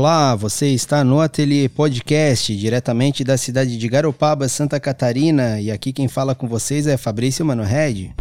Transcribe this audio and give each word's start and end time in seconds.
Olá, 0.00 0.34
você 0.34 0.68
está 0.68 1.04
no 1.04 1.20
Ateliê 1.20 1.68
Podcast, 1.68 2.56
diretamente 2.56 3.22
da 3.22 3.36
cidade 3.36 3.76
de 3.76 3.86
Garopaba, 3.86 4.48
Santa 4.48 4.80
Catarina, 4.80 5.60
e 5.60 5.70
aqui 5.70 5.92
quem 5.92 6.08
fala 6.08 6.34
com 6.34 6.48
vocês 6.48 6.86
é 6.86 6.96
Fabrício 6.96 7.44
Manohed. 7.44 8.14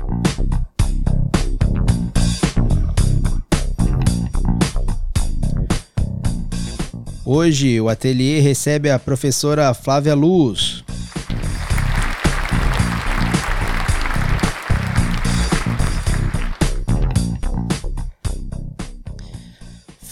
Hoje 7.25 7.79
o 7.79 7.87
ateliê 7.87 8.41
recebe 8.41 8.89
a 8.89 8.99
professora 8.99 9.73
Flávia 9.73 10.15
Luz. 10.15 10.83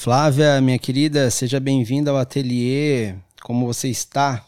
Flávia, 0.08 0.62
minha 0.62 0.80
querida, 0.80 1.30
seja 1.30 1.60
bem-vinda 1.60 2.12
ao 2.12 2.18
ateliê. 2.18 3.14
Como 3.44 3.66
você 3.66 3.90
está? 3.90 4.48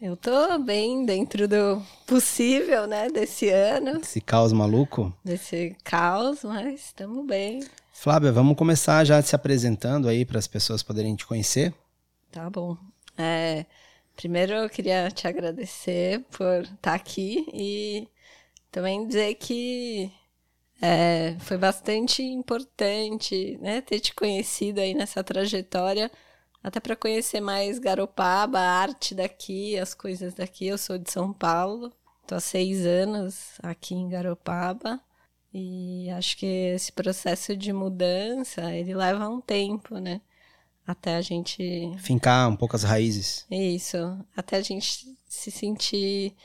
Eu 0.00 0.16
tô 0.16 0.60
bem 0.60 1.04
dentro 1.04 1.48
do 1.48 1.82
possível, 2.06 2.86
né, 2.86 3.08
desse 3.08 3.48
ano. 3.48 3.98
Esse 4.00 4.20
caos 4.20 4.52
maluco? 4.52 5.12
Desse 5.24 5.76
caos, 5.82 6.44
mas 6.44 6.82
estamos 6.82 7.26
bem. 7.26 7.64
Flávia, 7.92 8.30
vamos 8.30 8.56
começar 8.56 9.04
já 9.04 9.20
se 9.20 9.34
apresentando 9.34 10.06
aí 10.08 10.24
para 10.24 10.38
as 10.38 10.46
pessoas 10.46 10.84
poderem 10.84 11.16
te 11.16 11.26
conhecer. 11.26 11.74
Tá 12.30 12.48
bom. 12.48 12.76
É, 13.18 13.66
primeiro 14.14 14.52
eu 14.52 14.70
queria 14.70 15.10
te 15.10 15.26
agradecer 15.26 16.24
por 16.30 16.62
estar 16.62 16.76
tá 16.80 16.94
aqui 16.94 17.44
e 17.52 18.06
também 18.70 19.04
dizer 19.04 19.34
que 19.34 20.12
é, 20.80 21.36
foi 21.40 21.58
bastante 21.58 22.22
importante 22.22 23.58
né, 23.60 23.80
ter 23.80 24.00
te 24.00 24.14
conhecido 24.14 24.80
aí 24.80 24.94
nessa 24.94 25.22
trajetória, 25.22 26.10
até 26.62 26.80
para 26.80 26.96
conhecer 26.96 27.40
mais 27.40 27.78
Garopaba, 27.78 28.58
a 28.58 28.80
arte 28.80 29.14
daqui, 29.14 29.78
as 29.78 29.94
coisas 29.94 30.34
daqui. 30.34 30.66
Eu 30.66 30.78
sou 30.78 30.98
de 30.98 31.10
São 31.10 31.32
Paulo, 31.32 31.92
estou 32.22 32.36
há 32.36 32.40
seis 32.40 32.84
anos 32.86 33.52
aqui 33.62 33.94
em 33.94 34.08
Garopaba. 34.08 35.00
E 35.52 36.08
acho 36.10 36.36
que 36.36 36.46
esse 36.46 36.92
processo 36.92 37.56
de 37.56 37.72
mudança, 37.72 38.72
ele 38.72 38.94
leva 38.94 39.28
um 39.28 39.40
tempo, 39.40 39.98
né? 39.98 40.20
Até 40.86 41.16
a 41.16 41.20
gente... 41.20 41.92
Fincar 41.98 42.48
um 42.48 42.56
pouco 42.56 42.76
as 42.76 42.84
raízes. 42.84 43.46
Isso. 43.50 43.96
Até 44.36 44.56
a 44.56 44.62
gente 44.62 45.06
se 45.28 45.50
sentir 45.50 46.36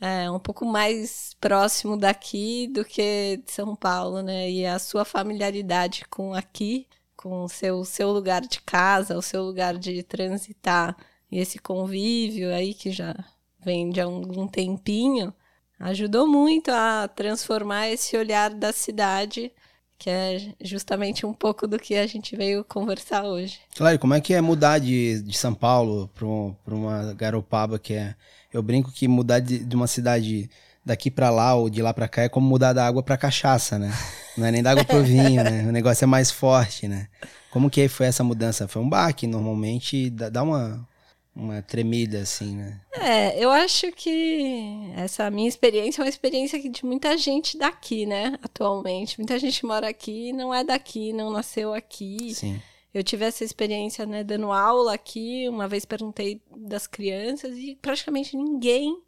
é, 0.00 0.30
um 0.30 0.38
pouco 0.38 0.64
mais 0.64 1.34
próximo 1.40 1.96
daqui 1.96 2.66
do 2.68 2.84
que 2.84 3.42
de 3.44 3.52
São 3.52 3.76
Paulo, 3.76 4.22
né? 4.22 4.50
E 4.50 4.64
a 4.64 4.78
sua 4.78 5.04
familiaridade 5.04 6.04
com 6.08 6.34
aqui, 6.34 6.86
com 7.16 7.44
o 7.44 7.48
seu, 7.48 7.84
seu 7.84 8.10
lugar 8.10 8.40
de 8.40 8.60
casa, 8.62 9.16
o 9.18 9.22
seu 9.22 9.42
lugar 9.42 9.76
de 9.76 10.02
transitar, 10.02 10.96
e 11.30 11.38
esse 11.38 11.58
convívio 11.58 12.52
aí 12.52 12.72
que 12.72 12.90
já 12.90 13.14
vem 13.62 13.90
de 13.90 14.00
algum 14.00 14.46
tempinho, 14.48 15.32
ajudou 15.78 16.26
muito 16.26 16.70
a 16.70 17.06
transformar 17.08 17.88
esse 17.88 18.16
olhar 18.16 18.50
da 18.50 18.72
cidade, 18.72 19.52
que 19.98 20.08
é 20.08 20.54
justamente 20.62 21.26
um 21.26 21.34
pouco 21.34 21.66
do 21.66 21.78
que 21.78 21.94
a 21.94 22.06
gente 22.06 22.34
veio 22.34 22.64
conversar 22.64 23.24
hoje. 23.24 23.60
Claro, 23.76 23.98
como 23.98 24.14
é 24.14 24.20
que 24.20 24.32
é 24.32 24.40
mudar 24.40 24.78
de, 24.78 25.20
de 25.20 25.36
São 25.36 25.54
Paulo 25.54 26.08
para 26.14 26.74
uma 26.74 27.12
Garopaba 27.12 27.78
que 27.78 27.92
é 27.92 28.14
eu 28.52 28.62
brinco 28.62 28.90
que 28.90 29.06
mudar 29.08 29.40
de, 29.40 29.58
de 29.58 29.76
uma 29.76 29.86
cidade 29.86 30.50
daqui 30.84 31.10
para 31.10 31.30
lá 31.30 31.54
ou 31.54 31.68
de 31.68 31.82
lá 31.82 31.92
para 31.92 32.08
cá 32.08 32.22
é 32.22 32.28
como 32.28 32.48
mudar 32.48 32.72
da 32.72 32.86
água 32.86 33.02
para 33.02 33.16
cachaça, 33.16 33.78
né? 33.78 33.92
Não 34.36 34.46
é 34.46 34.50
nem 34.50 34.62
da 34.62 34.70
água 34.70 34.84
pro 34.84 35.02
vinho, 35.02 35.42
né? 35.44 35.64
O 35.68 35.72
negócio 35.72 36.04
é 36.04 36.06
mais 36.06 36.30
forte, 36.30 36.88
né? 36.88 37.08
Como 37.50 37.68
que 37.68 37.88
foi 37.88 38.06
essa 38.06 38.24
mudança? 38.24 38.68
Foi 38.68 38.80
um 38.80 38.88
baque, 38.88 39.26
normalmente 39.26 40.08
dá 40.10 40.42
uma 40.42 40.88
uma 41.34 41.62
tremida 41.62 42.20
assim, 42.20 42.56
né? 42.56 42.80
É, 42.92 43.42
eu 43.42 43.50
acho 43.50 43.90
que 43.92 44.92
essa 44.96 45.30
minha 45.30 45.48
experiência 45.48 46.00
é 46.00 46.04
uma 46.04 46.08
experiência 46.08 46.60
de 46.60 46.84
muita 46.84 47.16
gente 47.16 47.56
daqui, 47.56 48.04
né? 48.04 48.38
Atualmente, 48.42 49.18
muita 49.18 49.38
gente 49.38 49.64
mora 49.64 49.88
aqui, 49.88 50.32
não 50.32 50.52
é 50.52 50.64
daqui, 50.64 51.12
não 51.12 51.30
nasceu 51.30 51.72
aqui. 51.72 52.34
Sim. 52.34 52.60
Eu 52.92 53.04
tive 53.04 53.24
essa 53.24 53.44
experiência, 53.44 54.04
né, 54.04 54.24
dando 54.24 54.50
aula 54.50 54.94
aqui. 54.94 55.48
Uma 55.48 55.68
vez 55.68 55.84
perguntei 55.84 56.42
das 56.56 56.86
crianças 56.86 57.56
e 57.56 57.76
praticamente 57.80 58.36
ninguém 58.36 59.00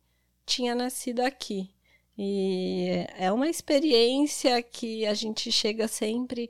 tinha 0.47 0.75
nascido 0.75 1.21
aqui. 1.21 1.71
E 2.17 3.07
é 3.19 3.33
uma 3.33 3.49
experiência 3.49 4.63
que 4.63 5.07
a 5.07 5.15
gente 5.15 5.51
chega 5.51 5.89
sempre 5.89 6.49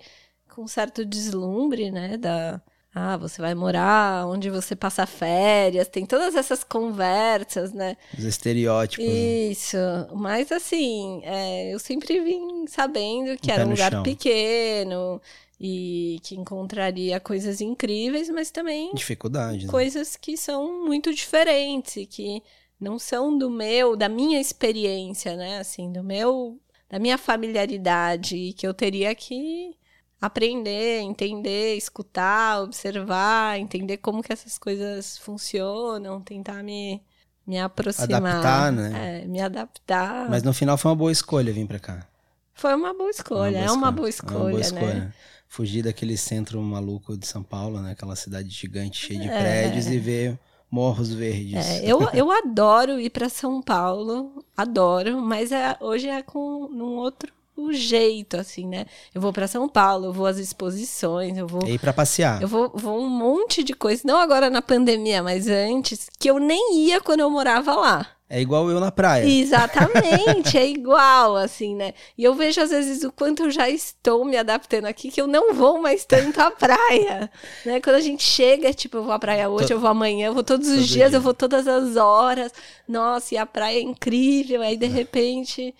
com 0.48 0.66
certo 0.66 1.04
deslumbre, 1.04 1.90
né, 1.90 2.16
da 2.18 2.60
ah, 2.94 3.16
você 3.16 3.40
vai 3.40 3.54
morar 3.54 4.26
onde 4.26 4.50
você 4.50 4.76
passa 4.76 5.06
férias, 5.06 5.88
tem 5.88 6.04
todas 6.04 6.34
essas 6.34 6.62
conversas, 6.62 7.72
né? 7.72 7.96
Os 8.18 8.24
estereótipos. 8.24 9.06
Né? 9.06 9.12
Isso, 9.50 9.78
mas 10.14 10.52
assim, 10.52 11.22
é, 11.24 11.72
eu 11.72 11.78
sempre 11.78 12.20
vim 12.20 12.66
sabendo 12.66 13.38
que 13.40 13.50
um 13.50 13.54
era 13.54 13.66
um 13.66 13.70
lugar 13.70 13.92
chão. 13.92 14.02
pequeno, 14.02 15.22
e 15.64 16.18
que 16.24 16.34
encontraria 16.34 17.20
coisas 17.20 17.60
incríveis, 17.60 18.28
mas 18.28 18.50
também 18.50 18.90
dificuldades, 18.92 19.64
né? 19.66 19.70
coisas 19.70 20.16
que 20.16 20.36
são 20.36 20.84
muito 20.84 21.14
diferentes, 21.14 22.04
que 22.10 22.42
não 22.80 22.98
são 22.98 23.38
do 23.38 23.48
meu, 23.48 23.94
da 23.94 24.08
minha 24.08 24.40
experiência, 24.40 25.36
né? 25.36 25.60
Assim, 25.60 25.92
do 25.92 26.02
meu, 26.02 26.58
da 26.90 26.98
minha 26.98 27.16
familiaridade, 27.16 28.34
e 28.34 28.52
que 28.52 28.66
eu 28.66 28.74
teria 28.74 29.14
que 29.14 29.76
aprender, 30.20 30.98
entender, 30.98 31.76
escutar, 31.76 32.60
observar, 32.60 33.56
entender 33.56 33.98
como 33.98 34.20
que 34.20 34.32
essas 34.32 34.58
coisas 34.58 35.16
funcionam, 35.18 36.20
tentar 36.20 36.60
me 36.64 37.00
me 37.46 37.58
aproximar, 37.58 38.22
adaptar, 38.22 38.72
né? 38.72 39.22
É, 39.22 39.26
me 39.26 39.40
adaptar. 39.40 40.28
Mas 40.28 40.42
no 40.42 40.52
final 40.52 40.76
foi 40.76 40.90
uma 40.90 40.96
boa 40.96 41.12
escolha 41.12 41.52
vir 41.52 41.66
para 41.66 41.78
cá. 41.78 42.06
Foi 42.52 42.74
uma 42.74 42.92
boa 42.92 43.10
escolha, 43.10 43.50
uma 43.50 43.50
boa 43.50 43.66
é 43.66 43.70
uma 43.70 43.90
boa 43.92 44.08
escolha, 44.08 44.34
é 44.34 44.38
uma 44.38 44.50
boa 44.50 44.60
escolha 44.60 44.94
né? 44.94 45.12
Fugir 45.52 45.82
daquele 45.82 46.16
centro 46.16 46.58
maluco 46.62 47.14
de 47.14 47.26
São 47.26 47.42
Paulo, 47.42 47.78
né? 47.82 47.92
Aquela 47.92 48.16
cidade 48.16 48.48
gigante 48.48 49.06
cheia 49.06 49.20
de 49.20 49.28
é. 49.28 49.38
prédios 49.38 49.86
e 49.86 49.98
ver 49.98 50.38
morros 50.70 51.12
verdes. 51.12 51.66
É, 51.66 51.84
eu, 51.84 52.08
eu 52.14 52.30
adoro 52.30 52.98
ir 52.98 53.10
para 53.10 53.28
São 53.28 53.60
Paulo, 53.60 54.42
adoro, 54.56 55.20
mas 55.20 55.52
é, 55.52 55.76
hoje 55.78 56.08
é 56.08 56.22
com 56.22 56.38
um 56.72 56.96
outro 56.96 57.30
jeito, 57.70 58.38
assim, 58.38 58.66
né? 58.66 58.86
Eu 59.14 59.20
vou 59.20 59.30
para 59.30 59.46
São 59.46 59.68
Paulo, 59.68 60.06
eu 60.06 60.12
vou 60.14 60.24
às 60.24 60.38
exposições, 60.38 61.36
eu 61.36 61.46
vou. 61.46 61.68
E 61.68 61.78
para 61.78 61.92
passear. 61.92 62.40
Eu 62.40 62.48
vou, 62.48 62.72
vou 62.74 62.98
um 62.98 63.10
monte 63.10 63.62
de 63.62 63.74
coisa, 63.74 64.02
não 64.06 64.16
agora 64.16 64.48
na 64.48 64.62
pandemia, 64.62 65.22
mas 65.22 65.48
antes, 65.48 66.08
que 66.18 66.30
eu 66.30 66.38
nem 66.38 66.78
ia 66.86 66.98
quando 66.98 67.20
eu 67.20 67.28
morava 67.28 67.74
lá. 67.74 68.06
É 68.34 68.40
igual 68.40 68.70
eu 68.70 68.80
na 68.80 68.90
praia. 68.90 69.26
Exatamente, 69.26 70.56
é 70.56 70.66
igual, 70.66 71.36
assim, 71.36 71.76
né? 71.76 71.92
E 72.16 72.24
eu 72.24 72.34
vejo 72.34 72.62
às 72.62 72.70
vezes 72.70 73.04
o 73.04 73.12
quanto 73.12 73.42
eu 73.42 73.50
já 73.50 73.68
estou 73.68 74.24
me 74.24 74.38
adaptando 74.38 74.86
aqui, 74.86 75.10
que 75.10 75.20
eu 75.20 75.26
não 75.26 75.52
vou 75.52 75.82
mais 75.82 76.06
tanto 76.06 76.40
à 76.40 76.50
praia. 76.50 77.30
né? 77.66 77.78
Quando 77.82 77.96
a 77.96 78.00
gente 78.00 78.22
chega, 78.22 78.72
tipo, 78.72 78.96
eu 78.96 79.04
vou 79.04 79.12
à 79.12 79.18
praia 79.18 79.50
hoje, 79.50 79.70
eu 79.70 79.78
vou 79.78 79.90
amanhã, 79.90 80.28
eu 80.28 80.32
vou 80.32 80.42
todos 80.42 80.66
os 80.66 80.76
Todo 80.76 80.86
dias, 80.86 81.10
dia. 81.10 81.18
eu 81.18 81.20
vou 81.20 81.34
todas 81.34 81.68
as 81.68 81.96
horas. 81.96 82.50
Nossa, 82.88 83.34
e 83.34 83.36
a 83.36 83.44
praia 83.44 83.76
é 83.76 83.82
incrível. 83.82 84.62
Aí, 84.62 84.78
de 84.78 84.86
repente. 84.86 85.74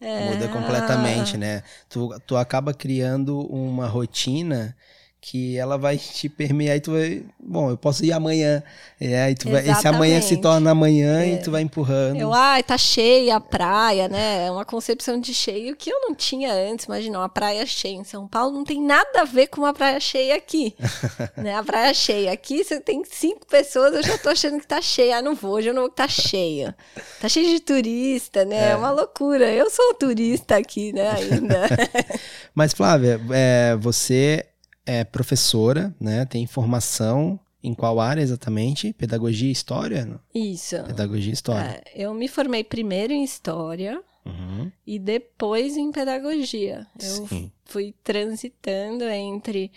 É... 0.00 0.30
Muda 0.30 0.48
completamente, 0.48 1.36
né? 1.36 1.62
Tu, 1.86 2.18
tu 2.26 2.34
acaba 2.34 2.72
criando 2.72 3.40
uma 3.40 3.86
rotina 3.86 4.74
que 5.20 5.58
ela 5.58 5.76
vai 5.76 5.98
te 5.98 6.28
permear 6.28 6.76
e 6.76 6.80
tu 6.80 6.92
vai, 6.92 7.22
bom, 7.38 7.70
eu 7.70 7.76
posso 7.76 8.04
ir 8.04 8.12
amanhã. 8.12 8.62
É, 9.00 9.22
aí 9.22 9.34
tu 9.34 9.50
vai, 9.50 9.68
esse 9.68 9.86
amanhã 9.86 10.20
se 10.20 10.36
torna 10.38 10.70
amanhã 10.70 11.20
é. 11.20 11.34
e 11.34 11.38
tu 11.38 11.50
vai 11.50 11.62
empurrando. 11.62 12.18
Eu, 12.18 12.32
ai, 12.32 12.62
tá 12.62 12.78
cheia 12.78 13.36
a 13.36 13.40
praia, 13.40 14.08
né? 14.08 14.46
É 14.46 14.50
uma 14.50 14.64
concepção 14.64 15.20
de 15.20 15.34
cheio 15.34 15.76
que 15.76 15.90
eu 15.90 16.00
não 16.00 16.14
tinha 16.14 16.52
antes. 16.52 16.86
Imagina, 16.86 17.18
uma 17.18 17.28
praia 17.28 17.64
cheia 17.66 17.94
em 17.94 18.04
São 18.04 18.26
Paulo 18.26 18.52
não 18.52 18.64
tem 18.64 18.82
nada 18.82 19.22
a 19.22 19.24
ver 19.24 19.48
com 19.48 19.60
uma 19.62 19.72
praia 19.72 20.00
cheia 20.00 20.36
aqui. 20.36 20.74
né? 21.36 21.54
A 21.54 21.62
praia 21.62 21.92
cheia 21.92 22.32
aqui, 22.32 22.64
você 22.64 22.80
tem 22.80 23.02
cinco 23.04 23.46
pessoas, 23.46 23.94
eu 23.94 24.02
já 24.02 24.18
tô 24.18 24.28
achando 24.28 24.58
que 24.58 24.66
tá 24.66 24.80
cheia. 24.80 25.18
Ah, 25.18 25.22
não 25.22 25.34
vou, 25.34 25.52
hoje 25.52 25.68
eu 25.68 25.74
não 25.74 25.82
vou 25.82 25.90
tá 25.90 26.08
cheia. 26.08 26.74
Tá 27.20 27.28
cheio 27.28 27.48
de 27.48 27.60
turista, 27.60 28.44
né? 28.44 28.68
É, 28.68 28.70
é 28.70 28.76
uma 28.76 28.90
loucura. 28.90 29.50
Eu 29.50 29.68
sou 29.70 29.94
turista 29.94 30.56
aqui, 30.56 30.92
né, 30.92 31.10
ainda. 31.10 31.68
Mas, 32.54 32.72
Flávia, 32.72 33.20
é, 33.30 33.76
você 33.76 34.46
é 34.86 35.04
professora, 35.04 35.94
né? 36.00 36.24
Tem 36.24 36.46
formação 36.46 37.38
em 37.62 37.74
qual 37.74 38.00
área 38.00 38.22
exatamente? 38.22 38.92
Pedagogia 38.92 39.48
e 39.48 39.52
História? 39.52 40.20
Isso. 40.34 40.82
Pedagogia 40.84 41.30
e 41.30 41.34
História. 41.34 41.82
É, 41.84 42.04
eu 42.04 42.14
me 42.14 42.26
formei 42.28 42.64
primeiro 42.64 43.12
em 43.12 43.22
História 43.22 44.02
uhum. 44.24 44.70
e 44.86 44.98
depois 44.98 45.76
em 45.76 45.92
Pedagogia. 45.92 46.86
Eu 46.98 47.26
Sim. 47.26 47.52
fui 47.64 47.94
transitando 48.02 49.04
entre... 49.04 49.70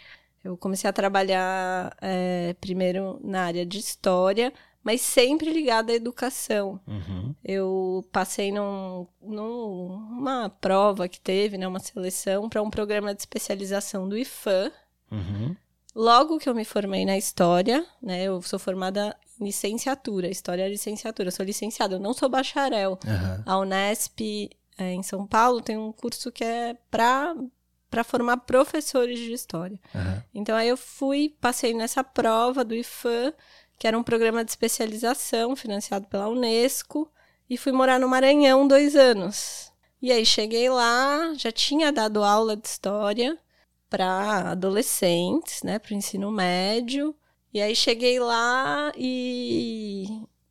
Eu 0.44 0.58
comecei 0.58 0.90
a 0.90 0.94
trabalhar 0.94 1.96
é, 2.02 2.54
primeiro 2.60 3.20
na 3.24 3.44
área 3.44 3.66
de 3.66 3.80
História, 3.80 4.52
mas 4.84 5.00
sempre 5.00 5.50
ligada 5.52 5.94
à 5.94 5.96
educação. 5.96 6.80
Uhum. 6.86 7.34
Eu 7.44 8.06
passei 8.12 8.52
num, 8.52 9.08
numa 9.22 10.50
prova 10.50 11.08
que 11.08 11.20
teve, 11.20 11.58
né, 11.58 11.66
uma 11.66 11.80
seleção 11.80 12.50
para 12.50 12.62
um 12.62 12.70
programa 12.70 13.14
de 13.16 13.22
especialização 13.22 14.08
do 14.08 14.18
IFAM, 14.18 14.70
Uhum. 15.13 15.56
logo 15.95 16.39
que 16.39 16.50
eu 16.50 16.56
me 16.56 16.65
formei 16.65 17.06
na 17.06 17.18
história, 17.18 17.86
né? 18.01 18.24
Eu 18.24 18.42
sou 18.42 18.57
formada 18.57 19.15
em 19.39 19.45
licenciatura, 19.45 20.27
história 20.27 20.63
é 20.63 20.69
licenciatura, 20.69 21.27
eu 21.27 21.31
sou 21.31 21.45
licenciada, 21.45 21.95
eu 21.95 22.00
não 22.00 22.13
sou 22.13 22.30
bacharel. 22.30 23.00
Aham. 23.06 23.44
A 23.45 23.57
Unesp 23.60 24.50
é, 24.77 24.92
em 24.92 25.04
São 25.04 25.25
Paulo 25.25 25.62
tem 25.62 25.77
um 25.77 25.92
curso 25.92 26.31
que 26.31 26.44
é 26.44 26.75
para 26.89 27.36
para 27.89 28.04
formar 28.04 28.38
professores 28.38 29.19
de 29.19 29.31
história. 29.31 29.80
Aham. 29.94 30.24
Então 30.33 30.56
aí 30.56 30.68
eu 30.68 30.77
fui, 30.77 31.36
passei 31.39 31.75
nessa 31.75 32.04
prova 32.04 32.66
do 32.66 32.74
IFAM, 32.74 33.31
que 33.77 33.88
era 33.88 33.98
um 33.98 34.01
programa 34.01 34.44
de 34.44 34.50
especialização 34.50 35.56
financiado 35.56 36.07
pela 36.07 36.27
Unesco, 36.27 37.07
e 37.48 37.56
fui 37.56 37.71
morar 37.71 38.00
no 38.00 38.09
Maranhão 38.09 38.68
dois 38.68 38.95
anos. 38.95 39.71
E 40.01 40.12
aí 40.12 40.25
cheguei 40.25 40.69
lá, 40.69 41.33
já 41.36 41.51
tinha 41.51 41.92
dado 41.92 42.24
aula 42.24 42.57
de 42.57 42.68
história 42.68 43.38
para 43.94 44.50
adolescentes, 44.54 45.62
né, 45.62 45.78
para 45.78 45.94
o 45.94 45.95
ensino 45.95 46.31
médio. 46.31 47.13
E 47.54 47.62
aí 47.62 47.75
cheguei 47.75 48.19
lá 48.19 48.92
e 48.98 50.07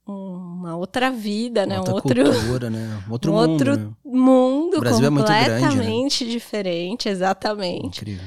uma 0.07 0.77
outra 0.77 1.11
vida, 1.11 1.67
né, 1.67 1.75
um 1.75 1.79
Outra 1.79 1.95
outro 1.95 2.25
cultura, 2.25 2.71
né? 2.71 3.03
Um 3.09 3.13
Outro 3.13 3.33
um 3.35 3.35
mundo, 3.35 3.51
outro 3.51 3.77
né? 3.77 3.91
mundo 4.05 4.77
O 4.77 4.81
Brasil 4.81 5.07
é 5.07 5.11
muito 5.11 5.27
grande, 5.27 5.49
né? 5.49 5.61
completamente 5.61 6.25
diferente, 6.25 7.09
exatamente. 7.09 8.01
Incrível. 8.01 8.25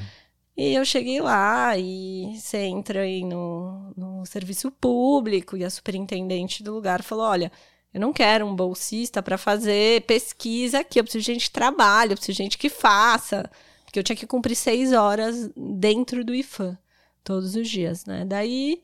E 0.54 0.74
eu 0.74 0.84
cheguei 0.84 1.18
lá 1.22 1.78
e 1.78 2.38
você 2.38 2.58
entra 2.58 3.00
aí 3.00 3.24
no, 3.24 3.94
no 3.96 4.26
serviço 4.26 4.70
público 4.70 5.56
e 5.56 5.64
a 5.64 5.70
superintendente 5.70 6.62
do 6.62 6.74
lugar 6.74 7.02
falou: 7.02 7.24
olha, 7.24 7.50
eu 7.92 8.00
não 8.00 8.12
quero 8.12 8.44
um 8.44 8.54
bolsista 8.54 9.22
para 9.22 9.38
fazer 9.38 10.02
pesquisa 10.02 10.80
aqui, 10.80 11.00
eu 11.00 11.04
preciso 11.04 11.24
de 11.24 11.32
gente 11.32 11.46
que 11.46 11.52
trabalhe, 11.52 12.12
eu 12.12 12.16
preciso 12.16 12.36
de 12.36 12.42
gente 12.42 12.58
que 12.58 12.68
faça. 12.68 13.50
Porque 13.96 14.00
eu 14.00 14.04
tinha 14.04 14.16
que 14.16 14.26
cumprir 14.26 14.54
seis 14.54 14.92
horas 14.92 15.50
dentro 15.56 16.22
do 16.22 16.34
IFAM, 16.34 16.76
todos 17.24 17.56
os 17.56 17.66
dias, 17.66 18.04
né? 18.04 18.26
Daí 18.26 18.82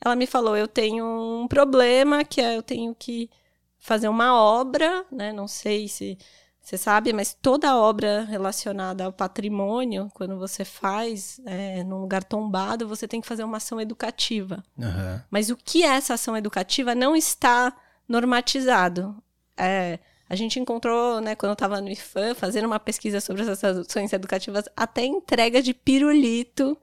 ela 0.00 0.16
me 0.16 0.26
falou: 0.26 0.56
eu 0.56 0.66
tenho 0.66 1.04
um 1.44 1.46
problema 1.46 2.24
que 2.24 2.40
é 2.40 2.56
eu 2.56 2.62
tenho 2.62 2.92
que 2.92 3.30
fazer 3.78 4.08
uma 4.08 4.34
obra, 4.34 5.04
né? 5.12 5.32
Não 5.32 5.46
sei 5.46 5.86
se 5.86 6.18
você 6.60 6.76
sabe, 6.76 7.12
mas 7.12 7.32
toda 7.40 7.76
obra 7.76 8.24
relacionada 8.24 9.04
ao 9.04 9.12
patrimônio, 9.12 10.10
quando 10.12 10.36
você 10.36 10.64
faz 10.64 11.40
é, 11.46 11.84
num 11.84 12.00
lugar 12.00 12.24
tombado, 12.24 12.88
você 12.88 13.06
tem 13.06 13.20
que 13.20 13.28
fazer 13.28 13.44
uma 13.44 13.58
ação 13.58 13.80
educativa. 13.80 14.64
Aham. 14.76 15.22
Mas 15.30 15.50
o 15.50 15.56
que 15.56 15.84
é 15.84 15.90
essa 15.90 16.14
ação 16.14 16.36
educativa 16.36 16.96
não 16.96 17.14
está 17.14 17.72
normatizado. 18.08 19.22
É, 19.56 20.00
a 20.28 20.34
gente 20.34 20.60
encontrou, 20.60 21.20
né, 21.20 21.34
quando 21.34 21.50
eu 21.50 21.54
estava 21.54 21.80
no 21.80 21.88
IFAM, 21.88 22.34
fazendo 22.34 22.66
uma 22.66 22.78
pesquisa 22.78 23.20
sobre 23.20 23.42
essas 23.42 23.78
ações 23.78 24.12
educativas, 24.12 24.66
até 24.76 25.04
entrega 25.04 25.62
de 25.62 25.72
pirulito 25.72 26.76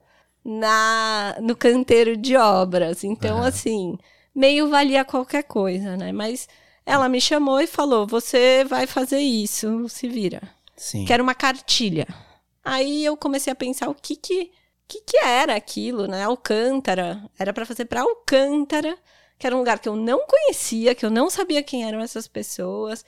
na, 0.44 1.36
no 1.40 1.54
canteiro 1.54 2.16
de 2.16 2.36
obras. 2.36 3.04
Então, 3.04 3.38
Aham. 3.38 3.48
assim, 3.48 3.98
meio 4.34 4.68
valia 4.68 5.04
qualquer 5.04 5.44
coisa, 5.44 5.96
né? 5.96 6.10
Mas 6.10 6.48
ela 6.84 7.08
me 7.08 7.20
chamou 7.20 7.60
e 7.60 7.68
falou: 7.68 8.04
você 8.04 8.64
vai 8.64 8.86
fazer 8.86 9.20
isso, 9.20 9.88
se 9.88 10.08
vira. 10.08 10.42
Sim. 10.76 11.04
Quero 11.04 11.22
uma 11.22 11.34
cartilha. 11.34 12.06
Aí 12.64 13.04
eu 13.04 13.16
comecei 13.16 13.52
a 13.52 13.56
pensar 13.56 13.88
o 13.88 13.94
que 13.94 14.16
que, 14.16 14.50
que, 14.88 15.00
que 15.02 15.16
era 15.18 15.54
aquilo, 15.54 16.08
né? 16.08 16.24
Alcântara. 16.24 17.22
Era 17.38 17.52
para 17.52 17.64
fazer 17.64 17.84
para 17.84 18.02
Alcântara, 18.02 18.98
que 19.38 19.46
era 19.46 19.54
um 19.54 19.60
lugar 19.60 19.78
que 19.78 19.88
eu 19.88 19.94
não 19.94 20.26
conhecia, 20.26 20.96
que 20.96 21.06
eu 21.06 21.10
não 21.10 21.30
sabia 21.30 21.62
quem 21.62 21.84
eram 21.84 22.00
essas 22.00 22.26
pessoas 22.26 23.04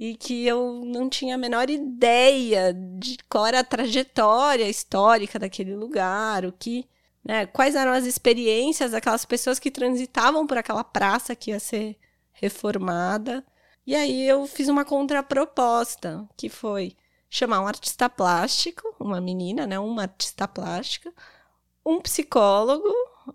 e 0.00 0.16
que 0.16 0.46
eu 0.46 0.82
não 0.82 1.10
tinha 1.10 1.34
a 1.34 1.38
menor 1.38 1.68
ideia 1.68 2.72
de 2.72 3.18
qual 3.28 3.46
era 3.46 3.60
a 3.60 3.64
trajetória 3.64 4.66
histórica 4.66 5.38
daquele 5.38 5.76
lugar, 5.76 6.46
o 6.46 6.52
que, 6.52 6.88
né, 7.22 7.44
quais 7.44 7.74
eram 7.74 7.92
as 7.92 8.06
experiências 8.06 8.92
daquelas 8.92 9.26
pessoas 9.26 9.58
que 9.58 9.70
transitavam 9.70 10.46
por 10.46 10.56
aquela 10.56 10.82
praça 10.82 11.36
que 11.36 11.50
ia 11.50 11.60
ser 11.60 11.98
reformada. 12.32 13.44
E 13.86 13.94
aí 13.94 14.26
eu 14.26 14.46
fiz 14.46 14.68
uma 14.68 14.86
contraproposta, 14.86 16.26
que 16.34 16.48
foi 16.48 16.96
chamar 17.28 17.60
um 17.60 17.66
artista 17.68 18.08
plástico, 18.08 18.94
uma 18.98 19.20
menina, 19.20 19.66
né, 19.66 19.78
uma 19.78 20.02
artista 20.02 20.48
plástica, 20.48 21.12
um 21.84 22.00
psicólogo, 22.00 22.88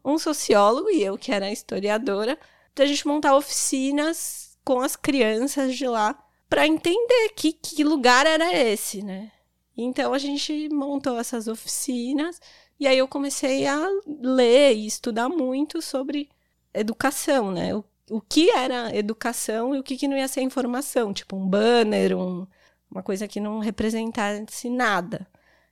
um 0.03 0.17
sociólogo 0.17 0.89
e 0.89 1.03
eu 1.03 1.15
que 1.15 1.31
era 1.31 1.51
historiadora, 1.51 2.39
pra 2.73 2.87
gente 2.87 3.07
montar 3.07 3.35
oficinas 3.35 4.57
com 4.63 4.81
as 4.81 4.95
crianças 4.95 5.75
de 5.75 5.87
lá 5.87 6.24
para 6.55 6.67
entender 6.67 7.33
que, 7.35 7.51
que 7.51 7.83
lugar 7.83 8.25
era 8.25 8.53
esse, 8.53 9.03
né? 9.03 9.29
Então 9.75 10.13
a 10.13 10.17
gente 10.17 10.69
montou 10.69 11.19
essas 11.19 11.49
oficinas 11.49 12.39
e 12.79 12.87
aí 12.87 12.97
eu 12.97 13.09
comecei 13.09 13.67
a 13.67 13.85
ler 14.07 14.73
e 14.73 14.87
estudar 14.87 15.27
muito 15.27 15.81
sobre 15.81 16.29
educação, 16.73 17.51
né? 17.51 17.75
O, 17.75 17.83
o 18.09 18.21
que 18.21 18.49
era 18.51 18.95
educação 18.95 19.75
e 19.75 19.79
o 19.79 19.83
que, 19.83 19.97
que 19.97 20.07
não 20.07 20.15
ia 20.15 20.29
ser 20.29 20.43
informação, 20.43 21.11
tipo 21.11 21.35
um 21.35 21.45
banner, 21.45 22.17
um, 22.17 22.47
uma 22.89 23.03
coisa 23.03 23.27
que 23.27 23.41
não 23.41 23.59
representasse 23.59 24.69
nada. 24.69 25.27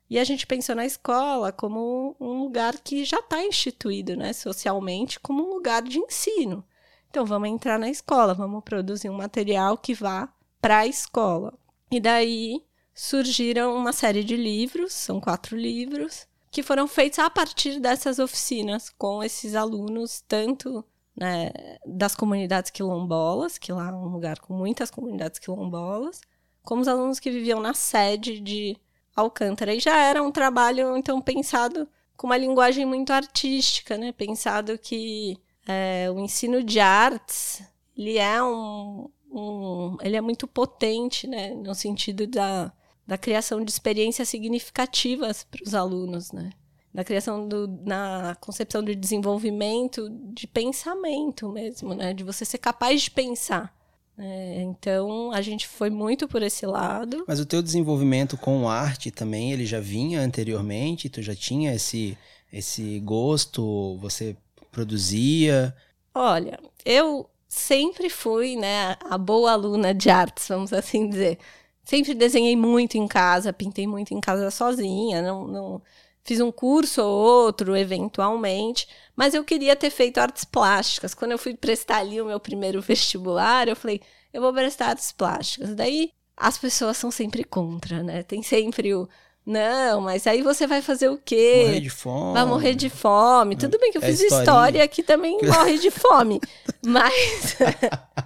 E 0.09 0.19
a 0.19 0.23
gente 0.25 0.45
pensou 0.45 0.75
na 0.75 0.85
escola 0.85 1.53
como 1.53 2.13
um 2.19 2.41
lugar 2.43 2.77
que 2.77 3.05
já 3.05 3.19
está 3.19 3.41
instituído, 3.41 4.17
né, 4.17 4.33
socialmente, 4.33 5.17
como 5.17 5.47
um 5.47 5.53
lugar 5.53 5.81
de 5.81 5.97
ensino. 5.97 6.61
Então 7.09 7.25
vamos 7.25 7.47
entrar 7.47 7.79
na 7.79 7.89
escola, 7.89 8.33
vamos 8.33 8.61
produzir 8.65 9.09
um 9.09 9.15
material 9.15 9.77
que 9.77 9.93
vá 9.93 10.29
para 10.63 10.77
a 10.77 10.87
escola. 10.87 11.53
E 11.91 11.99
daí 11.99 12.63
surgiram 12.95 13.75
uma 13.75 13.91
série 13.91 14.23
de 14.23 14.37
livros, 14.37 14.93
são 14.93 15.19
quatro 15.19 15.57
livros, 15.57 16.25
que 16.49 16.63
foram 16.63 16.87
feitos 16.87 17.19
a 17.19 17.29
partir 17.29 17.81
dessas 17.81 18.17
oficinas 18.17 18.89
com 18.89 19.21
esses 19.21 19.55
alunos, 19.55 20.23
tanto 20.25 20.85
né, 21.13 21.51
das 21.85 22.15
comunidades 22.15 22.71
quilombolas, 22.71 23.57
que 23.57 23.73
lá 23.73 23.89
é 23.89 23.93
um 23.93 24.07
lugar 24.07 24.39
com 24.39 24.53
muitas 24.53 24.89
comunidades 24.89 25.37
quilombolas, 25.37 26.21
como 26.61 26.81
os 26.81 26.87
alunos 26.87 27.19
que 27.19 27.29
viviam 27.29 27.59
na 27.59 27.73
sede 27.73 28.39
de 28.39 28.77
Alcântara. 29.13 29.75
E 29.75 29.81
já 29.81 29.97
era 29.97 30.23
um 30.23 30.31
trabalho, 30.31 30.95
então, 30.95 31.19
pensado 31.19 31.89
com 32.15 32.25
uma 32.25 32.37
linguagem 32.37 32.85
muito 32.85 33.11
artística, 33.11 33.97
né? 33.97 34.13
Pensado 34.13 34.77
que 34.77 35.37
é, 35.67 36.09
o 36.09 36.19
ensino 36.19 36.63
de 36.63 36.79
artes, 36.79 37.61
ele 37.97 38.17
é 38.17 38.41
um, 38.41 39.09
um, 39.33 39.97
ele 40.01 40.15
é 40.15 40.21
muito 40.21 40.47
potente, 40.47 41.27
né? 41.27 41.53
No 41.53 41.73
sentido 41.73 42.27
da, 42.27 42.71
da 43.05 43.17
criação 43.17 43.63
de 43.63 43.71
experiências 43.71 44.29
significativas 44.29 45.43
para 45.43 45.63
os 45.63 45.73
alunos, 45.73 46.31
né? 46.31 46.51
Da 46.93 47.03
criação 47.03 47.47
do, 47.47 47.67
na 47.83 48.37
concepção 48.39 48.83
de 48.83 48.93
desenvolvimento 48.93 50.07
de 50.31 50.45
pensamento 50.45 51.49
mesmo, 51.49 51.95
né? 51.95 52.13
De 52.13 52.23
você 52.23 52.45
ser 52.45 52.59
capaz 52.59 53.01
de 53.01 53.11
pensar. 53.11 53.75
É, 54.15 54.61
então, 54.61 55.31
a 55.31 55.41
gente 55.41 55.67
foi 55.67 55.89
muito 55.89 56.27
por 56.27 56.43
esse 56.43 56.67
lado. 56.67 57.25
Mas 57.27 57.39
o 57.39 57.45
teu 57.47 57.63
desenvolvimento 57.63 58.37
com 58.37 58.69
arte 58.69 59.09
também, 59.09 59.51
ele 59.51 59.65
já 59.65 59.79
vinha 59.79 60.21
anteriormente? 60.21 61.09
Tu 61.09 61.23
já 61.23 61.35
tinha 61.35 61.73
esse, 61.73 62.15
esse 62.51 62.99
gosto? 62.99 63.97
Você 63.97 64.37
produzia? 64.71 65.75
Olha, 66.13 66.59
eu 66.85 67.27
sempre 67.53 68.09
fui, 68.09 68.55
né, 68.55 68.97
a 69.09 69.17
boa 69.17 69.51
aluna 69.51 69.93
de 69.93 70.09
artes, 70.09 70.47
vamos 70.47 70.73
assim 70.73 71.09
dizer. 71.09 71.39
Sempre 71.83 72.13
desenhei 72.13 72.55
muito 72.55 72.97
em 72.97 73.07
casa, 73.07 73.53
pintei 73.53 73.85
muito 73.87 74.13
em 74.13 74.21
casa 74.21 74.49
sozinha, 74.49 75.21
não, 75.21 75.47
não 75.47 75.81
fiz 76.23 76.39
um 76.39 76.51
curso 76.51 77.01
ou 77.01 77.45
outro, 77.45 77.75
eventualmente, 77.75 78.87
mas 79.15 79.33
eu 79.33 79.43
queria 79.43 79.75
ter 79.75 79.89
feito 79.89 80.19
artes 80.19 80.45
plásticas. 80.45 81.13
Quando 81.13 81.31
eu 81.33 81.37
fui 81.37 81.53
prestar 81.55 81.97
ali 81.97 82.21
o 82.21 82.25
meu 82.25 82.39
primeiro 82.39 82.81
vestibular, 82.81 83.67
eu 83.67 83.75
falei, 83.75 84.01
eu 84.33 84.41
vou 84.41 84.53
prestar 84.53 84.87
artes 84.87 85.11
plásticas. 85.11 85.75
Daí 85.75 86.11
as 86.35 86.57
pessoas 86.57 86.97
são 86.97 87.11
sempre 87.11 87.43
contra, 87.43 88.01
né? 88.01 88.23
Tem 88.23 88.41
sempre 88.41 88.93
o 88.93 89.07
não, 89.45 90.01
mas 90.01 90.25
aí 90.25 90.41
você 90.41 90.65
vai 90.65 90.81
fazer 90.81 91.09
o 91.09 91.17
quê? 91.17 91.63
Morrer 91.65 91.79
de 91.81 91.89
fome? 91.89 92.33
Vai 92.33 92.45
morrer 92.45 92.75
de 92.75 92.89
fome. 92.89 93.55
Tudo 93.55 93.77
bem 93.77 93.91
que 93.91 93.97
eu 93.97 94.03
É 94.03 94.07
fiz 94.07 94.21
história 94.21 94.87
que 94.87 95.03
também 95.03 95.37
morre 95.43 95.77
de 95.77 95.91
fome. 95.91 96.39
Mas. 96.85 97.57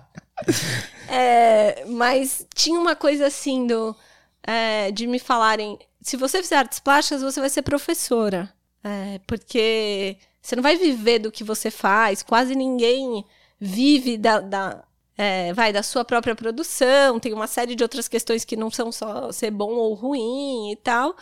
É, 1.10 1.84
mas 1.86 2.46
tinha 2.54 2.80
uma 2.80 2.96
coisa 2.96 3.26
assim 3.26 3.66
do, 3.66 3.96
é, 4.44 4.92
de 4.92 5.08
me 5.08 5.20
falarem: 5.20 5.80
se 6.02 6.16
você 6.16 6.42
fizer 6.44 6.58
artes 6.58 6.80
plásticas, 6.80 7.22
você 7.22 7.40
vai 7.40 7.50
ser 7.50 7.62
professora. 7.64 8.54
É, 8.84 9.20
porque 9.26 10.18
você 10.42 10.56
não 10.56 10.64
vai 10.64 10.78
viver 10.78 11.20
do 11.20 11.32
que 11.32 11.44
você 11.44 11.72
faz, 11.72 12.22
quase 12.22 12.56
ninguém 12.56 13.26
vive 13.60 14.18
da. 14.18 14.40
da 14.40 14.84
é, 15.18 15.54
vai 15.54 15.74
da 15.74 15.82
sua 15.82 16.06
própria 16.06 16.36
produção, 16.36 17.20
tem 17.20 17.34
uma 17.34 17.48
série 17.48 17.76
de 17.76 17.84
outras 17.84 18.08
questões 18.08 18.46
que 18.46 18.56
não 18.56 18.70
são 18.70 18.92
só 18.92 19.32
ser 19.32 19.52
bom 19.52 19.72
ou 19.72 19.94
ruim 19.94 20.72
e 20.72 20.76
tal. 20.76 21.16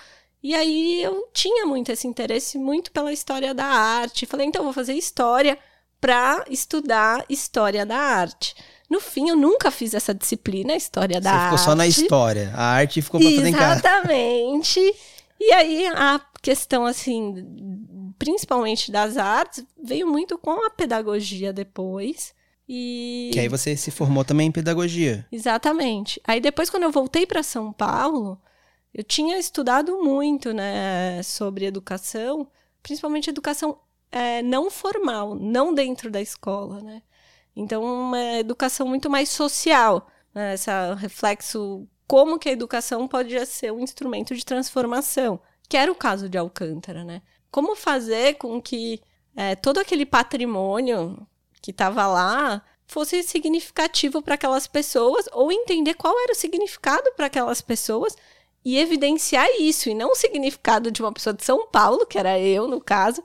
E 0.44 0.54
aí 0.54 1.02
eu 1.02 1.28
tinha 1.34 1.66
muito 1.66 1.92
esse 1.92 2.08
interesse 2.08 2.58
muito 2.58 2.92
pela 2.92 3.12
história 3.12 3.54
da 3.54 3.66
arte. 3.66 4.26
Falei, 4.26 4.46
então 4.46 4.64
vou 4.64 4.74
fazer 4.74 4.94
história 4.94 5.58
para 6.00 6.46
estudar 6.50 7.26
história 7.30 7.86
da 7.86 7.98
arte. 7.98 8.56
No 8.88 9.00
fim, 9.00 9.30
eu 9.30 9.36
nunca 9.36 9.72
fiz 9.72 9.96
essa 9.96 10.14
disciplina, 10.14 10.76
história 10.76 11.20
da 11.20 11.32
Você 11.32 11.36
arte. 11.36 11.44
ficou 11.46 11.58
só 11.58 11.76
na 11.76 11.88
história. 11.88 12.54
A 12.56 12.64
arte 12.74 13.02
ficou 13.02 13.20
pra 13.20 13.30
fazer 13.30 13.48
em 13.48 13.54
casa. 13.54 13.80
Exatamente. 13.80 14.96
E 15.40 15.52
aí 15.52 15.88
a 15.88 16.22
questão 16.44 16.86
assim 16.86 17.44
principalmente 18.18 18.92
das 18.92 19.18
artes, 19.18 19.64
veio 19.82 20.08
muito 20.08 20.38
com 20.38 20.66
a 20.66 20.70
pedagogia 20.70 21.52
depois. 21.54 22.34
E... 22.68 23.30
Que 23.34 23.40
aí 23.40 23.48
você 23.48 23.78
se 23.78 23.92
formou 23.92 24.26
também 24.26 24.48
em 24.48 24.52
pedagogia. 24.52 25.26
Exatamente. 25.32 26.20
Aí 26.24 26.40
depois, 26.40 26.70
quando 26.70 26.84
eu 26.84 26.92
voltei 26.92 27.26
para 27.26 27.44
São 27.44 27.72
Paulo, 27.72 28.42
eu 28.94 29.04
tinha 29.04 29.38
estudado 29.38 30.02
muito 30.02 30.54
né, 30.54 31.22
sobre 31.24 31.66
educação, 31.66 32.48
principalmente 32.82 33.30
educação 33.30 33.78
é, 34.12 34.42
não 34.42 34.72
formal, 34.72 35.36
não 35.36 35.74
dentro 35.74 36.10
da 36.10 36.22
escola. 36.22 36.82
Né? 36.82 37.02
Então, 37.56 37.84
uma 37.84 38.40
educação 38.40 38.88
muito 38.88 39.10
mais 39.10 39.30
social. 39.30 40.08
Né? 40.34 40.56
Esse 40.56 40.72
reflexo, 40.98 41.88
como 42.08 42.40
que 42.40 42.50
a 42.50 42.54
educação 42.54 43.08
pode 43.08 43.46
ser 43.46 43.72
um 43.72 43.80
instrumento 43.80 44.36
de 44.36 44.44
transformação, 44.44 45.40
que 45.70 45.78
era 45.78 45.92
o 45.92 45.96
caso 45.96 46.28
de 46.28 46.38
Alcântara. 46.38 47.04
Né? 47.04 47.22
Como 47.52 47.76
fazer 47.76 48.36
com 48.36 48.60
que 48.60 49.02
é, 49.36 49.56
todo 49.56 49.80
aquele 49.80 50.06
patrimônio 50.06 51.28
que 51.66 51.72
estava 51.72 52.06
lá 52.06 52.62
fosse 52.86 53.24
significativo 53.24 54.22
para 54.22 54.36
aquelas 54.36 54.68
pessoas, 54.68 55.26
ou 55.32 55.52
entender 55.52 55.96
qual 55.96 56.14
era 56.22 56.32
o 56.32 56.36
significado 56.36 57.12
para 57.16 57.26
aquelas 57.26 57.60
pessoas 57.60 58.16
e 58.64 58.78
evidenciar 58.78 59.48
isso, 59.60 59.90
e 59.90 59.96
não 59.96 60.12
o 60.12 60.16
significado 60.16 60.92
de 60.92 61.02
uma 61.02 61.12
pessoa 61.12 61.34
de 61.34 61.44
São 61.44 61.66
Paulo, 61.66 62.06
que 62.06 62.20
era 62.20 62.40
eu, 62.40 62.68
no 62.68 62.80
caso, 62.80 63.24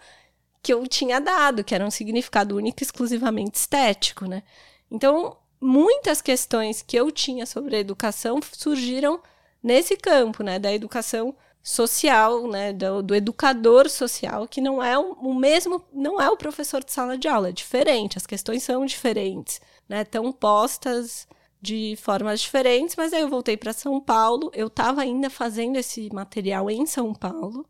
que 0.62 0.72
eu 0.72 0.86
tinha 0.86 1.20
dado, 1.20 1.62
que 1.62 1.74
era 1.74 1.84
um 1.84 1.90
significado 1.90 2.56
único 2.56 2.82
exclusivamente 2.82 3.58
estético, 3.58 4.24
né? 4.24 4.42
Então, 4.90 5.36
muitas 5.60 6.22
questões 6.22 6.80
que 6.80 6.96
eu 6.96 7.10
tinha 7.10 7.44
sobre 7.44 7.76
a 7.76 7.78
educação 7.78 8.40
surgiram 8.52 9.20
nesse 9.62 9.98
campo, 9.98 10.42
né, 10.42 10.58
da 10.58 10.72
educação 10.72 11.36
social, 11.62 12.48
né, 12.48 12.72
do, 12.72 13.02
do, 13.02 13.14
educador 13.14 13.88
social, 13.88 14.48
que 14.48 14.60
não 14.60 14.82
é 14.82 14.98
o, 14.98 15.12
o, 15.12 15.34
mesmo, 15.34 15.82
não 15.92 16.20
é 16.20 16.30
o 16.30 16.36
professor 16.36 16.82
de 16.82 16.92
sala 16.92 17.18
de 17.18 17.28
aula, 17.28 17.50
é 17.50 17.52
diferente, 17.52 18.16
as 18.16 18.26
questões 18.26 18.62
são 18.62 18.84
diferentes, 18.86 19.60
né, 19.88 20.02
estão 20.02 20.32
postas 20.32 21.28
de 21.60 21.96
formas 21.96 22.40
diferentes, 22.40 22.96
mas 22.96 23.12
aí 23.12 23.20
eu 23.20 23.28
voltei 23.28 23.56
para 23.56 23.72
São 23.72 24.00
Paulo, 24.00 24.50
eu 24.54 24.68
estava 24.68 25.02
ainda 25.02 25.28
fazendo 25.28 25.76
esse 25.76 26.12
material 26.12 26.70
em 26.70 26.86
São 26.86 27.12
Paulo, 27.14 27.66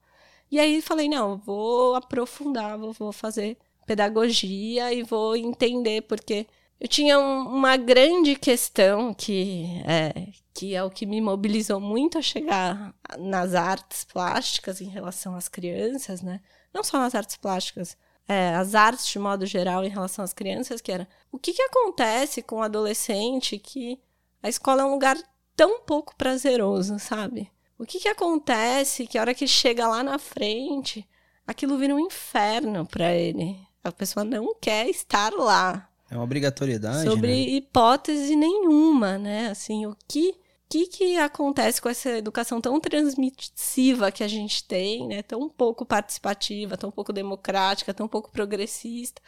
e 0.50 0.60
aí 0.60 0.80
falei, 0.80 1.08
não, 1.08 1.38
vou 1.38 1.94
aprofundar, 1.96 2.78
vou, 2.78 2.92
vou 2.92 3.12
fazer 3.12 3.56
pedagogia 3.86 4.92
e 4.92 5.02
vou 5.02 5.36
entender, 5.36 6.02
porque 6.02 6.46
eu 6.80 6.88
tinha 6.88 7.18
um, 7.18 7.42
uma 7.42 7.76
grande 7.76 8.34
questão 8.34 9.12
que 9.12 9.66
é, 9.86 10.28
que 10.54 10.74
é 10.74 10.82
o 10.82 10.90
que 10.90 11.04
me 11.04 11.20
mobilizou 11.20 11.78
muito 11.78 12.16
a 12.16 12.22
chegar 12.22 12.94
nas 13.18 13.54
artes 13.54 14.04
plásticas 14.04 14.80
em 14.80 14.88
relação 14.88 15.36
às 15.36 15.46
crianças, 15.46 16.22
né? 16.22 16.40
Não 16.72 16.82
só 16.82 16.98
nas 16.98 17.14
artes 17.14 17.36
plásticas, 17.36 17.98
é, 18.26 18.54
as 18.54 18.74
artes 18.74 19.06
de 19.06 19.18
modo 19.18 19.44
geral 19.44 19.84
em 19.84 19.90
relação 19.90 20.24
às 20.24 20.32
crianças, 20.32 20.80
que 20.80 20.90
era 20.90 21.06
o 21.30 21.38
que, 21.38 21.52
que 21.52 21.62
acontece 21.62 22.42
com 22.42 22.56
o 22.56 22.62
adolescente 22.62 23.58
que 23.58 24.00
a 24.42 24.48
escola 24.48 24.82
é 24.82 24.84
um 24.84 24.92
lugar 24.92 25.18
tão 25.54 25.80
pouco 25.80 26.16
prazeroso, 26.16 26.98
sabe? 26.98 27.50
O 27.76 27.84
que, 27.84 27.98
que 27.98 28.08
acontece 28.08 29.06
que 29.06 29.18
a 29.18 29.20
hora 29.20 29.34
que 29.34 29.46
chega 29.46 29.88
lá 29.88 30.02
na 30.02 30.18
frente, 30.18 31.06
aquilo 31.46 31.76
vira 31.76 31.94
um 31.94 31.98
inferno 31.98 32.86
para 32.86 33.12
ele. 33.12 33.58
A 33.82 33.92
pessoa 33.92 34.24
não 34.24 34.54
quer 34.54 34.88
estar 34.88 35.32
lá. 35.32 35.89
É 36.10 36.14
uma 36.16 36.24
obrigatoriedade. 36.24 37.08
Sobre 37.08 37.28
né? 37.28 37.36
hipótese 37.36 38.34
nenhuma, 38.34 39.16
né? 39.16 39.48
Assim, 39.48 39.86
o 39.86 39.96
que 40.08 40.34
que, 40.70 40.86
que 40.86 41.16
acontece 41.16 41.82
com 41.82 41.88
essa 41.88 42.10
educação 42.10 42.60
tão 42.60 42.78
transmissiva 42.78 44.12
que 44.12 44.22
a 44.22 44.28
gente 44.28 44.62
tem, 44.62 45.08
né? 45.08 45.20
Tão 45.20 45.48
pouco 45.48 45.84
participativa, 45.84 46.76
tão 46.76 46.92
pouco 46.92 47.12
democrática, 47.12 47.92
tão 47.92 48.06
pouco 48.06 48.30
progressista, 48.30 49.20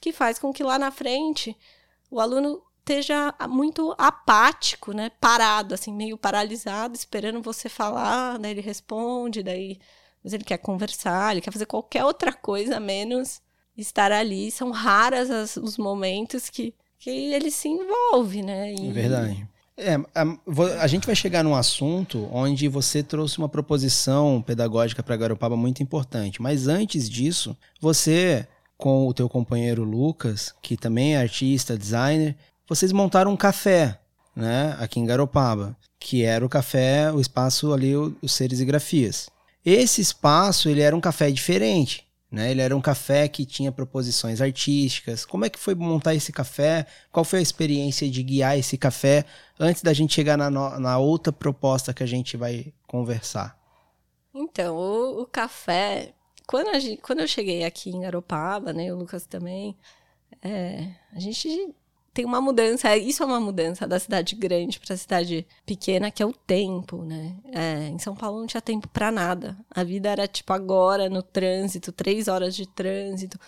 que 0.00 0.12
faz 0.12 0.40
com 0.40 0.52
que 0.52 0.64
lá 0.64 0.76
na 0.76 0.90
frente 0.90 1.56
o 2.10 2.18
aluno 2.18 2.60
esteja 2.80 3.32
muito 3.48 3.94
apático, 3.96 4.92
né? 4.92 5.10
Parado, 5.20 5.72
assim, 5.74 5.92
meio 5.92 6.18
paralisado, 6.18 6.96
esperando 6.96 7.40
você 7.40 7.68
falar, 7.68 8.36
daí 8.38 8.50
ele 8.50 8.60
responde, 8.60 9.42
daí 9.42 9.78
mas 10.22 10.32
ele 10.32 10.42
quer 10.42 10.58
conversar, 10.58 11.30
ele 11.30 11.40
quer 11.40 11.52
fazer 11.52 11.66
qualquer 11.66 12.04
outra 12.04 12.32
coisa 12.32 12.80
menos 12.80 13.40
estar 13.78 14.12
ali. 14.12 14.50
São 14.50 14.70
raras 14.70 15.30
as, 15.30 15.56
os 15.56 15.78
momentos 15.78 16.50
que, 16.50 16.74
que 16.98 17.10
ele 17.10 17.50
se 17.50 17.68
envolve, 17.68 18.42
né? 18.42 18.74
E, 18.74 18.88
é 18.88 18.92
verdade. 18.92 19.48
É, 19.80 19.94
a, 19.94 20.82
a, 20.82 20.86
gente 20.88 21.06
vai 21.06 21.14
chegar 21.14 21.44
num 21.44 21.54
assunto 21.54 22.28
onde 22.32 22.66
você 22.66 23.00
trouxe 23.00 23.38
uma 23.38 23.48
proposição 23.48 24.42
pedagógica 24.42 25.04
para 25.04 25.16
Garopaba 25.16 25.56
muito 25.56 25.82
importante. 25.82 26.42
Mas 26.42 26.66
antes 26.66 27.08
disso, 27.08 27.56
você, 27.80 28.44
com 28.76 29.06
o 29.06 29.14
teu 29.14 29.28
companheiro 29.28 29.84
Lucas, 29.84 30.52
que 30.60 30.76
também 30.76 31.14
é 31.14 31.20
artista, 31.20 31.78
designer, 31.78 32.36
vocês 32.68 32.90
montaram 32.90 33.30
um 33.30 33.36
café, 33.36 34.00
né, 34.34 34.76
aqui 34.80 34.98
em 34.98 35.06
Garopaba, 35.06 35.76
que 36.00 36.24
era 36.24 36.44
o 36.44 36.48
café, 36.48 37.12
o 37.12 37.20
espaço 37.20 37.72
ali, 37.72 37.94
os 37.94 38.32
Seres 38.32 38.58
e 38.58 38.64
Grafias. 38.64 39.30
Esse 39.64 40.00
espaço, 40.00 40.68
ele 40.68 40.80
era 40.80 40.96
um 40.96 41.00
café 41.00 41.30
diferente. 41.30 42.07
Né? 42.30 42.50
Ele 42.50 42.60
era 42.60 42.76
um 42.76 42.80
café 42.80 43.26
que 43.26 43.46
tinha 43.46 43.72
proposições 43.72 44.40
artísticas. 44.40 45.24
Como 45.24 45.44
é 45.44 45.48
que 45.48 45.58
foi 45.58 45.74
montar 45.74 46.14
esse 46.14 46.30
café? 46.30 46.86
Qual 47.10 47.24
foi 47.24 47.38
a 47.38 47.42
experiência 47.42 48.08
de 48.08 48.22
guiar 48.22 48.58
esse 48.58 48.76
café 48.76 49.24
antes 49.58 49.82
da 49.82 49.92
gente 49.94 50.14
chegar 50.14 50.36
na, 50.36 50.50
na 50.50 50.98
outra 50.98 51.32
proposta 51.32 51.94
que 51.94 52.02
a 52.02 52.06
gente 52.06 52.36
vai 52.36 52.72
conversar? 52.86 53.58
Então, 54.34 54.76
o, 54.76 55.22
o 55.22 55.26
café, 55.26 56.12
quando, 56.46 56.78
gente, 56.78 57.00
quando 57.00 57.20
eu 57.20 57.28
cheguei 57.28 57.64
aqui 57.64 57.90
em 57.90 58.00
Garopaba, 58.00 58.74
né, 58.74 58.92
o 58.92 58.96
Lucas 58.96 59.24
também, 59.24 59.74
é, 60.42 60.90
a 61.12 61.18
gente 61.18 61.74
tem 62.18 62.24
uma 62.24 62.40
mudança, 62.40 62.96
isso 62.96 63.22
é 63.22 63.26
uma 63.26 63.38
mudança 63.38 63.86
da 63.86 63.96
cidade 63.96 64.34
grande 64.34 64.80
para 64.80 64.92
a 64.92 64.96
cidade 64.96 65.46
pequena, 65.64 66.10
que 66.10 66.20
é 66.20 66.26
o 66.26 66.32
tempo, 66.32 67.04
né? 67.04 67.36
É, 67.52 67.90
em 67.90 67.98
São 68.00 68.16
Paulo 68.16 68.40
não 68.40 68.46
tinha 68.48 68.60
tempo 68.60 68.88
para 68.88 69.12
nada. 69.12 69.56
A 69.70 69.84
vida 69.84 70.08
era 70.08 70.26
tipo 70.26 70.52
agora, 70.52 71.08
no 71.08 71.22
trânsito, 71.22 71.92
três 71.92 72.26
horas 72.26 72.56
de 72.56 72.66
trânsito, 72.66 73.38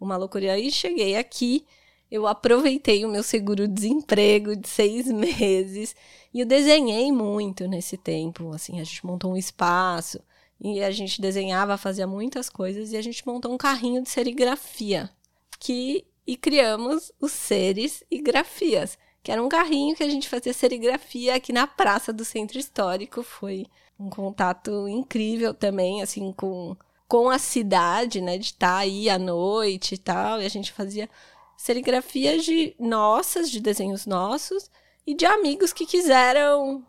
uma 0.00 0.16
loucura. 0.16 0.44
E 0.44 0.50
aí 0.50 0.70
cheguei 0.70 1.16
aqui, 1.16 1.66
eu 2.08 2.24
aproveitei 2.24 3.04
o 3.04 3.08
meu 3.08 3.24
seguro-desemprego 3.24 4.54
de 4.54 4.68
seis 4.68 5.06
meses 5.10 5.96
e 6.32 6.38
eu 6.38 6.46
desenhei 6.46 7.10
muito 7.10 7.66
nesse 7.66 7.96
tempo. 7.96 8.52
Assim, 8.52 8.78
a 8.78 8.84
gente 8.84 9.04
montou 9.04 9.32
um 9.32 9.36
espaço 9.36 10.20
e 10.60 10.80
a 10.84 10.92
gente 10.92 11.20
desenhava, 11.20 11.76
fazia 11.76 12.06
muitas 12.06 12.48
coisas 12.48 12.92
e 12.92 12.96
a 12.96 13.02
gente 13.02 13.26
montou 13.26 13.52
um 13.52 13.58
carrinho 13.58 14.00
de 14.00 14.08
serigrafia 14.08 15.10
que 15.58 16.06
e 16.30 16.36
criamos 16.36 17.10
os 17.20 17.32
seres 17.32 18.04
e 18.08 18.22
grafias, 18.22 18.96
que 19.20 19.32
era 19.32 19.42
um 19.42 19.48
carrinho 19.48 19.96
que 19.96 20.04
a 20.04 20.08
gente 20.08 20.28
fazia 20.28 20.52
serigrafia 20.52 21.34
aqui 21.34 21.52
na 21.52 21.66
praça 21.66 22.12
do 22.12 22.24
Centro 22.24 22.56
Histórico. 22.56 23.24
Foi 23.24 23.66
um 23.98 24.08
contato 24.08 24.86
incrível 24.86 25.52
também, 25.52 26.02
assim, 26.02 26.32
com, 26.32 26.76
com 27.08 27.28
a 27.28 27.36
cidade, 27.36 28.20
né, 28.20 28.38
de 28.38 28.44
estar 28.44 28.76
aí 28.76 29.10
à 29.10 29.18
noite 29.18 29.96
e 29.96 29.98
tal, 29.98 30.40
e 30.40 30.46
a 30.46 30.48
gente 30.48 30.70
fazia 30.70 31.10
serigrafias 31.56 32.44
de 32.44 32.76
nossas, 32.78 33.50
de 33.50 33.58
desenhos 33.58 34.06
nossos, 34.06 34.70
e 35.04 35.16
de 35.16 35.26
amigos 35.26 35.72
que 35.72 35.84
quiseram 35.84 36.86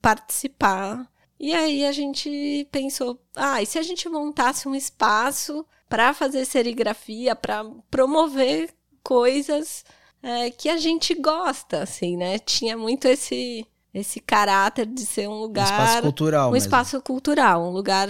participar. 0.00 1.08
E 1.38 1.54
aí 1.54 1.86
a 1.86 1.92
gente 1.92 2.66
pensou, 2.72 3.16
ah, 3.36 3.62
e 3.62 3.66
se 3.66 3.78
a 3.78 3.82
gente 3.82 4.08
montasse 4.08 4.66
um 4.66 4.74
espaço 4.74 5.64
para 5.92 6.14
fazer 6.14 6.46
serigrafia, 6.46 7.36
para 7.36 7.66
promover 7.90 8.70
coisas 9.02 9.84
é, 10.22 10.50
que 10.50 10.70
a 10.70 10.78
gente 10.78 11.14
gosta, 11.14 11.82
assim, 11.82 12.16
né? 12.16 12.38
Tinha 12.38 12.78
muito 12.78 13.06
esse 13.06 13.66
esse 13.92 14.18
caráter 14.18 14.86
de 14.86 15.04
ser 15.04 15.28
um 15.28 15.38
lugar. 15.38 15.68
Um 15.68 15.70
espaço 15.70 16.02
cultural. 16.02 16.48
Um 16.48 16.52
mesmo. 16.52 16.66
espaço 16.66 17.02
cultural, 17.02 17.62
um 17.62 17.70
lugar. 17.72 18.08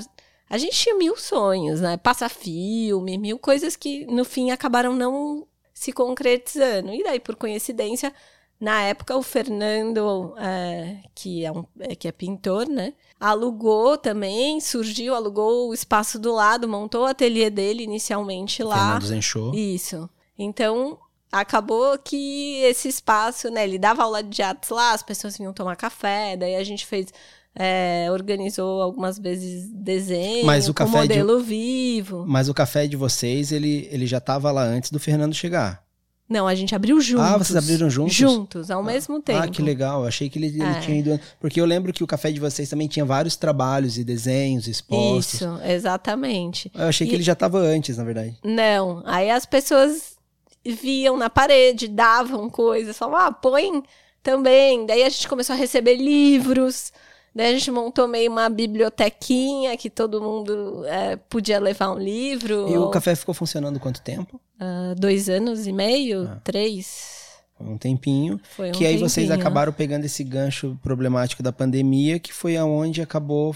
A 0.48 0.58
gente 0.58 0.78
tinha 0.78 0.94
mil 0.94 1.16
sonhos, 1.16 1.80
né? 1.80 1.96
Passar 1.96 2.28
filme, 2.28 3.18
mil 3.18 3.36
coisas 3.36 3.74
que 3.74 4.06
no 4.06 4.24
fim 4.24 4.52
acabaram 4.52 4.94
não 4.94 5.44
se 5.74 5.92
concretizando. 5.92 6.94
E 6.94 7.02
daí, 7.02 7.18
por 7.18 7.34
coincidência, 7.34 8.14
na 8.62 8.80
época, 8.82 9.16
o 9.16 9.24
Fernando, 9.24 10.36
é, 10.38 10.98
que, 11.16 11.44
é 11.44 11.50
um, 11.50 11.64
é, 11.80 11.96
que 11.96 12.06
é 12.06 12.12
pintor, 12.12 12.68
né? 12.68 12.92
Alugou 13.18 13.98
também, 13.98 14.60
surgiu, 14.60 15.16
alugou 15.16 15.68
o 15.68 15.74
espaço 15.74 16.16
do 16.16 16.32
lado, 16.32 16.68
montou 16.68 17.02
o 17.02 17.06
ateliê 17.06 17.50
dele 17.50 17.82
inicialmente 17.82 18.62
lá. 18.62 18.76
Fernando 18.76 19.06
Zenchou. 19.06 19.52
Isso. 19.52 20.08
Então, 20.38 20.96
acabou 21.32 21.98
que 21.98 22.60
esse 22.62 22.86
espaço, 22.86 23.50
né? 23.50 23.64
Ele 23.64 23.80
dava 23.80 24.04
aula 24.04 24.22
de 24.22 24.40
artes 24.42 24.70
lá, 24.70 24.92
as 24.92 25.02
pessoas 25.02 25.36
vinham 25.36 25.52
tomar 25.52 25.74
café, 25.74 26.36
daí 26.36 26.54
a 26.54 26.62
gente 26.62 26.86
fez. 26.86 27.08
É, 27.54 28.06
organizou 28.10 28.80
algumas 28.80 29.18
vezes 29.18 29.68
desenho 29.68 30.46
mas 30.46 30.70
o 30.70 30.74
modelo 30.88 31.38
de, 31.38 31.44
vivo. 31.44 32.24
Mas 32.26 32.48
o 32.48 32.54
café 32.54 32.86
de 32.86 32.96
vocês, 32.96 33.52
ele, 33.52 33.88
ele 33.92 34.06
já 34.06 34.16
estava 34.16 34.50
lá 34.50 34.62
antes 34.62 34.90
do 34.90 34.98
Fernando 34.98 35.34
chegar. 35.34 35.84
Não, 36.28 36.46
a 36.46 36.54
gente 36.54 36.74
abriu 36.74 36.98
juntos. 37.00 37.26
Ah, 37.26 37.36
vocês 37.36 37.56
abriram 37.56 37.90
juntos? 37.90 38.14
Juntos, 38.14 38.70
ao 38.70 38.82
mesmo 38.82 39.20
tempo. 39.20 39.40
Ah, 39.42 39.48
que 39.48 39.60
legal. 39.60 40.06
Achei 40.06 40.30
que 40.30 40.38
ele, 40.38 40.46
ele 40.46 40.62
É. 40.62 40.80
tinha 40.80 40.98
ido. 40.98 41.20
Porque 41.38 41.60
eu 41.60 41.64
lembro 41.66 41.92
que 41.92 42.02
o 42.02 42.06
café 42.06 42.30
de 42.32 42.40
vocês 42.40 42.70
também 42.70 42.88
tinha 42.88 43.04
vários 43.04 43.36
trabalhos 43.36 43.98
e 43.98 44.04
desenhos 44.04 44.66
expostos. 44.66 45.34
Isso, 45.34 45.58
exatamente. 45.64 46.70
Eu 46.74 46.86
achei 46.86 47.06
que 47.06 47.12
E- 47.12 47.16
ele 47.16 47.22
já 47.22 47.34
estava 47.34 47.58
antes, 47.58 47.98
na 47.98 48.04
verdade. 48.04 48.36
Não, 48.42 49.02
aí 49.04 49.30
as 49.30 49.44
pessoas 49.44 50.16
viam 50.64 51.16
na 51.16 51.28
parede, 51.28 51.86
davam 51.88 52.48
coisas, 52.48 52.96
falavam, 52.96 53.26
ah, 53.26 53.32
põe 53.32 53.82
também. 54.22 54.86
Daí 54.86 55.02
a 55.02 55.08
gente 55.10 55.28
começou 55.28 55.54
a 55.54 55.58
receber 55.58 55.96
livros, 55.96 56.92
daí 57.34 57.46
a 57.54 57.58
gente 57.58 57.70
montou 57.70 58.06
meio 58.08 58.30
uma 58.30 58.48
bibliotequinha 58.48 59.76
que 59.76 59.88
todo 59.90 60.20
mundo 60.20 60.84
é, 60.86 61.16
podia 61.16 61.58
levar 61.60 61.92
um 61.92 61.98
livro. 61.98 62.68
E 62.68 62.76
o 62.78 62.90
café 62.90 63.14
ficou 63.14 63.34
funcionando 63.34 63.78
quanto 63.80 64.02
tempo? 64.02 64.40
Ah, 64.60 64.94
dois 64.96 65.28
anos 65.28 65.66
e 65.66 65.72
meio, 65.72 66.28
Ah. 66.30 66.40
três. 66.44 67.20
Um 67.60 67.78
tempinho. 67.78 68.40
Foi 68.56 68.70
um 68.70 68.72
que 68.72 68.84
aí 68.84 68.96
vocês 68.98 69.30
acabaram 69.30 69.72
pegando 69.72 70.04
esse 70.04 70.24
gancho 70.24 70.76
problemático 70.82 71.42
da 71.42 71.52
pandemia, 71.52 72.18
que 72.18 72.32
foi 72.32 72.56
aonde 72.56 73.00
acabou 73.00 73.54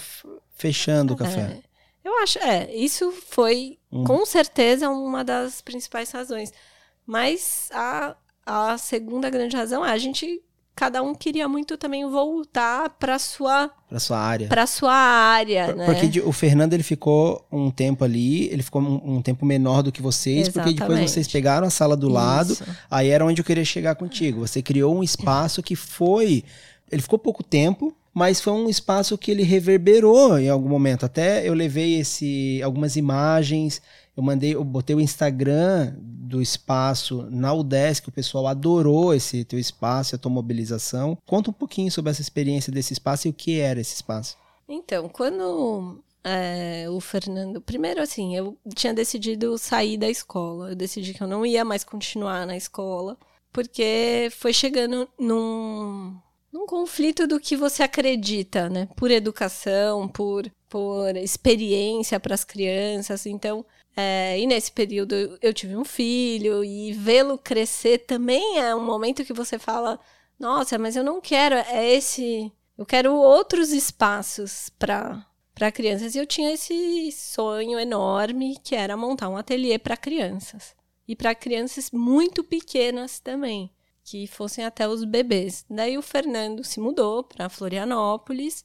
fechando 0.55 1.15
o 1.15 1.17
café. 1.17 1.41
É, 1.41 2.09
eu 2.09 2.23
acho, 2.23 2.39
é, 2.39 2.73
isso 2.75 3.11
foi 3.29 3.79
Hum. 3.91 4.05
com 4.05 4.25
certeza 4.25 4.89
uma 4.91 5.25
das 5.25 5.61
principais 5.61 6.11
razões. 6.13 6.53
Mas 7.05 7.69
a, 7.73 8.17
a 8.45 8.79
segunda 8.79 9.29
grande 9.31 9.57
razão 9.57 9.85
é 9.85 9.91
a 9.91 9.99
gente, 9.99 10.41
cada 10.77 11.03
um 11.03 11.15
queria 11.15 11.49
muito 11.49 11.77
também 11.79 12.05
voltar 12.09 12.91
para 12.91 13.19
sua 13.19 13.71
Pra 13.89 13.99
sua 13.99 14.19
área. 14.19 14.47
para 14.49 14.67
sua 14.67 14.93
área, 14.93 15.75
né? 15.75 15.87
Porque 15.87 16.21
o 16.21 16.33
Fernando 16.33 16.75
ele 16.75 16.83
ficou 16.83 17.45
um 17.51 17.71
tempo 17.71 18.05
ali, 18.05 18.45
ele 18.53 18.63
ficou 18.63 18.83
um, 18.83 19.17
um 19.17 19.23
tempo 19.23 19.47
menor 19.47 19.83
do 19.83 19.91
que 19.91 20.03
vocês, 20.03 20.49
porque 20.51 20.71
depois 20.71 20.77
Exatamente. 20.91 21.11
vocês 21.11 21.29
pegaram 21.29 21.67
a 21.67 21.71
sala 21.71 21.97
do 21.97 22.09
lado, 22.11 22.53
Isso. 22.53 22.65
aí 22.91 23.09
era 23.09 23.25
onde 23.25 23.41
eu 23.41 23.45
queria 23.45 23.65
chegar 23.65 23.95
contigo. 23.95 24.47
Você 24.47 24.61
criou 24.61 24.95
um 24.95 25.03
espaço 25.03 25.63
que 25.63 25.75
foi. 25.75 26.45
Ele 26.93 27.01
ficou 27.03 27.19
pouco 27.19 27.43
tempo, 27.43 27.93
mas 28.13 28.41
foi 28.41 28.53
um 28.53 28.69
espaço 28.69 29.17
que 29.17 29.31
ele 29.31 29.43
reverberou 29.43 30.39
em 30.39 30.49
algum 30.49 30.69
momento. 30.69 31.07
Até 31.07 31.49
eu 31.49 31.55
levei 31.55 31.99
esse 32.01 32.61
algumas 32.63 32.97
imagens, 32.97 33.81
eu 34.17 34.23
mandei, 34.23 34.55
eu 34.55 34.65
botei 34.65 34.97
o 34.97 35.01
Instagram 35.01 35.95
do 35.99 36.43
espaço 36.43 37.27
na 37.31 37.53
UDESC, 37.53 38.09
o 38.09 38.13
pessoal 38.13 38.47
adorou 38.47 39.15
esse 39.15 39.45
teu 39.45 39.59
espaço, 39.59 40.15
a 40.15 40.19
tua 40.19 40.31
mobilização. 40.31 41.17
Conta 41.27 41.51
um 41.51 41.53
pouquinho 41.53 41.91
sobre 41.91 42.11
essa 42.11 42.21
experiência 42.21 42.73
desse 42.73 42.93
espaço 42.93 43.29
e 43.29 43.31
o 43.31 43.35
que 43.35 43.61
era 43.61 43.81
esse 43.81 43.95
espaço. 43.95 44.37
Então, 44.69 45.09
quando 45.09 46.03
é, 46.27 46.91
o 46.91 47.01
Fernando. 47.01 47.61
Primeiro, 47.61 48.03
assim, 48.03 48.37
eu 48.37 48.59
tinha 48.75 48.93
decidido 48.93 49.57
sair 49.57 49.97
da 49.97 50.11
escola. 50.11 50.71
Eu 50.71 50.75
decidi 50.75 51.15
que 51.15 51.23
eu 51.23 51.29
não 51.29 51.47
ia 51.47 51.65
mais 51.65 51.85
continuar 51.85 52.45
na 52.45 52.57
escola, 52.57 53.17
porque 53.53 54.29
foi 54.33 54.53
chegando 54.53 55.09
num, 55.17 56.17
num 56.53 56.67
conflito 56.67 57.29
do 57.29 57.39
que 57.39 57.57
você 57.57 57.85
acredita, 57.85 58.69
né? 58.69 58.89
Por 58.97 59.13
educação, 59.13 60.09
por, 60.09 60.51
por 60.69 61.15
experiência 61.17 62.19
para 62.19 62.35
as 62.35 62.43
crianças. 62.45 63.25
Então. 63.27 63.65
É, 63.97 64.39
e 64.39 64.47
nesse 64.47 64.71
período 64.73 65.15
eu- 65.41 65.55
tive 65.55 65.77
um 65.77 65.85
filho 65.85 66.63
e 66.65 66.93
vê-lo 66.93 67.39
crescer 67.39 67.99
também 68.01 68.59
é 68.59 68.75
um 68.75 68.85
momento 68.85 69.25
que 69.25 69.33
você 69.33 69.59
fala: 69.59 69.99
nossa, 70.39 70.79
mas 70.79 70.97
eu 70.97 71.05
não 71.05 71.21
quero, 71.21 71.55
é 71.57 71.93
esse 71.95 72.53
eu 72.79 72.85
quero 72.87 73.15
outros 73.15 73.71
espaços 73.73 74.69
para 74.79 75.27
para 75.55 75.73
crianças. 75.73 76.15
E 76.15 76.19
eu 76.19 76.27
tinha 76.27 76.53
esse 76.53 77.11
sonho 77.13 77.79
enorme 77.81 78.59
que 78.63 78.75
era 78.77 78.95
montar 78.97 79.31
um 79.31 79.39
ateliê 79.39 79.79
para 79.79 79.97
crianças 79.97 80.77
e 81.09 81.17
para 81.17 81.35
crianças 81.35 81.91
muito 81.91 82.45
pequenas 82.45 83.19
também, 83.21 83.71
que 84.05 84.27
fossem 84.27 84.67
até 84.67 84.87
os 84.87 85.03
bebês. 85.05 85.65
Daí 85.71 85.97
o 85.97 86.03
Fernando 86.03 86.63
se 86.63 86.79
mudou 86.79 87.25
para 87.25 87.49
Florianópolis 87.49 88.63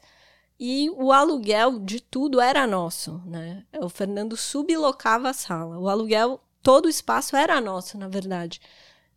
e 0.62 0.91
o 0.91 1.12
aluguel 1.12 1.79
de 1.79 2.00
tudo 2.00 2.40
era 2.40 2.68
nosso, 2.68 3.20
né? 3.25 3.66
O 3.81 3.90
Fernando 3.90 4.38
sublocava 4.38 5.29
a 5.29 5.33
sala. 5.33 5.79
O 5.79 5.90
aluguel, 5.90 6.40
todo 6.62 6.85
o 6.85 6.90
espaço 6.90 7.35
era 7.35 7.59
nosso, 7.59 7.98
na 7.98 8.07
verdade. 8.07 8.62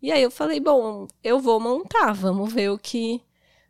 E 0.01 0.11
aí 0.11 0.23
eu 0.23 0.31
falei, 0.31 0.59
bom, 0.59 1.07
eu 1.23 1.38
vou 1.38 1.61
montar, 1.61 2.12
vamos 2.14 2.51
ver 2.53 2.71
o 2.71 2.79
que 2.79 3.23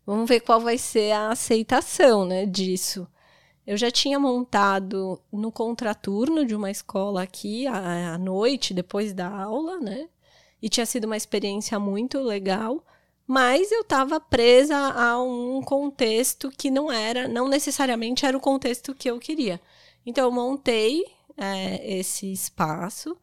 Vamos 0.06 0.28
ver 0.28 0.40
qual 0.40 0.60
vai 0.60 0.76
ser 0.76 1.12
a 1.12 1.30
aceitação, 1.30 2.26
né, 2.26 2.44
disso. 2.44 3.08
Eu 3.66 3.76
já 3.76 3.90
tinha 3.90 4.18
montado 4.20 5.18
no 5.32 5.50
contraturno 5.50 6.44
de 6.44 6.54
uma 6.54 6.70
escola 6.70 7.22
aqui 7.22 7.66
à, 7.66 8.18
noite, 8.18 8.74
depois 8.74 9.14
da 9.14 9.28
aula, 9.28 9.78
né? 9.80 10.08
E 10.60 10.68
tinha 10.68 10.84
sido 10.84 11.04
uma 11.06 11.16
experiência 11.16 11.78
muito 11.78 12.20
legal, 12.20 12.84
mas 13.26 13.72
eu 13.72 13.80
estava 13.80 14.20
presa 14.20 14.76
a 14.76 15.20
um 15.22 15.62
contexto 15.62 16.50
que 16.50 16.70
não 16.70 16.92
era, 16.92 17.26
não 17.26 17.48
necessariamente 17.48 18.26
era 18.26 18.36
o 18.36 18.40
contexto 18.40 18.94
que 18.94 19.10
eu 19.10 19.18
queria. 19.18 19.60
Então 20.04 20.24
eu 20.24 20.32
montei 20.32 21.04
é, 21.36 21.98
esse 21.98 22.30
espaço, 22.32 23.16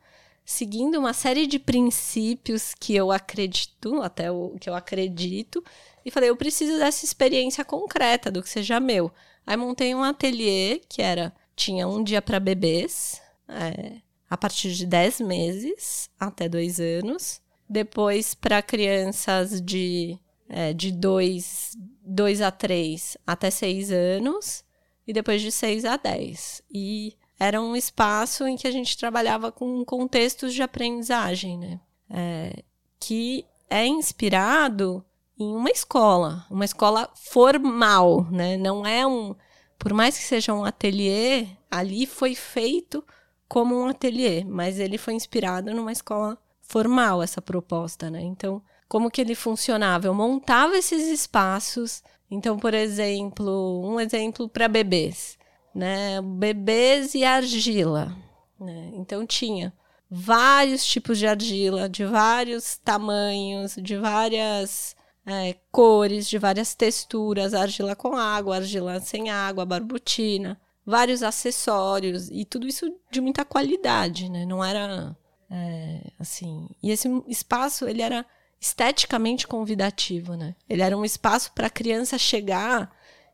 seguindo 0.44 0.98
uma 0.98 1.14
série 1.14 1.46
de 1.46 1.60
princípios 1.60 2.74
que 2.74 2.96
eu 2.96 3.12
acredito, 3.12 4.02
até 4.02 4.32
o 4.32 4.56
que 4.60 4.70
eu 4.70 4.76
acredito, 4.76 5.64
e 6.04 6.10
falei, 6.10 6.30
eu 6.30 6.36
preciso 6.36 6.78
dessa 6.80 7.06
experiência 7.06 7.64
concreta, 7.64 8.32
do 8.32 8.42
que 8.42 8.50
seja 8.50 8.80
meu. 8.80 9.12
Aí 9.46 9.56
montei 9.56 9.94
um 9.94 10.04
ateliê 10.04 10.82
que 10.90 11.02
era, 11.02 11.34
tinha 11.56 11.88
um 11.88 12.04
dia 12.04 12.22
para 12.22 12.40
bebês, 12.40 13.22
é, 13.48 14.02
a 14.30 14.38
partir 14.38 14.74
de 14.74 14.86
10 14.86 15.22
meses 15.22 16.10
até 16.20 16.50
2 16.50 16.80
anos. 16.80 17.42
Depois 17.72 18.36
para 18.36 18.62
crianças 18.62 19.62
de, 19.62 20.20
é, 20.50 20.74
de 20.74 20.92
2, 20.92 21.78
2 22.06 22.42
a 22.42 22.52
3 22.52 23.18
até 23.26 23.50
6 23.50 23.92
anos. 23.94 24.66
E 25.08 25.14
depois 25.14 25.42
de 25.42 25.54
6 25.54 25.86
a 25.86 25.96
10. 25.96 26.62
E 26.70 27.16
era 27.40 27.62
um 27.62 27.74
espaço 27.74 28.46
em 28.46 28.58
que 28.58 28.68
a 28.68 28.72
gente 28.72 28.98
trabalhava 28.98 29.54
com 29.54 29.86
contextos 29.86 30.54
de 30.54 30.62
aprendizagem, 30.62 31.58
né? 31.58 31.80
É, 32.10 32.62
que 33.00 33.46
é 33.70 33.88
inspirado 33.88 35.04
em 35.40 35.56
uma 35.56 35.72
escola, 35.72 36.46
uma 36.52 36.66
escola 36.66 37.10
formal, 37.16 38.28
né? 38.30 38.58
Não 38.58 38.86
é 38.86 39.08
um, 39.08 39.34
por 39.80 39.94
mais 39.94 40.18
que 40.18 40.26
seja 40.26 40.54
um 40.54 40.66
ateliê, 40.66 41.48
ali 41.70 42.06
foi 42.06 42.36
feito 42.36 43.02
como 43.48 43.76
um 43.80 43.88
ateliê, 43.88 44.44
mas 44.44 44.78
ele 44.78 44.98
foi 44.98 45.14
inspirado 45.14 45.74
numa 45.74 45.94
escola 45.94 46.38
formal 46.62 47.22
essa 47.22 47.42
proposta, 47.42 48.10
né? 48.10 48.22
Então, 48.22 48.62
como 48.88 49.10
que 49.10 49.22
ele 49.22 49.36
funcionava? 49.36 50.08
Eu 50.08 50.14
montava 50.14 50.78
esses 50.78 51.08
espaços. 51.08 52.04
Então, 52.30 52.58
por 52.58 52.74
exemplo, 52.74 53.82
um 53.86 54.00
exemplo 54.00 54.50
para 54.50 54.68
bebês, 54.68 55.38
né? 55.74 56.22
Bebês 56.22 57.14
e 57.16 57.24
argila, 57.24 58.16
né? 58.60 58.92
Então 58.94 59.26
tinha 59.26 59.74
vários 60.10 60.86
tipos 60.86 61.18
de 61.18 61.26
argila, 61.26 61.88
de 61.88 62.04
vários 62.04 62.78
tamanhos, 62.78 63.76
de 63.78 63.96
várias 63.98 64.96
é, 65.26 65.56
cores, 65.72 66.30
de 66.30 66.38
várias 66.38 66.76
texturas, 66.76 67.54
argila 67.54 67.96
com 67.96 68.18
água, 68.18 68.58
argila 68.58 69.00
sem 69.00 69.30
água, 69.30 69.66
barbutina, 69.66 70.60
vários 70.86 71.24
acessórios 71.24 72.30
e 72.30 72.44
tudo 72.44 72.68
isso 72.68 72.94
de 73.10 73.22
muita 73.22 73.46
qualidade, 73.46 74.30
né? 74.30 74.46
Não 74.46 74.64
era 74.64 75.16
é, 75.52 76.00
assim. 76.18 76.70
E 76.82 76.92
esse 76.92 77.10
espaço 77.28 77.88
ele 77.88 78.02
era 78.02 78.26
esteticamente 78.60 79.48
convidativo, 79.48 80.36
né? 80.36 80.56
Ele 80.70 80.82
era 80.82 80.98
um 80.98 81.04
espaço 81.04 81.52
para 81.54 81.68
a 81.68 81.70
criança 81.70 82.18
chegar 82.18 82.92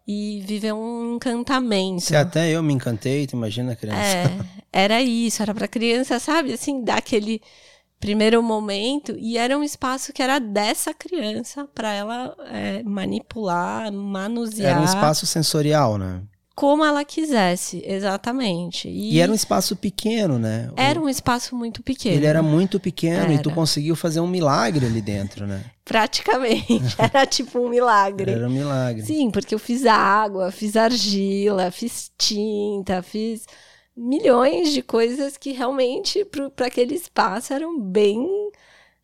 e 0.08 0.42
viver 0.46 0.74
um 0.74 1.16
encantamento. 1.16 2.02
Se 2.02 2.16
até 2.16 2.50
eu 2.50 2.64
me 2.64 2.74
encantei, 2.74 3.28
tu 3.28 3.36
imagina 3.36 3.74
a 3.74 3.76
criança. 3.76 4.00
É, 4.02 4.40
era 4.72 5.02
isso, 5.02 5.42
era 5.42 5.54
para 5.54 5.68
criança, 5.68 6.18
sabe, 6.18 6.54
assim, 6.54 6.82
dar 6.82 6.98
aquele 6.98 7.42
primeiro 8.00 8.42
momento 8.42 9.16
e 9.18 9.38
era 9.38 9.58
um 9.58 9.64
espaço 9.64 10.14
que 10.14 10.22
era 10.22 10.40
dessa 10.40 10.94
criança 10.94 11.68
para 11.74 11.92
ela 11.92 12.36
é, 12.52 12.84
manipular, 12.84 13.92
manusear 13.92 14.72
Era 14.72 14.82
um 14.82 14.86
espaço 14.86 15.26
sensorial, 15.26 15.98
né? 15.98 16.22
Como 16.58 16.84
ela 16.84 17.06
quisesse, 17.06 17.84
exatamente. 17.86 18.88
E, 18.90 19.14
E 19.14 19.20
era 19.20 19.32
um 19.32 19.36
espaço 19.36 19.76
pequeno, 19.76 20.40
né? 20.40 20.72
Era 20.76 21.00
um 21.00 21.08
espaço 21.08 21.56
muito 21.56 21.84
pequeno. 21.84 22.16
Ele 22.16 22.26
era 22.26 22.42
muito 22.42 22.80
pequeno 22.80 23.32
e 23.32 23.38
tu 23.38 23.50
Era. 23.50 23.56
conseguiu 23.56 23.96
fazer 23.96 24.22
um 24.22 24.28
milagre 24.28 24.84
ali 24.84 25.00
dentro, 25.00 25.46
né? 25.46 25.64
praticamente 25.86 26.74
era 26.98 27.28
tipo 27.28 27.60
um 27.60 27.70
milagre. 27.70 28.32
Era 28.32 28.48
um 28.48 28.50
milagre. 28.50 29.06
Sim, 29.06 29.30
porque 29.30 29.54
eu 29.54 29.60
fiz 29.60 29.86
água, 29.86 30.52
fiz 30.52 30.76
argila, 30.76 31.70
fiz 31.70 32.12
tinta, 32.18 33.04
fiz 33.04 33.46
milhões 33.96 34.74
de 34.74 34.82
coisas 34.82 35.38
que 35.38 35.52
realmente 35.52 36.26
para 36.56 36.66
aquele 36.66 36.96
espaço 36.96 37.54
eram 37.54 37.80
bem 37.80 38.28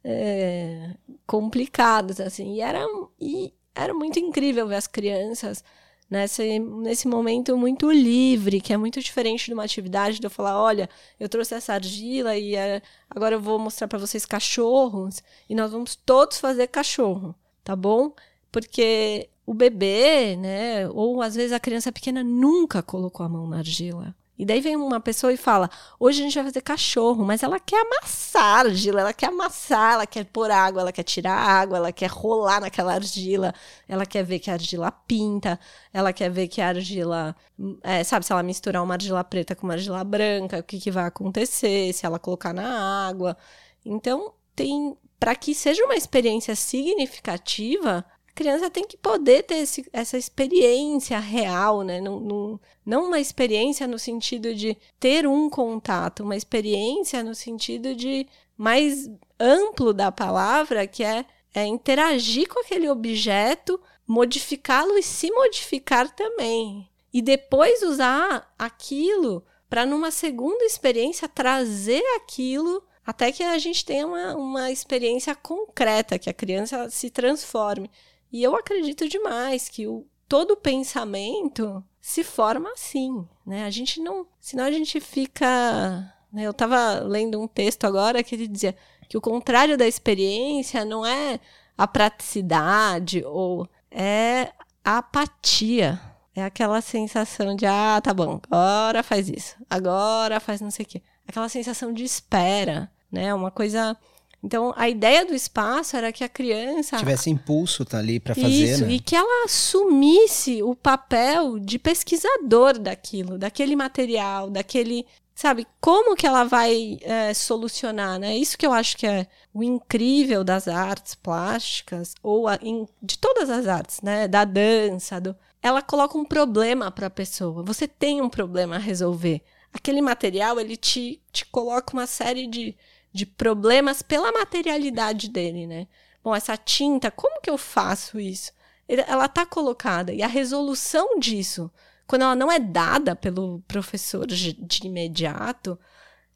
é, 0.03 0.89
complicadas, 1.27 2.19
assim. 2.19 2.55
E 2.55 2.61
era, 2.61 2.83
e 3.21 3.53
era 3.75 3.93
muito 3.93 4.17
incrível 4.17 4.67
ver 4.67 4.77
as 4.77 4.87
crianças 4.87 5.63
nesse, 6.09 6.59
nesse 6.59 7.07
momento 7.07 7.57
muito 7.57 7.91
livre, 7.91 8.61
que 8.61 8.73
é 8.73 8.77
muito 8.77 8.99
diferente 8.99 9.45
de 9.45 9.53
uma 9.53 9.63
atividade 9.63 10.19
de 10.19 10.25
eu 10.25 10.29
falar, 10.29 10.61
olha, 10.61 10.89
eu 11.19 11.27
trouxe 11.27 11.55
essa 11.55 11.73
argila 11.73 12.37
e 12.37 12.55
é, 12.55 12.81
agora 13.09 13.35
eu 13.35 13.41
vou 13.41 13.57
mostrar 13.59 13.87
para 13.87 13.99
vocês 13.99 14.25
cachorros 14.25 15.23
e 15.49 15.55
nós 15.55 15.71
vamos 15.71 15.95
todos 15.95 16.39
fazer 16.39 16.67
cachorro, 16.67 17.35
tá 17.63 17.75
bom? 17.75 18.13
Porque 18.51 19.29
o 19.45 19.53
bebê, 19.53 20.35
né, 20.35 20.87
ou 20.89 21.21
às 21.21 21.35
vezes 21.35 21.51
a 21.51 21.59
criança 21.59 21.91
pequena 21.91 22.23
nunca 22.23 22.81
colocou 22.81 23.25
a 23.25 23.29
mão 23.29 23.47
na 23.47 23.57
argila. 23.57 24.15
E 24.37 24.45
daí 24.45 24.61
vem 24.61 24.75
uma 24.75 24.99
pessoa 24.99 25.31
e 25.31 25.37
fala: 25.37 25.69
hoje 25.99 26.21
a 26.21 26.23
gente 26.23 26.35
vai 26.35 26.43
fazer 26.45 26.61
cachorro, 26.61 27.23
mas 27.23 27.43
ela 27.43 27.59
quer 27.59 27.85
amassar 27.85 28.43
a 28.43 28.59
argila, 28.59 29.01
ela 29.01 29.13
quer 29.13 29.27
amassar, 29.27 29.93
ela 29.93 30.07
quer 30.07 30.25
pôr 30.25 30.49
água, 30.49 30.81
ela 30.81 30.91
quer 30.91 31.03
tirar 31.03 31.35
água, 31.35 31.77
ela 31.77 31.91
quer 31.91 32.09
rolar 32.09 32.59
naquela 32.59 32.93
argila, 32.93 33.53
ela 33.87 34.05
quer 34.05 34.23
ver 34.23 34.39
que 34.39 34.49
a 34.49 34.53
argila 34.53 34.91
pinta, 34.91 35.59
ela 35.93 36.11
quer 36.11 36.29
ver 36.29 36.47
que 36.47 36.61
a 36.61 36.69
argila. 36.69 37.35
É, 37.83 38.03
sabe, 38.03 38.25
se 38.25 38.31
ela 38.31 38.43
misturar 38.43 38.83
uma 38.83 38.95
argila 38.95 39.23
preta 39.23 39.55
com 39.55 39.67
uma 39.67 39.73
argila 39.73 40.03
branca, 40.03 40.59
o 40.59 40.63
que, 40.63 40.79
que 40.79 40.91
vai 40.91 41.05
acontecer, 41.05 41.93
se 41.93 42.05
ela 42.05 42.17
colocar 42.19 42.53
na 42.53 43.07
água. 43.07 43.37
Então, 43.85 44.33
tem. 44.55 44.97
Para 45.19 45.35
que 45.35 45.55
seja 45.55 45.81
uma 45.85 45.95
experiência 45.95 46.53
significativa, 46.53 48.03
criança 48.33 48.69
tem 48.69 48.85
que 48.85 48.97
poder 48.97 49.43
ter 49.43 49.55
esse, 49.55 49.85
essa 49.93 50.17
experiência 50.17 51.19
real, 51.19 51.81
né? 51.83 52.01
Não, 52.01 52.19
não, 52.19 52.59
não 52.85 53.07
uma 53.07 53.19
experiência 53.19 53.87
no 53.87 53.99
sentido 53.99 54.53
de 54.53 54.77
ter 54.99 55.27
um 55.27 55.49
contato, 55.49 56.23
uma 56.23 56.35
experiência 56.35 57.23
no 57.23 57.35
sentido 57.35 57.95
de 57.95 58.27
mais 58.57 59.09
amplo 59.39 59.93
da 59.93 60.11
palavra, 60.11 60.87
que 60.87 61.03
é, 61.03 61.25
é 61.53 61.65
interagir 61.65 62.47
com 62.47 62.59
aquele 62.61 62.89
objeto, 62.89 63.79
modificá-lo 64.07 64.97
e 64.97 65.03
se 65.03 65.31
modificar 65.31 66.09
também. 66.13 66.87
E 67.13 67.21
depois 67.21 67.83
usar 67.83 68.53
aquilo 68.57 69.43
para, 69.69 69.85
numa 69.85 70.11
segunda 70.11 70.63
experiência, 70.65 71.27
trazer 71.27 72.03
aquilo 72.15 72.83
até 73.05 73.31
que 73.31 73.43
a 73.43 73.57
gente 73.57 73.83
tenha 73.83 74.07
uma, 74.07 74.35
uma 74.35 74.71
experiência 74.71 75.35
concreta, 75.35 76.17
que 76.17 76.29
a 76.29 76.33
criança 76.33 76.89
se 76.89 77.09
transforme. 77.09 77.89
E 78.33 78.41
eu 78.41 78.55
acredito 78.55 79.07
demais 79.07 79.69
que 79.69 79.85
o, 79.85 80.07
todo 80.27 80.57
pensamento 80.57 81.83
se 82.01 82.23
forma 82.23 82.71
assim, 82.71 83.27
né? 83.45 83.63
A 83.63 83.69
gente 83.69 84.01
não, 84.01 84.25
senão 84.39 84.63
a 84.65 84.71
gente 84.71 84.99
fica, 84.99 86.11
né? 86.33 86.43
Eu 86.47 86.49
estava 86.49 86.95
lendo 87.01 87.39
um 87.39 87.47
texto 87.47 87.85
agora 87.85 88.23
que 88.23 88.33
ele 88.33 88.47
dizia 88.47 88.75
que 89.07 89.15
o 89.15 89.21
contrário 89.21 89.77
da 89.77 89.87
experiência 89.87 90.83
não 90.83 91.05
é 91.05 91.39
a 91.77 91.87
praticidade 91.87 93.23
ou 93.23 93.69
é 93.91 94.51
a 94.83 94.97
apatia. 94.97 96.01
É 96.35 96.43
aquela 96.43 96.81
sensação 96.81 97.55
de, 97.55 97.67
ah, 97.67 98.01
tá 98.03 98.11
bom, 98.11 98.41
agora 98.49 99.03
faz 99.03 99.29
isso, 99.29 99.55
agora 99.69 100.39
faz 100.39 100.59
não 100.59 100.71
sei 100.71 100.83
o 100.83 100.87
quê. 100.87 101.03
Aquela 101.27 101.47
sensação 101.47 101.93
de 101.93 102.03
espera, 102.03 102.91
né? 103.11 103.31
Uma 103.31 103.51
coisa 103.51 103.95
então, 104.43 104.73
a 104.75 104.89
ideia 104.89 105.25
do 105.25 105.33
espaço 105.33 105.95
era 105.95 106.11
que 106.11 106.21
a 106.21 106.27
criança 106.27 106.97
tivesse 106.97 107.29
impulso 107.29 107.85
tá 107.85 107.99
ali 107.99 108.19
para 108.19 108.35
fazer, 108.35 108.49
Isso, 108.49 108.85
né? 108.85 108.91
e 108.91 108.99
que 108.99 109.15
ela 109.15 109.45
assumisse 109.45 110.61
o 110.61 110.75
papel 110.75 111.57
de 111.57 111.79
pesquisador 111.79 112.77
daquilo, 112.77 113.37
daquele 113.37 113.73
material, 113.73 114.49
daquele, 114.49 115.05
sabe, 115.33 115.65
como 115.79 116.13
que 116.13 116.27
ela 116.27 116.43
vai 116.43 116.99
é, 117.03 117.33
solucionar, 117.33 118.19
né? 118.19 118.35
Isso 118.35 118.57
que 118.57 118.67
eu 118.67 118.73
acho 118.73 118.97
que 118.97 119.07
é 119.07 119.27
o 119.53 119.63
incrível 119.63 120.43
das 120.43 120.67
artes 120.67 121.15
plásticas 121.15 122.13
ou 122.21 122.49
a, 122.49 122.59
in, 122.61 122.85
de 123.01 123.17
todas 123.17 123.49
as 123.49 123.65
artes, 123.65 124.01
né? 124.01 124.27
Da 124.27 124.43
dança, 124.43 125.21
do, 125.21 125.33
ela 125.61 125.81
coloca 125.81 126.17
um 126.17 126.25
problema 126.25 126.91
para 126.91 127.07
a 127.07 127.09
pessoa. 127.09 127.63
Você 127.63 127.87
tem 127.87 128.21
um 128.21 128.29
problema 128.29 128.75
a 128.75 128.79
resolver. 128.79 129.41
Aquele 129.71 130.01
material 130.01 130.59
ele 130.59 130.75
te, 130.75 131.21
te 131.31 131.45
coloca 131.45 131.93
uma 131.93 132.05
série 132.05 132.45
de 132.45 132.75
de 133.13 133.25
problemas 133.25 134.01
pela 134.01 134.31
materialidade 134.31 135.29
dele, 135.29 135.67
né? 135.67 135.87
Bom, 136.23 136.35
essa 136.35 136.57
tinta, 136.57 137.11
como 137.11 137.41
que 137.41 137.49
eu 137.49 137.57
faço 137.57 138.19
isso? 138.19 138.51
Ela 138.87 139.25
está 139.25 139.45
colocada 139.45 140.11
e 140.11 140.21
a 140.23 140.27
resolução 140.27 141.19
disso, 141.19 141.71
quando 142.07 142.23
ela 142.23 142.35
não 142.35 142.51
é 142.51 142.59
dada 142.59 143.15
pelo 143.15 143.61
professor 143.67 144.25
de, 144.25 144.53
de 144.53 144.87
imediato, 144.87 145.77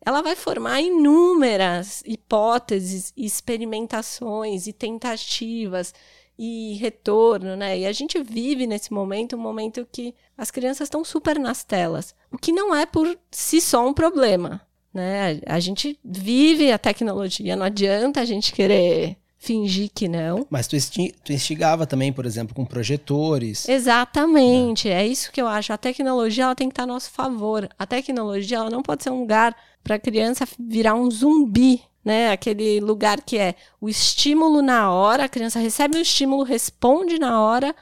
ela 0.05 0.21
vai 0.21 0.35
formar 0.35 0.81
inúmeras 0.81 2.03
hipóteses, 2.05 3.11
experimentações 3.17 4.67
e 4.67 4.73
tentativas 4.73 5.93
e 6.37 6.75
retorno, 6.75 7.55
né? 7.55 7.79
E 7.79 7.85
a 7.85 7.91
gente 7.91 8.21
vive 8.21 8.67
nesse 8.67 8.93
momento 8.93 9.35
um 9.35 9.39
momento 9.39 9.87
que 9.91 10.13
as 10.37 10.51
crianças 10.51 10.85
estão 10.85 11.03
super 11.03 11.39
nas 11.39 11.63
telas, 11.63 12.13
o 12.31 12.37
que 12.37 12.51
não 12.51 12.75
é 12.75 12.85
por 12.85 13.17
si 13.31 13.59
só 13.59 13.85
um 13.87 13.93
problema. 13.93 14.66
Né? 14.93 15.39
A 15.45 15.59
gente 15.59 15.99
vive 16.03 16.71
a 16.71 16.77
tecnologia, 16.77 17.55
não 17.55 17.65
adianta 17.65 18.21
a 18.21 18.25
gente 18.25 18.51
querer 18.51 19.17
fingir 19.37 19.89
que 19.93 20.07
não. 20.07 20.45
Mas 20.49 20.67
tu, 20.67 20.75
instigava 21.29 21.85
também, 21.85 22.11
por 22.11 22.25
exemplo, 22.25 22.55
com 22.55 22.65
projetores. 22.65 23.67
Exatamente, 23.69 24.89
é. 24.89 25.03
é 25.03 25.07
isso 25.07 25.31
que 25.31 25.41
eu 25.41 25.47
acho. 25.47 25.71
A 25.71 25.77
tecnologia 25.77 26.45
ela 26.45 26.55
tem 26.55 26.67
que 26.67 26.73
estar 26.73 26.83
a 26.83 26.87
nosso 26.87 27.11
favor. 27.11 27.69
A 27.77 27.85
tecnologia 27.85 28.57
ela 28.57 28.69
não 28.69 28.81
pode 28.81 29.03
ser 29.03 29.11
um 29.11 29.21
lugar 29.21 29.55
para 29.83 29.95
a 29.95 29.99
criança 29.99 30.45
virar 30.59 30.95
um 30.95 31.09
zumbi, 31.09 31.81
né? 32.03 32.31
Aquele 32.31 32.79
lugar 32.79 33.21
que 33.21 33.37
é 33.37 33.55
o 33.79 33.87
estímulo 33.87 34.61
na 34.61 34.91
hora, 34.91 35.25
a 35.25 35.29
criança 35.29 35.59
recebe 35.59 35.97
o 35.97 36.01
estímulo, 36.01 36.43
responde 36.43 37.19
na 37.19 37.41
hora, 37.41 37.75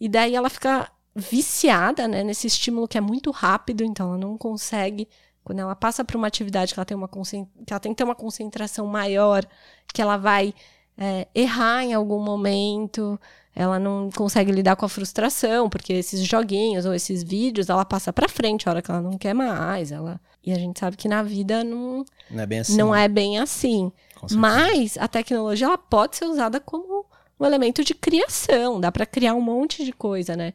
e 0.00 0.08
daí 0.08 0.34
ela 0.34 0.50
fica 0.50 0.90
viciada 1.14 2.06
né, 2.06 2.22
nesse 2.22 2.46
estímulo 2.46 2.86
que 2.86 2.98
é 2.98 3.00
muito 3.00 3.30
rápido, 3.30 3.82
então 3.82 4.08
ela 4.08 4.18
não 4.18 4.36
consegue 4.36 5.08
quando 5.46 5.60
ela 5.60 5.76
passa 5.76 6.04
para 6.04 6.18
uma 6.18 6.26
atividade 6.26 6.74
que 6.74 6.80
ela 6.80 6.84
tem 6.84 6.96
uma 6.96 7.08
que 7.08 7.72
ela 7.72 7.78
tem 7.78 7.92
que 7.92 7.96
ter 7.98 8.02
uma 8.02 8.16
concentração 8.16 8.84
maior, 8.84 9.46
que 9.94 10.02
ela 10.02 10.16
vai 10.16 10.52
é, 10.98 11.28
errar 11.32 11.84
em 11.84 11.94
algum 11.94 12.18
momento, 12.18 13.16
ela 13.54 13.78
não 13.78 14.10
consegue 14.10 14.50
lidar 14.50 14.74
com 14.74 14.84
a 14.84 14.88
frustração, 14.88 15.70
porque 15.70 15.92
esses 15.92 16.20
joguinhos 16.20 16.84
ou 16.84 16.92
esses 16.92 17.22
vídeos, 17.22 17.68
ela 17.68 17.84
passa 17.84 18.12
para 18.12 18.28
frente 18.28 18.68
a 18.68 18.72
hora 18.72 18.82
que 18.82 18.90
ela 18.90 19.00
não 19.00 19.16
quer 19.16 19.34
mais, 19.34 19.92
ela 19.92 20.20
e 20.44 20.50
a 20.50 20.56
gente 20.56 20.80
sabe 20.80 20.96
que 20.96 21.06
na 21.06 21.22
vida 21.22 21.62
não 21.62 22.04
não 22.28 22.42
é 22.42 22.46
bem 22.46 22.58
assim. 22.58 22.76
Não 22.76 22.92
é 22.92 23.06
bem 23.06 23.38
assim. 23.38 23.92
Mas 24.32 24.98
a 24.98 25.06
tecnologia 25.06 25.68
ela 25.68 25.78
pode 25.78 26.16
ser 26.16 26.24
usada 26.24 26.58
como 26.58 27.06
um 27.38 27.46
elemento 27.46 27.84
de 27.84 27.94
criação, 27.94 28.80
dá 28.80 28.90
para 28.90 29.06
criar 29.06 29.34
um 29.34 29.40
monte 29.40 29.84
de 29.84 29.92
coisa, 29.92 30.34
né? 30.34 30.52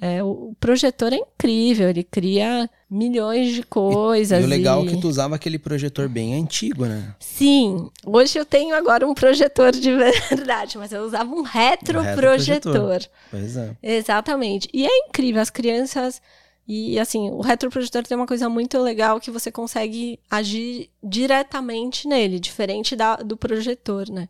É, 0.00 0.22
o 0.24 0.54
projetor 0.58 1.12
é 1.12 1.16
incrível, 1.16 1.88
ele 1.88 2.02
cria 2.02 2.68
milhões 2.90 3.54
de 3.54 3.62
coisas. 3.62 4.40
E, 4.40 4.42
e 4.42 4.44
o 4.44 4.48
legal 4.48 4.84
e... 4.84 4.88
é 4.88 4.90
que 4.90 5.00
tu 5.00 5.08
usava 5.08 5.36
aquele 5.36 5.58
projetor 5.58 6.08
bem 6.08 6.34
antigo, 6.34 6.84
né? 6.84 7.14
Sim. 7.20 7.88
Hoje 8.04 8.38
eu 8.38 8.44
tenho 8.44 8.74
agora 8.74 9.06
um 9.06 9.14
projetor 9.14 9.70
de 9.70 9.92
verdade, 9.94 10.78
mas 10.78 10.92
eu 10.92 11.02
usava 11.02 11.32
um 11.32 11.42
retroprojetor. 11.42 12.90
Retro 12.90 13.10
pois 13.30 13.56
é. 13.56 13.76
Exatamente. 13.80 14.68
E 14.72 14.84
é 14.84 14.98
incrível, 15.06 15.40
as 15.40 15.50
crianças. 15.50 16.20
E 16.66 16.98
assim, 16.98 17.30
o 17.30 17.40
retroprojetor 17.40 18.02
tem 18.02 18.16
uma 18.16 18.26
coisa 18.26 18.48
muito 18.48 18.78
legal 18.80 19.20
que 19.20 19.30
você 19.30 19.52
consegue 19.52 20.18
agir 20.30 20.90
diretamente 21.02 22.08
nele, 22.08 22.40
diferente 22.40 22.96
da, 22.96 23.16
do 23.16 23.36
projetor, 23.36 24.08
né? 24.10 24.28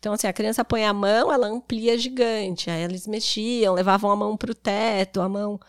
Então, 0.00 0.14
assim, 0.14 0.26
a 0.26 0.32
criança 0.32 0.64
põe 0.64 0.84
a 0.84 0.94
mão, 0.94 1.30
ela 1.30 1.46
amplia 1.46 1.96
gigante. 1.98 2.70
Aí 2.70 2.82
eles 2.82 3.06
mexiam, 3.06 3.74
levavam 3.74 4.10
a 4.10 4.16
mão 4.16 4.34
pro 4.34 4.54
teto, 4.54 5.20
a 5.20 5.28
mão 5.28 5.60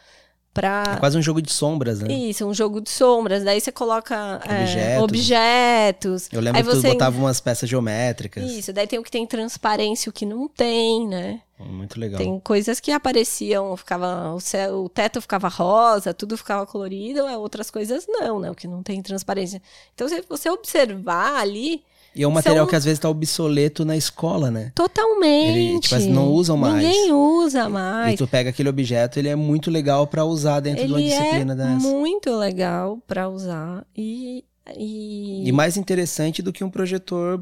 pra. 0.54 0.84
É 0.96 1.00
quase 1.00 1.18
um 1.18 1.22
jogo 1.22 1.42
de 1.42 1.52
sombras, 1.52 2.00
né? 2.00 2.14
Isso, 2.14 2.46
um 2.46 2.54
jogo 2.54 2.80
de 2.80 2.90
sombras. 2.90 3.44
Daí 3.44 3.60
você 3.60 3.74
coloca 3.74 4.36
objetos. 4.38 4.76
É, 4.78 5.02
objetos. 5.02 6.30
Eu 6.32 6.40
lembro 6.40 6.60
Aí 6.60 6.66
que 6.66 6.76
você... 6.76 6.88
tu 6.88 6.94
botava 6.94 7.18
umas 7.18 7.42
peças 7.42 7.70
geométricas. 7.70 8.50
Isso, 8.50 8.72
daí 8.72 8.88
tem 8.88 9.00
o 9.00 9.04
que 9.04 9.12
tem 9.12 9.28
transparência 9.28 10.08
e 10.08 10.10
o 10.10 10.14
que 10.14 10.26
não 10.26 10.48
tem, 10.48 11.06
né? 11.06 11.42
Muito 11.60 12.00
legal. 12.00 12.18
Tem 12.18 12.40
coisas 12.40 12.80
que 12.80 12.92
apareciam, 12.92 13.76
ficava 13.76 14.34
o, 14.34 14.40
céu, 14.40 14.86
o 14.86 14.90
teto 14.90 15.22
ficava 15.22 15.50
rosa, 15.50 16.14
tudo 16.14 16.38
ficava 16.38 16.66
colorido, 16.66 17.24
outras 17.38 17.70
coisas 17.70 18.06
não, 18.08 18.40
né? 18.40 18.50
O 18.50 18.56
que 18.56 18.66
não 18.66 18.82
tem 18.82 19.02
transparência. 19.02 19.62
Então, 19.94 20.08
se 20.08 20.24
você 20.28 20.50
observar 20.50 21.36
ali, 21.36 21.84
e 22.14 22.24
é 22.24 22.28
um 22.28 22.32
material 22.32 22.66
São... 22.66 22.70
que 22.70 22.76
às 22.76 22.84
vezes 22.84 22.98
está 22.98 23.10
obsoleto 23.10 23.86
na 23.86 23.96
escola, 23.96 24.52
né? 24.52 24.72
Totalmente. 24.76 25.58
Ele, 25.58 25.80
tipo, 25.80 26.00
não 26.14 26.30
usam 26.30 26.58
mais. 26.58 26.84
Ninguém 26.84 27.14
usa 27.14 27.70
mais. 27.70 28.16
E 28.16 28.18
tu 28.18 28.28
pega 28.28 28.50
aquele 28.50 28.70
objeto, 28.70 29.18
ele 29.18 29.30
é 29.30 29.36
muito 29.36 29.72
legal 29.72 30.06
para 30.06 30.26
usar 30.26 30.60
dentro 30.60 30.84
ele 30.84 30.88
de 30.88 30.94
uma 30.94 31.02
disciplina 31.02 31.54
é 31.54 31.56
dessa. 31.56 31.88
Muito 31.88 32.36
legal 32.36 33.00
para 33.08 33.30
usar. 33.30 33.86
E, 33.96 34.44
e... 34.76 35.48
e... 35.48 35.52
mais 35.54 35.78
interessante 35.78 36.42
do 36.42 36.52
que 36.52 36.66
um 36.66 36.70
projetor 36.70 37.40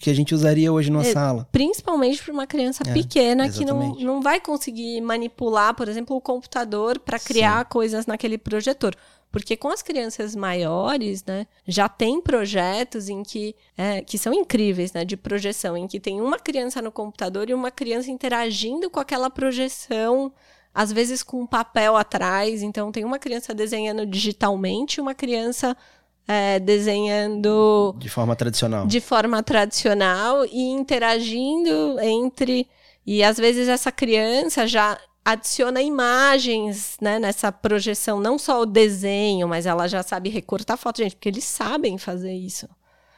que 0.00 0.10
a 0.10 0.14
gente 0.14 0.34
usaria 0.34 0.72
hoje 0.72 0.90
numa 0.90 1.06
é, 1.06 1.12
sala. 1.12 1.46
Principalmente 1.52 2.20
para 2.20 2.32
uma 2.32 2.48
criança 2.48 2.82
é, 2.84 2.92
pequena 2.92 3.46
exatamente. 3.46 3.98
que 3.98 4.04
não, 4.04 4.14
não 4.14 4.20
vai 4.20 4.40
conseguir 4.40 5.00
manipular, 5.02 5.72
por 5.74 5.88
exemplo, 5.88 6.16
o 6.16 6.20
computador 6.20 6.98
para 6.98 7.18
criar 7.18 7.60
Sim. 7.60 7.66
coisas 7.70 8.06
naquele 8.06 8.38
projetor. 8.38 8.96
Porque 9.30 9.56
com 9.56 9.68
as 9.68 9.82
crianças 9.82 10.34
maiores, 10.34 11.24
né, 11.24 11.46
já 11.66 11.88
tem 11.88 12.20
projetos 12.20 13.08
em 13.08 13.22
que, 13.22 13.54
é, 13.76 14.02
que 14.02 14.18
são 14.18 14.34
incríveis, 14.34 14.92
né, 14.92 15.04
de 15.04 15.16
projeção, 15.16 15.76
em 15.76 15.86
que 15.86 16.00
tem 16.00 16.20
uma 16.20 16.38
criança 16.38 16.82
no 16.82 16.90
computador 16.90 17.48
e 17.48 17.54
uma 17.54 17.70
criança 17.70 18.10
interagindo 18.10 18.90
com 18.90 18.98
aquela 18.98 19.30
projeção 19.30 20.32
às 20.74 20.92
vezes 20.92 21.22
com 21.22 21.46
papel 21.46 21.96
atrás. 21.96 22.62
Então, 22.62 22.92
tem 22.92 23.04
uma 23.04 23.18
criança 23.18 23.52
desenhando 23.52 24.06
digitalmente 24.06 24.98
e 24.98 25.00
uma 25.00 25.14
criança 25.14 25.76
é, 26.26 26.60
desenhando. 26.60 27.94
De 27.98 28.08
forma 28.08 28.36
tradicional. 28.36 28.86
De 28.86 29.00
forma 29.00 29.42
tradicional 29.42 30.44
e 30.44 30.60
interagindo 30.60 31.98
entre. 32.00 32.68
E 33.06 33.22
às 33.22 33.38
vezes 33.38 33.68
essa 33.68 33.90
criança 33.90 34.66
já 34.66 34.98
adiciona 35.24 35.82
imagens 35.82 36.96
né, 37.00 37.18
nessa 37.18 37.52
projeção, 37.52 38.20
não 38.20 38.38
só 38.38 38.62
o 38.62 38.66
desenho, 38.66 39.46
mas 39.48 39.66
ela 39.66 39.86
já 39.86 40.02
sabe 40.02 40.28
recortar 40.28 40.78
foto, 40.78 40.98
gente, 40.98 41.16
porque 41.16 41.28
eles 41.28 41.44
sabem 41.44 41.98
fazer 41.98 42.32
isso. 42.32 42.68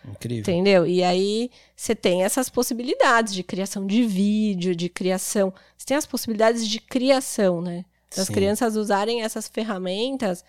Incrível. 0.05 0.41
Entendeu? 0.41 0.87
E 0.87 1.03
aí 1.03 1.51
você 1.77 1.95
tem 1.95 2.25
essas 2.25 2.49
possibilidades 2.49 3.33
de 3.33 3.43
criação 3.43 3.87
de 3.87 4.03
vídeo, 4.03 4.75
de 4.75 4.89
criação. 4.89 5.53
Você 5.77 5.87
tem 5.87 5.97
as 5.97 6.07
possibilidades 6.07 6.67
de 6.67 6.81
criação, 6.81 7.63
né? 7.63 7.85
Das 8.15 8.27
Sim. 8.27 8.33
crianças 8.33 8.77
usarem 8.77 9.23
essas 9.23 9.47
ferramentas 9.47 10.45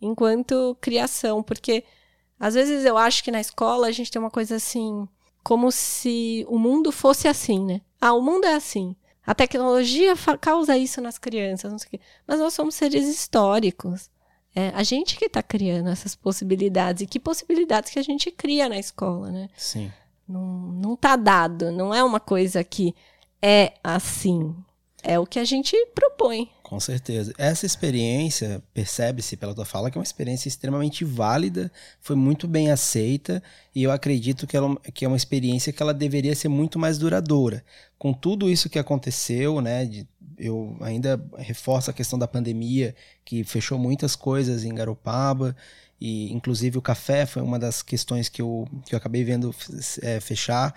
enquanto 0.00 0.76
criação. 0.80 1.42
Porque 1.42 1.82
às 2.38 2.54
vezes 2.54 2.84
eu 2.84 2.98
acho 2.98 3.24
que 3.24 3.30
na 3.30 3.40
escola 3.40 3.86
a 3.86 3.92
gente 3.92 4.10
tem 4.10 4.20
uma 4.20 4.30
coisa 4.30 4.56
assim, 4.56 5.08
como 5.42 5.72
se 5.72 6.44
o 6.48 6.58
mundo 6.58 6.92
fosse 6.92 7.26
assim, 7.26 7.64
né? 7.64 7.80
Ah, 8.00 8.12
o 8.12 8.22
mundo 8.22 8.46
é 8.46 8.54
assim. 8.54 8.96
A 9.26 9.34
tecnologia 9.34 10.14
causa 10.40 10.76
isso 10.76 11.00
nas 11.00 11.18
crianças, 11.18 11.70
não 11.70 11.78
sei 11.78 11.86
o 11.86 11.90
quê. 11.90 12.00
Mas 12.26 12.40
nós 12.40 12.54
somos 12.54 12.74
seres 12.74 13.06
históricos. 13.06 14.10
É 14.54 14.70
a 14.74 14.82
gente 14.82 15.16
que 15.16 15.26
está 15.26 15.42
criando 15.42 15.90
essas 15.90 16.14
possibilidades. 16.14 17.02
E 17.02 17.06
que 17.06 17.20
possibilidades 17.20 17.90
que 17.90 17.98
a 17.98 18.02
gente 18.02 18.30
cria 18.30 18.68
na 18.68 18.78
escola, 18.78 19.30
né? 19.30 19.48
Sim. 19.56 19.92
Não, 20.26 20.42
não 20.72 20.96
tá 20.96 21.16
dado. 21.16 21.70
Não 21.70 21.94
é 21.94 22.02
uma 22.02 22.18
coisa 22.18 22.64
que 22.64 22.94
é 23.42 23.74
assim. 23.84 24.56
É 25.02 25.18
o 25.18 25.26
que 25.26 25.38
a 25.38 25.44
gente 25.44 25.76
propõe. 25.94 26.50
Com 26.70 26.78
certeza. 26.78 27.34
Essa 27.36 27.66
experiência, 27.66 28.62
percebe-se 28.72 29.36
pela 29.36 29.52
tua 29.52 29.64
fala, 29.64 29.90
que 29.90 29.98
é 29.98 30.00
uma 30.00 30.04
experiência 30.04 30.46
extremamente 30.46 31.04
válida, 31.04 31.68
foi 32.00 32.14
muito 32.14 32.46
bem 32.46 32.70
aceita, 32.70 33.42
e 33.74 33.82
eu 33.82 33.90
acredito 33.90 34.46
que, 34.46 34.56
ela, 34.56 34.76
que 34.94 35.04
é 35.04 35.08
uma 35.08 35.16
experiência 35.16 35.72
que 35.72 35.82
ela 35.82 35.92
deveria 35.92 36.32
ser 36.32 36.46
muito 36.46 36.78
mais 36.78 36.96
duradoura. 36.96 37.64
Com 37.98 38.12
tudo 38.12 38.48
isso 38.48 38.70
que 38.70 38.78
aconteceu, 38.78 39.60
né, 39.60 39.84
de, 39.84 40.06
eu 40.38 40.76
ainda 40.80 41.20
reforço 41.38 41.90
a 41.90 41.92
questão 41.92 42.16
da 42.16 42.28
pandemia, 42.28 42.94
que 43.24 43.42
fechou 43.42 43.76
muitas 43.76 44.14
coisas 44.14 44.62
em 44.62 44.72
Garopaba, 44.72 45.56
e 46.00 46.32
inclusive 46.32 46.78
o 46.78 46.82
café 46.82 47.26
foi 47.26 47.42
uma 47.42 47.58
das 47.58 47.82
questões 47.82 48.28
que 48.28 48.40
eu, 48.40 48.68
que 48.86 48.94
eu 48.94 48.96
acabei 48.96 49.24
vendo 49.24 49.52
é, 50.02 50.20
fechar. 50.20 50.72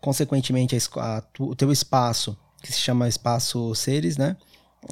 Consequentemente, 0.00 0.76
a, 0.76 1.18
a, 1.18 1.22
o 1.40 1.56
teu 1.56 1.72
espaço 1.72 2.38
que 2.62 2.72
se 2.72 2.78
chama 2.78 3.08
Espaço 3.08 3.74
Seres, 3.74 4.16
né? 4.16 4.36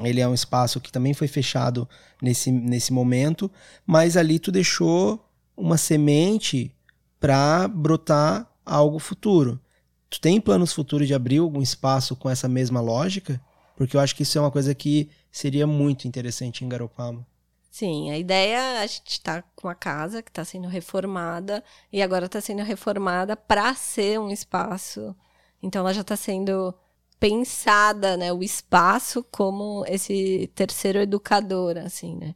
Ele 0.02 0.20
é 0.20 0.28
um 0.28 0.34
espaço 0.34 0.80
que 0.80 0.92
também 0.92 1.12
foi 1.12 1.28
fechado 1.28 1.88
nesse, 2.20 2.50
nesse 2.50 2.92
momento, 2.92 3.50
mas 3.86 4.16
ali 4.16 4.38
tu 4.38 4.50
deixou 4.50 5.22
uma 5.56 5.76
semente 5.76 6.74
para 7.20 7.68
brotar 7.68 8.50
algo 8.64 8.98
futuro. 8.98 9.60
Tu 10.08 10.20
tem 10.20 10.40
planos 10.40 10.72
futuros 10.72 11.06
de 11.06 11.14
abrir 11.14 11.38
algum 11.38 11.62
espaço 11.62 12.16
com 12.16 12.28
essa 12.28 12.48
mesma 12.48 12.80
lógica? 12.80 13.40
Porque 13.76 13.96
eu 13.96 14.00
acho 14.00 14.14
que 14.14 14.22
isso 14.22 14.38
é 14.38 14.40
uma 14.40 14.50
coisa 14.50 14.74
que 14.74 15.10
seria 15.30 15.66
muito 15.66 16.06
interessante 16.06 16.64
em 16.64 16.68
Garopaba. 16.68 17.26
Sim, 17.70 18.10
a 18.10 18.18
ideia 18.18 18.80
a 18.80 18.86
gente 18.86 19.12
está 19.12 19.42
com 19.56 19.66
a 19.66 19.74
casa 19.74 20.22
que 20.22 20.30
está 20.30 20.44
sendo 20.44 20.68
reformada 20.68 21.64
e 21.90 22.02
agora 22.02 22.26
está 22.26 22.38
sendo 22.38 22.62
reformada 22.62 23.34
para 23.34 23.74
ser 23.74 24.20
um 24.20 24.30
espaço. 24.30 25.16
Então 25.62 25.80
ela 25.80 25.94
já 25.94 26.02
está 26.02 26.14
sendo 26.14 26.74
pensada, 27.22 28.16
né, 28.16 28.32
o 28.32 28.42
espaço 28.42 29.24
como 29.30 29.84
esse 29.86 30.50
terceiro 30.56 30.98
educador, 30.98 31.78
assim, 31.78 32.16
né? 32.16 32.34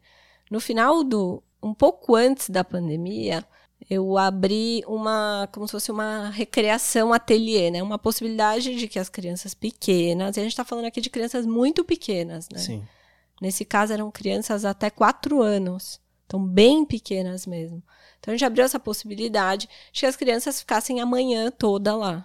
No 0.48 0.60
final 0.60 1.02
do 1.02 1.42
um 1.60 1.74
pouco 1.74 2.14
antes 2.14 2.48
da 2.48 2.62
pandemia, 2.62 3.44
eu 3.90 4.16
abri 4.16 4.84
uma 4.86 5.48
como 5.52 5.66
se 5.66 5.72
fosse 5.72 5.90
uma 5.90 6.30
recreação 6.30 7.12
ateliê, 7.12 7.68
né? 7.68 7.82
Uma 7.82 7.98
possibilidade 7.98 8.76
de 8.76 8.86
que 8.86 9.00
as 9.00 9.08
crianças 9.08 9.54
pequenas, 9.54 10.36
e 10.36 10.40
a 10.40 10.42
gente 10.44 10.52
está 10.52 10.64
falando 10.64 10.84
aqui 10.84 11.00
de 11.00 11.10
crianças 11.10 11.44
muito 11.44 11.84
pequenas, 11.84 12.48
né? 12.48 12.60
Sim. 12.60 12.86
Nesse 13.42 13.64
caso 13.64 13.92
eram 13.92 14.08
crianças 14.12 14.64
até 14.64 14.88
quatro 14.88 15.42
anos, 15.42 16.00
então 16.26 16.40
bem 16.46 16.84
pequenas 16.84 17.44
mesmo. 17.44 17.82
Então 18.20 18.32
a 18.32 18.36
gente 18.36 18.44
abriu 18.44 18.64
essa 18.64 18.78
possibilidade 18.78 19.68
de 19.92 19.98
que 19.98 20.06
as 20.06 20.14
crianças 20.14 20.60
ficassem 20.60 21.00
a 21.00 21.06
manhã 21.06 21.50
toda 21.50 21.96
lá 21.96 22.24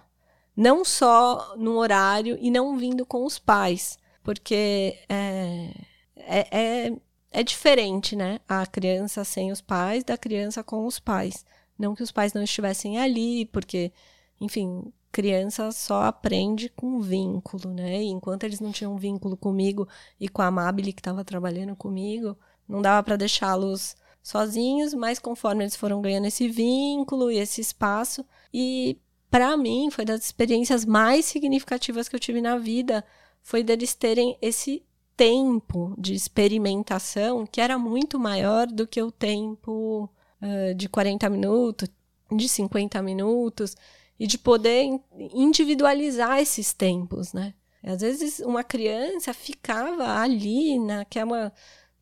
não 0.56 0.84
só 0.84 1.54
no 1.56 1.78
horário 1.78 2.36
e 2.40 2.50
não 2.50 2.76
vindo 2.76 3.04
com 3.06 3.24
os 3.24 3.38
pais, 3.38 3.98
porque 4.22 4.98
é, 5.08 5.74
é, 6.16 6.86
é, 6.86 6.92
é, 7.30 7.42
diferente, 7.42 8.14
né? 8.14 8.40
A 8.48 8.66
criança 8.66 9.24
sem 9.24 9.50
os 9.50 9.60
pais 9.60 10.04
da 10.04 10.16
criança 10.16 10.62
com 10.62 10.86
os 10.86 10.98
pais. 10.98 11.44
Não 11.78 11.94
que 11.94 12.02
os 12.02 12.12
pais 12.12 12.32
não 12.32 12.42
estivessem 12.42 12.98
ali, 12.98 13.46
porque, 13.46 13.92
enfim, 14.40 14.92
criança 15.10 15.70
só 15.72 16.02
aprende 16.04 16.68
com 16.70 17.00
vínculo, 17.00 17.72
né? 17.72 18.02
E 18.02 18.08
enquanto 18.08 18.44
eles 18.44 18.60
não 18.60 18.72
tinham 18.72 18.96
vínculo 18.96 19.36
comigo 19.36 19.88
e 20.20 20.28
com 20.28 20.42
a 20.42 20.46
Amabile 20.46 20.92
que 20.92 21.00
estava 21.00 21.24
trabalhando 21.24 21.76
comigo, 21.76 22.36
não 22.68 22.80
dava 22.80 23.02
para 23.02 23.16
deixá-los 23.16 23.96
sozinhos, 24.22 24.94
mas 24.94 25.18
conforme 25.18 25.64
eles 25.64 25.76
foram 25.76 26.00
ganhando 26.00 26.26
esse 26.26 26.48
vínculo 26.48 27.30
e 27.30 27.38
esse 27.38 27.60
espaço, 27.60 28.24
e 28.54 28.98
para 29.32 29.56
mim, 29.56 29.88
foi 29.90 30.04
das 30.04 30.26
experiências 30.26 30.84
mais 30.84 31.24
significativas 31.24 32.06
que 32.06 32.14
eu 32.14 32.20
tive 32.20 32.42
na 32.42 32.58
vida, 32.58 33.02
foi 33.40 33.62
deles 33.62 33.94
terem 33.94 34.36
esse 34.42 34.84
tempo 35.16 35.94
de 35.96 36.12
experimentação 36.12 37.46
que 37.46 37.58
era 37.58 37.78
muito 37.78 38.18
maior 38.18 38.66
do 38.66 38.86
que 38.86 39.00
o 39.00 39.10
tempo 39.10 40.06
uh, 40.42 40.74
de 40.74 40.86
40 40.86 41.30
minutos, 41.30 41.88
de 42.30 42.46
50 42.46 43.00
minutos, 43.00 43.74
e 44.20 44.26
de 44.26 44.36
poder 44.36 45.00
individualizar 45.32 46.38
esses 46.38 46.74
tempos, 46.74 47.32
né? 47.32 47.54
Às 47.82 48.02
vezes 48.02 48.38
uma 48.40 48.62
criança 48.62 49.32
ficava 49.32 50.20
ali 50.20 50.78
naquela 50.78 51.50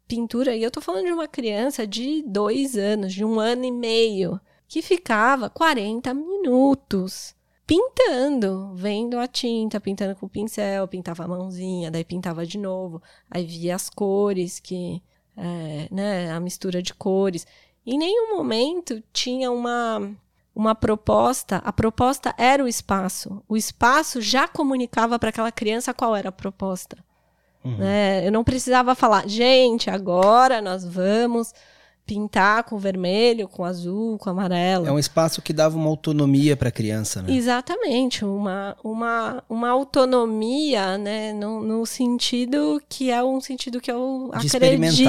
pintura, 0.08 0.56
e 0.56 0.64
eu 0.64 0.70
tô 0.70 0.80
falando 0.80 1.06
de 1.06 1.12
uma 1.12 1.28
criança 1.28 1.86
de 1.86 2.24
dois 2.26 2.76
anos, 2.76 3.14
de 3.14 3.24
um 3.24 3.38
ano 3.38 3.64
e 3.64 3.70
meio, 3.70 4.40
que 4.70 4.80
ficava 4.80 5.50
40 5.50 6.14
minutos 6.14 7.34
pintando, 7.66 8.72
vendo 8.72 9.18
a 9.18 9.26
tinta, 9.26 9.80
pintando 9.80 10.14
com 10.14 10.26
o 10.26 10.28
pincel, 10.28 10.86
pintava 10.86 11.24
a 11.24 11.28
mãozinha, 11.28 11.90
daí 11.90 12.04
pintava 12.04 12.46
de 12.46 12.56
novo, 12.56 13.02
aí 13.28 13.44
via 13.44 13.74
as 13.74 13.90
cores, 13.90 14.60
que, 14.60 15.02
é, 15.36 15.88
né, 15.90 16.30
a 16.30 16.38
mistura 16.38 16.80
de 16.80 16.94
cores. 16.94 17.48
Em 17.84 17.98
nenhum 17.98 18.36
momento 18.36 19.02
tinha 19.12 19.50
uma, 19.50 20.08
uma 20.54 20.74
proposta, 20.76 21.56
a 21.64 21.72
proposta 21.72 22.32
era 22.38 22.62
o 22.62 22.68
espaço. 22.68 23.42
O 23.48 23.56
espaço 23.56 24.20
já 24.20 24.46
comunicava 24.46 25.18
para 25.18 25.30
aquela 25.30 25.50
criança 25.50 25.92
qual 25.92 26.14
era 26.14 26.28
a 26.28 26.32
proposta. 26.32 26.96
Uhum. 27.64 27.76
Né? 27.76 28.24
Eu 28.24 28.30
não 28.30 28.44
precisava 28.44 28.94
falar, 28.94 29.28
gente, 29.28 29.90
agora 29.90 30.62
nós 30.62 30.84
vamos 30.84 31.52
pintar 32.10 32.64
com 32.64 32.76
vermelho, 32.76 33.46
com 33.46 33.64
azul, 33.64 34.18
com 34.18 34.28
amarelo. 34.28 34.84
É 34.84 34.90
um 34.90 34.98
espaço 34.98 35.40
que 35.40 35.52
dava 35.52 35.76
uma 35.76 35.88
autonomia 35.88 36.56
para 36.56 36.68
a 36.68 36.72
criança, 36.72 37.22
né? 37.22 37.32
Exatamente, 37.32 38.24
uma, 38.24 38.76
uma, 38.82 39.44
uma 39.48 39.68
autonomia, 39.70 40.98
né, 40.98 41.32
no, 41.32 41.62
no 41.62 41.86
sentido 41.86 42.82
que 42.88 43.12
é 43.12 43.22
um 43.22 43.40
sentido 43.40 43.80
que 43.80 43.92
eu 43.92 44.32
de 44.40 44.48
acredito. 44.48 45.04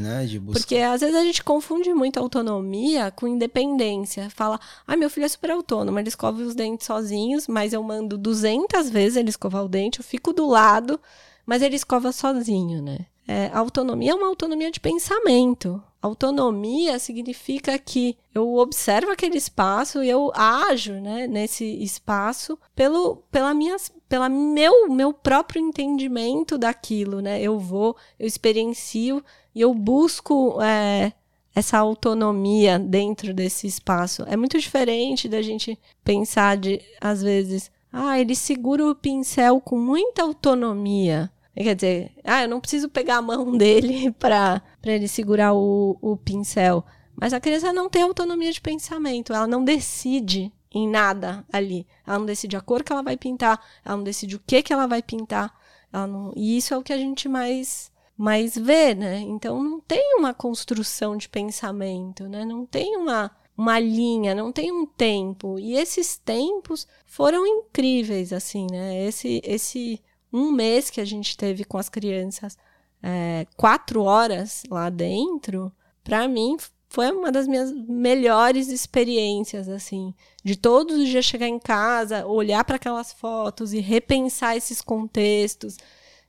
né, 0.00 0.24
de 0.24 0.40
buscar. 0.40 0.60
Porque 0.60 0.76
às 0.76 1.02
vezes 1.02 1.14
a 1.14 1.22
gente 1.22 1.44
confunde 1.44 1.92
muito 1.92 2.18
autonomia 2.18 3.10
com 3.10 3.28
independência. 3.28 4.30
Fala, 4.30 4.58
ah, 4.86 4.96
meu 4.96 5.10
filho 5.10 5.26
é 5.26 5.28
super 5.28 5.50
autônomo, 5.50 5.98
ele 5.98 6.08
escova 6.08 6.40
os 6.40 6.54
dentes 6.54 6.86
sozinhos, 6.86 7.46
mas 7.46 7.74
eu 7.74 7.82
mando 7.82 8.16
200 8.16 8.88
vezes 8.88 9.18
ele 9.18 9.28
escovar 9.28 9.62
o 9.62 9.68
dente, 9.68 9.98
eu 9.98 10.04
fico 10.04 10.32
do 10.32 10.46
lado, 10.46 10.98
mas 11.44 11.60
ele 11.60 11.76
escova 11.76 12.10
sozinho, 12.10 12.80
né? 12.80 13.00
É, 13.26 13.50
autonomia 13.52 14.12
é 14.12 14.14
uma 14.14 14.28
autonomia 14.28 14.70
de 14.70 14.80
pensamento. 14.80 15.82
Autonomia 16.00 16.98
significa 16.98 17.76
que 17.76 18.16
eu 18.32 18.54
observo 18.54 19.10
aquele 19.10 19.36
espaço 19.36 20.02
e 20.02 20.08
eu 20.08 20.30
ajo 20.32 20.92
né, 20.94 21.26
nesse 21.26 21.64
espaço 21.82 22.56
pelo 22.74 23.16
pela 23.32 23.52
minha, 23.52 23.76
pela 24.08 24.28
meu, 24.28 24.88
meu 24.88 25.12
próprio 25.12 25.60
entendimento 25.60 26.56
daquilo. 26.56 27.20
Né? 27.20 27.42
Eu 27.42 27.58
vou, 27.58 27.96
eu 28.16 28.28
experiencio 28.28 29.24
e 29.52 29.60
eu 29.60 29.74
busco 29.74 30.62
é, 30.62 31.12
essa 31.52 31.78
autonomia 31.78 32.78
dentro 32.78 33.34
desse 33.34 33.66
espaço. 33.66 34.22
É 34.28 34.36
muito 34.36 34.58
diferente 34.58 35.28
da 35.28 35.42
gente 35.42 35.76
pensar 36.04 36.56
de, 36.56 36.80
às 37.00 37.20
vezes, 37.20 37.72
ah, 37.92 38.18
ele 38.20 38.36
segura 38.36 38.86
o 38.86 38.94
pincel 38.94 39.60
com 39.60 39.76
muita 39.76 40.22
autonomia. 40.22 41.30
Quer 41.56 41.74
dizer, 41.74 42.12
ah, 42.22 42.42
eu 42.42 42.48
não 42.48 42.60
preciso 42.60 42.88
pegar 42.88 43.16
a 43.16 43.22
mão 43.22 43.50
dele 43.58 44.12
para 44.12 44.62
ele 44.82 45.08
segurar 45.08 45.54
o, 45.54 45.98
o 46.00 46.16
pincel. 46.16 46.84
Mas 47.14 47.32
a 47.32 47.40
criança 47.40 47.72
não 47.72 47.88
tem 47.88 48.02
autonomia 48.02 48.52
de 48.52 48.60
pensamento, 48.60 49.32
ela 49.32 49.46
não 49.46 49.64
decide 49.64 50.52
em 50.72 50.88
nada 50.88 51.44
ali. 51.52 51.86
Ela 52.06 52.18
não 52.18 52.26
decide 52.26 52.56
a 52.56 52.60
cor 52.60 52.82
que 52.82 52.92
ela 52.92 53.02
vai 53.02 53.16
pintar, 53.16 53.60
ela 53.84 53.96
não 53.96 54.04
decide 54.04 54.36
o 54.36 54.42
que, 54.46 54.62
que 54.62 54.72
ela 54.72 54.86
vai 54.86 55.02
pintar. 55.02 55.52
Não, 55.92 56.32
e 56.36 56.56
isso 56.56 56.74
é 56.74 56.78
o 56.78 56.82
que 56.82 56.92
a 56.92 56.98
gente 56.98 57.28
mais 57.28 57.90
mais 58.16 58.58
vê, 58.58 58.94
né? 58.96 59.20
Então 59.20 59.62
não 59.62 59.80
tem 59.80 60.16
uma 60.16 60.34
construção 60.34 61.16
de 61.16 61.28
pensamento, 61.28 62.28
né? 62.28 62.44
Não 62.44 62.66
tem 62.66 62.96
uma 62.96 63.30
uma 63.56 63.78
linha, 63.80 64.34
não 64.34 64.52
tem 64.52 64.70
um 64.70 64.86
tempo. 64.86 65.58
E 65.58 65.74
esses 65.74 66.16
tempos 66.16 66.86
foram 67.06 67.46
incríveis, 67.46 68.32
assim, 68.32 68.66
né? 68.70 69.06
Esse 69.06 69.40
esse 69.44 70.00
um 70.32 70.52
mês 70.52 70.90
que 70.90 71.00
a 71.00 71.04
gente 71.04 71.36
teve 71.36 71.64
com 71.64 71.78
as 71.78 71.88
crianças, 71.88 72.56
é, 73.02 73.46
quatro 73.56 74.02
horas 74.02 74.62
lá 74.70 74.90
dentro, 74.90 75.72
para 76.02 76.26
mim 76.26 76.56
foi 76.88 77.10
uma 77.10 77.30
das 77.30 77.46
minhas 77.46 77.72
melhores 77.72 78.68
experiências, 78.68 79.68
assim, 79.68 80.14
de 80.42 80.56
todos 80.56 80.96
os 80.96 81.08
dias 81.08 81.24
chegar 81.24 81.46
em 81.46 81.58
casa, 81.58 82.26
olhar 82.26 82.64
para 82.64 82.76
aquelas 82.76 83.12
fotos 83.12 83.72
e 83.72 83.80
repensar 83.80 84.56
esses 84.56 84.80
contextos 84.80 85.76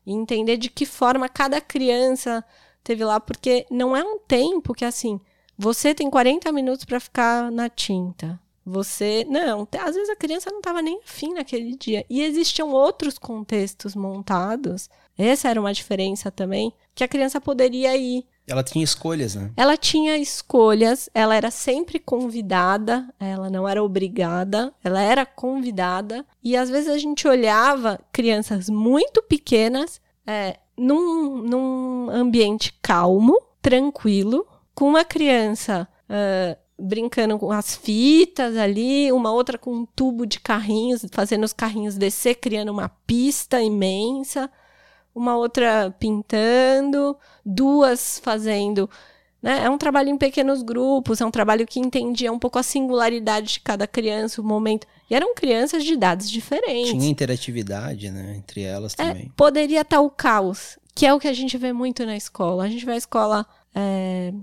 e 0.06 0.14
entender 0.14 0.58
de 0.58 0.70
que 0.70 0.86
forma 0.86 1.30
cada 1.30 1.62
criança 1.62 2.44
teve 2.84 3.04
lá, 3.06 3.20
porque 3.20 3.66
não 3.72 3.96
é 3.96 4.04
um 4.04 4.20
tempo 4.20 4.74
que 4.74 4.84
assim, 4.84 5.20
você 5.58 5.94
tem 5.94 6.10
40 6.10 6.52
minutos 6.52 6.86
para 6.86 7.00
ficar 7.00 7.52
na 7.52 7.70
tinta. 7.70 8.40
Você, 8.66 9.26
não, 9.28 9.68
às 9.80 9.96
vezes 9.96 10.10
a 10.10 10.16
criança 10.16 10.52
não 10.52 10.60
estava 10.60 10.82
nem 10.82 11.00
afim 11.04 11.34
naquele 11.34 11.76
dia. 11.76 12.06
E 12.10 12.22
existiam 12.22 12.72
outros 12.72 13.18
contextos 13.18 13.96
montados. 13.96 14.90
Essa 15.20 15.50
era 15.50 15.60
uma 15.60 15.74
diferença 15.74 16.32
também, 16.32 16.74
que 16.96 17.04
a 17.04 17.08
criança 17.08 17.42
poderia 17.42 17.96
ir 17.98 18.26
ela 18.50 18.64
tinha 18.64 18.84
escolhas, 18.84 19.36
né? 19.36 19.52
Ela 19.56 19.78
tinha 19.78 20.18
escolhas, 20.18 21.08
ela 21.14 21.36
era 21.36 21.52
sempre 21.52 22.00
convidada, 22.00 23.08
ela 23.20 23.48
não 23.48 23.70
era 23.70 23.84
obrigada, 23.84 24.74
ela 24.84 25.00
era 25.00 25.24
convidada. 25.24 26.26
E 26.44 26.58
às 26.58 26.68
vezes 26.68 26.90
a 26.90 26.98
gente 26.98 27.28
olhava 27.28 28.00
crianças 28.12 28.68
muito 28.68 29.22
pequenas 29.22 30.02
é, 30.26 30.58
num, 30.76 31.38
num 31.44 32.10
ambiente 32.10 32.74
calmo, 32.82 33.40
tranquilo, 33.62 34.48
com 34.74 34.90
uma 34.90 35.06
criança 35.06 35.88
uh, 36.10 36.58
brincando 36.82 37.38
com 37.38 37.52
as 37.52 37.76
fitas 37.76 38.58
ali, 38.58 39.12
uma 39.12 39.32
outra 39.32 39.60
com 39.60 39.72
um 39.74 39.86
tubo 39.86 40.26
de 40.26 40.40
carrinhos, 40.40 41.06
fazendo 41.12 41.44
os 41.44 41.54
carrinhos 41.54 41.98
descer, 41.98 42.36
criando 42.36 42.72
uma 42.72 42.90
pista 42.90 43.62
imensa 43.62 44.50
uma 45.20 45.36
outra 45.36 45.94
pintando, 46.00 47.16
duas 47.46 48.20
fazendo. 48.24 48.90
Né? 49.42 49.66
É 49.66 49.70
um 49.70 49.78
trabalho 49.78 50.10
em 50.10 50.18
pequenos 50.18 50.62
grupos, 50.62 51.20
é 51.20 51.26
um 51.26 51.32
trabalho 51.32 51.68
que 51.68 51.80
entendia 51.80 52.32
um 52.32 52.40
pouco 52.40 52.58
a 52.58 52.64
singularidade 52.64 53.54
de 53.54 53.60
cada 53.60 53.86
criança, 53.86 54.42
o 54.42 54.44
momento. 54.44 54.88
E 55.10 55.16
eram 55.16 55.36
crianças 55.36 55.84
de 55.84 55.94
idades 55.94 56.30
diferentes. 56.30 56.92
Tinha 56.92 57.10
interatividade, 57.10 58.10
né, 58.10 58.36
entre 58.38 58.62
elas 58.62 58.94
é, 58.94 59.08
também. 59.08 59.26
É, 59.26 59.32
poderia 59.36 59.82
estar 59.82 60.00
o 60.00 60.10
caos, 60.10 60.80
que 60.96 61.06
é 61.06 61.14
o 61.14 61.20
que 61.20 61.28
a 61.28 61.34
gente 61.34 61.58
vê 61.58 61.74
muito 61.74 62.06
na 62.06 62.16
escola. 62.16 62.64
A 62.64 62.70
gente 62.70 62.86
vê 62.86 62.94
a 62.94 62.98
escola, 62.98 63.46
é, 63.76 64.34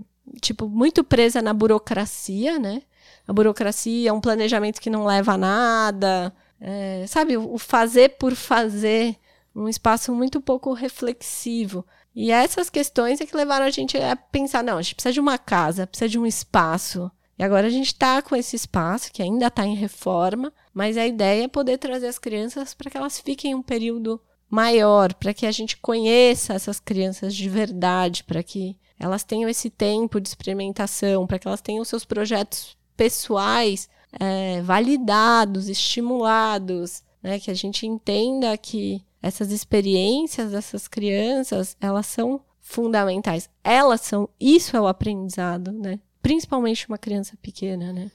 tipo, 0.40 0.68
muito 0.68 1.02
presa 1.02 1.40
na 1.40 1.54
burocracia, 1.54 2.58
né? 2.58 2.82
A 3.26 3.32
burocracia, 3.32 4.12
um 4.12 4.20
planejamento 4.20 4.80
que 4.80 4.90
não 4.90 5.04
leva 5.04 5.32
a 5.32 5.38
nada, 5.38 6.32
é, 6.60 7.04
sabe? 7.06 7.36
O 7.36 7.58
fazer 7.58 8.16
por 8.18 8.34
fazer 8.34 9.16
um 9.56 9.68
espaço 9.68 10.14
muito 10.14 10.40
pouco 10.40 10.72
reflexivo. 10.74 11.84
E 12.14 12.30
essas 12.30 12.68
questões 12.68 13.20
é 13.20 13.26
que 13.26 13.36
levaram 13.36 13.64
a 13.64 13.70
gente 13.70 13.96
a 13.96 14.14
pensar, 14.14 14.62
não, 14.62 14.76
a 14.76 14.82
gente 14.82 14.94
precisa 14.94 15.14
de 15.14 15.20
uma 15.20 15.38
casa, 15.38 15.86
precisa 15.86 16.08
de 16.08 16.18
um 16.18 16.26
espaço. 16.26 17.10
E 17.38 17.42
agora 17.42 17.66
a 17.66 17.70
gente 17.70 17.86
está 17.86 18.20
com 18.20 18.36
esse 18.36 18.54
espaço, 18.54 19.12
que 19.12 19.22
ainda 19.22 19.46
está 19.46 19.66
em 19.66 19.74
reforma, 19.74 20.52
mas 20.72 20.96
a 20.96 21.06
ideia 21.06 21.44
é 21.44 21.48
poder 21.48 21.78
trazer 21.78 22.06
as 22.06 22.18
crianças 22.18 22.74
para 22.74 22.90
que 22.90 22.96
elas 22.96 23.18
fiquem 23.18 23.54
um 23.54 23.62
período 23.62 24.20
maior, 24.48 25.12
para 25.14 25.34
que 25.34 25.46
a 25.46 25.50
gente 25.50 25.76
conheça 25.78 26.54
essas 26.54 26.78
crianças 26.78 27.34
de 27.34 27.48
verdade, 27.48 28.24
para 28.24 28.42
que 28.42 28.76
elas 28.98 29.24
tenham 29.24 29.48
esse 29.48 29.68
tempo 29.68 30.20
de 30.20 30.28
experimentação, 30.28 31.26
para 31.26 31.38
que 31.38 31.48
elas 31.48 31.60
tenham 31.60 31.84
seus 31.84 32.04
projetos 32.04 32.76
pessoais 32.96 33.88
é, 34.18 34.62
validados, 34.62 35.68
estimulados, 35.68 37.02
né? 37.22 37.38
que 37.38 37.50
a 37.50 37.54
gente 37.54 37.86
entenda 37.86 38.56
que 38.56 39.04
essas 39.26 39.50
experiências 39.50 40.52
dessas 40.52 40.86
crianças, 40.86 41.76
elas 41.80 42.06
são 42.06 42.40
fundamentais. 42.60 43.50
Elas 43.62 44.00
são, 44.00 44.28
isso 44.40 44.76
é 44.76 44.80
o 44.80 44.86
aprendizado, 44.86 45.72
né? 45.72 45.98
Principalmente 46.22 46.88
uma 46.88 46.98
criança 46.98 47.36
pequena, 47.42 47.92
né? 47.92 48.10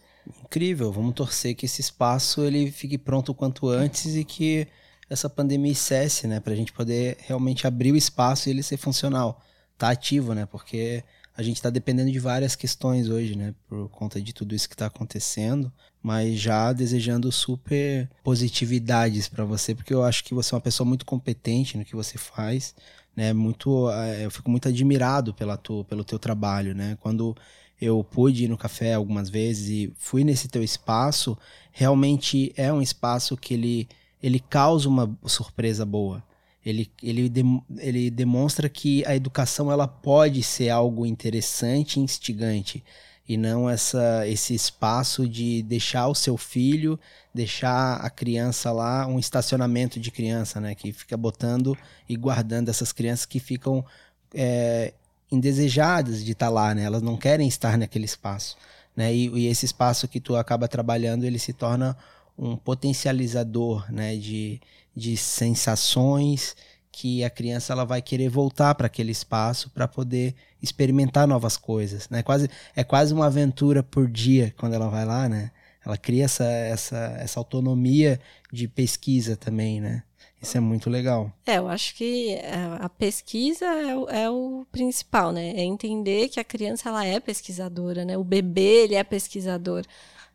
Incrível, 0.46 0.92
vamos 0.92 1.14
torcer 1.14 1.56
que 1.56 1.66
esse 1.66 1.82
espaço 1.82 2.42
ele 2.44 2.72
fique 2.72 2.98
pronto 2.98 3.32
o 3.32 3.36
quanto 3.36 3.68
antes 3.68 4.16
e 4.16 4.24
que 4.24 4.68
essa 5.10 5.30
pandemia 5.30 5.76
cesse, 5.76 6.28
né, 6.28 6.42
a 6.46 6.56
gente 6.56 6.72
poder 6.72 7.18
realmente 7.20 7.68
abrir 7.68 7.92
o 7.92 7.98
espaço 7.98 8.48
e 8.48 8.52
ele 8.52 8.64
ser 8.64 8.78
funcional, 8.78 9.42
tá 9.78 9.90
ativo, 9.90 10.34
né, 10.34 10.46
porque 10.46 11.04
a 11.36 11.44
gente 11.44 11.58
está 11.58 11.70
dependendo 11.70 12.12
de 12.12 12.20
várias 12.20 12.56
questões 12.56 13.10
hoje, 13.10 13.36
né, 13.36 13.54
por 13.68 13.90
conta 13.90 14.22
de 14.22 14.32
tudo 14.32 14.56
isso 14.56 14.70
que 14.70 14.76
está 14.76 14.86
acontecendo, 14.86 15.72
mas 16.02 16.40
já 16.40 16.74
desejando 16.74 17.32
super 17.32 18.10
positividades 18.24 19.28
para 19.28 19.46
você, 19.46 19.76
porque 19.76 19.94
eu 19.94 20.04
acho 20.04 20.24
que 20.24 20.34
você 20.34 20.54
é 20.54 20.56
uma 20.56 20.62
pessoa 20.62 20.88
muito 20.88 21.06
competente 21.06 21.78
no 21.78 21.86
que 21.86 21.96
você 21.96 22.18
faz, 22.18 22.74
né, 23.16 23.34
muito, 23.34 23.90
eh, 23.92 24.26
eu 24.26 24.32
fico 24.32 24.50
muito 24.50 24.68
admirado 24.68 25.34
pela 25.34 25.58
pelo 25.58 26.04
teu 26.04 26.18
trabalho, 26.18 26.74
né, 26.74 26.98
quando 27.02 27.36
eu 27.80 28.04
pude 28.04 28.46
ir 28.46 28.48
no 28.48 28.58
café 28.58 28.94
algumas 28.94 29.30
vezes 29.30 29.70
e 29.70 29.94
fui 29.98 30.24
nesse 30.24 30.48
teu 30.48 30.64
espaço, 30.64 31.38
realmente 31.72 32.54
é 32.56 32.72
um 32.72 32.82
espaço 32.82 33.38
que 33.38 33.54
ele, 33.54 33.90
ele 34.22 34.40
causa 34.40 34.88
uma 34.88 35.18
surpresa 35.26 35.86
boa, 35.86 36.24
ele, 36.64 36.92
ele, 37.02 37.28
de, 37.28 37.44
ele 37.78 38.10
demonstra 38.12 38.70
que 38.70 39.04
a 39.06 39.16
educação 39.16 39.72
ela 39.72 39.88
pode 39.88 40.44
ser 40.44 40.70
algo 40.70 41.06
interessante 41.06 42.00
e 42.00 42.04
instigante 42.04 42.84
e 43.28 43.38
não 43.38 43.70
essa, 43.70 44.28
esse 44.28 44.54
espaço 44.54 45.28
de 45.28 45.62
deixar 45.64 46.08
o 46.08 46.16
seu 46.16 46.38
filho, 46.38 47.00
deixar 47.34 47.96
a 47.96 48.10
criança 48.10 48.72
lá, 48.72 49.08
um 49.08 49.20
estacionamento 49.20 50.00
de 50.00 50.12
criança, 50.12 50.60
né? 50.60 50.76
Que 50.76 50.92
fica 50.92 51.16
botando 51.16 51.78
e 52.10 52.16
guardando 52.16 52.70
essas 52.70 52.92
crianças 52.92 53.26
que 53.26 53.40
ficam 53.40 53.86
é, 54.34 54.94
indesejadas 55.32 56.24
de 56.26 56.34
estar 56.34 56.50
lá, 56.50 56.76
né? 56.76 56.84
Elas 56.84 57.02
não 57.02 57.16
querem 57.16 57.48
estar 57.48 57.78
naquele 57.78 58.06
espaço, 58.06 58.58
né? 58.96 59.14
E, 59.14 59.30
e 59.30 59.48
esse 59.48 59.66
espaço 59.66 60.08
que 60.08 60.20
tu 60.20 60.36
acaba 60.36 60.68
trabalhando, 60.68 61.24
ele 61.24 61.40
se 61.40 61.54
torna 61.54 61.96
um 62.38 62.58
potencializador, 62.58 63.90
né? 63.92 64.16
De, 64.18 64.60
de 64.96 65.16
sensações 65.16 66.56
que 66.92 67.24
a 67.24 67.30
criança 67.30 67.74
ela 67.74 67.86
vai 67.86 68.02
querer 68.02 68.30
voltar 68.30 68.76
para 68.76 68.88
aquele 68.88 69.12
espaço 69.12 69.70
para 69.70 69.88
poder 69.88 70.36
experimentar 70.62 71.28
novas 71.28 71.56
coisas, 71.56 72.10
né? 72.10 72.22
Quase 72.22 72.50
é 72.76 72.84
quase 72.84 73.14
uma 73.14 73.28
aventura 73.28 73.82
por 73.82 74.08
dia 74.10 74.54
quando 74.58 74.74
ela 74.74 74.90
vai 74.90 75.06
lá, 75.06 75.30
né? 75.30 75.52
Ela 75.86 75.98
cria 75.98 76.26
essa 76.26 76.44
essa 76.44 76.98
essa 77.20 77.40
autonomia 77.40 78.20
de 78.52 78.68
pesquisa 78.68 79.36
também, 79.38 79.80
né? 79.80 80.04
Isso 80.42 80.58
é 80.58 80.60
muito 80.60 80.90
legal. 80.90 81.32
É, 81.46 81.60
eu 81.60 81.68
acho 81.68 81.94
que 81.96 82.36
a 82.80 82.90
pesquisa 82.90 83.66
é 83.66 83.96
o, 83.96 84.10
é 84.10 84.30
o, 84.30 84.66
principal, 84.72 85.32
né? 85.32 85.52
É 85.52 85.64
entender 85.64 86.30
que 86.30 86.40
a 86.40 86.44
criança 86.44 86.90
ela 86.90 87.06
é 87.06 87.20
pesquisadora, 87.20 88.04
né? 88.04 88.18
O 88.18 88.24
bebê 88.24 88.86
ele 88.86 88.96
é 88.96 89.04
pesquisador. 89.04 89.86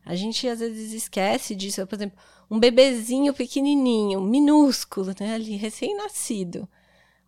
A 0.04 0.14
gente 0.14 0.46
às 0.46 0.60
vezes 0.60 0.92
esquece 0.92 1.56
disso. 1.56 1.84
Por 1.88 1.96
exemplo, 1.96 2.16
um 2.50 2.58
bebezinho 2.58 3.34
pequenininho, 3.34 4.20
minúsculo, 4.20 5.12
né, 5.18 5.34
ali, 5.34 5.56
recém-nascido. 5.56 6.68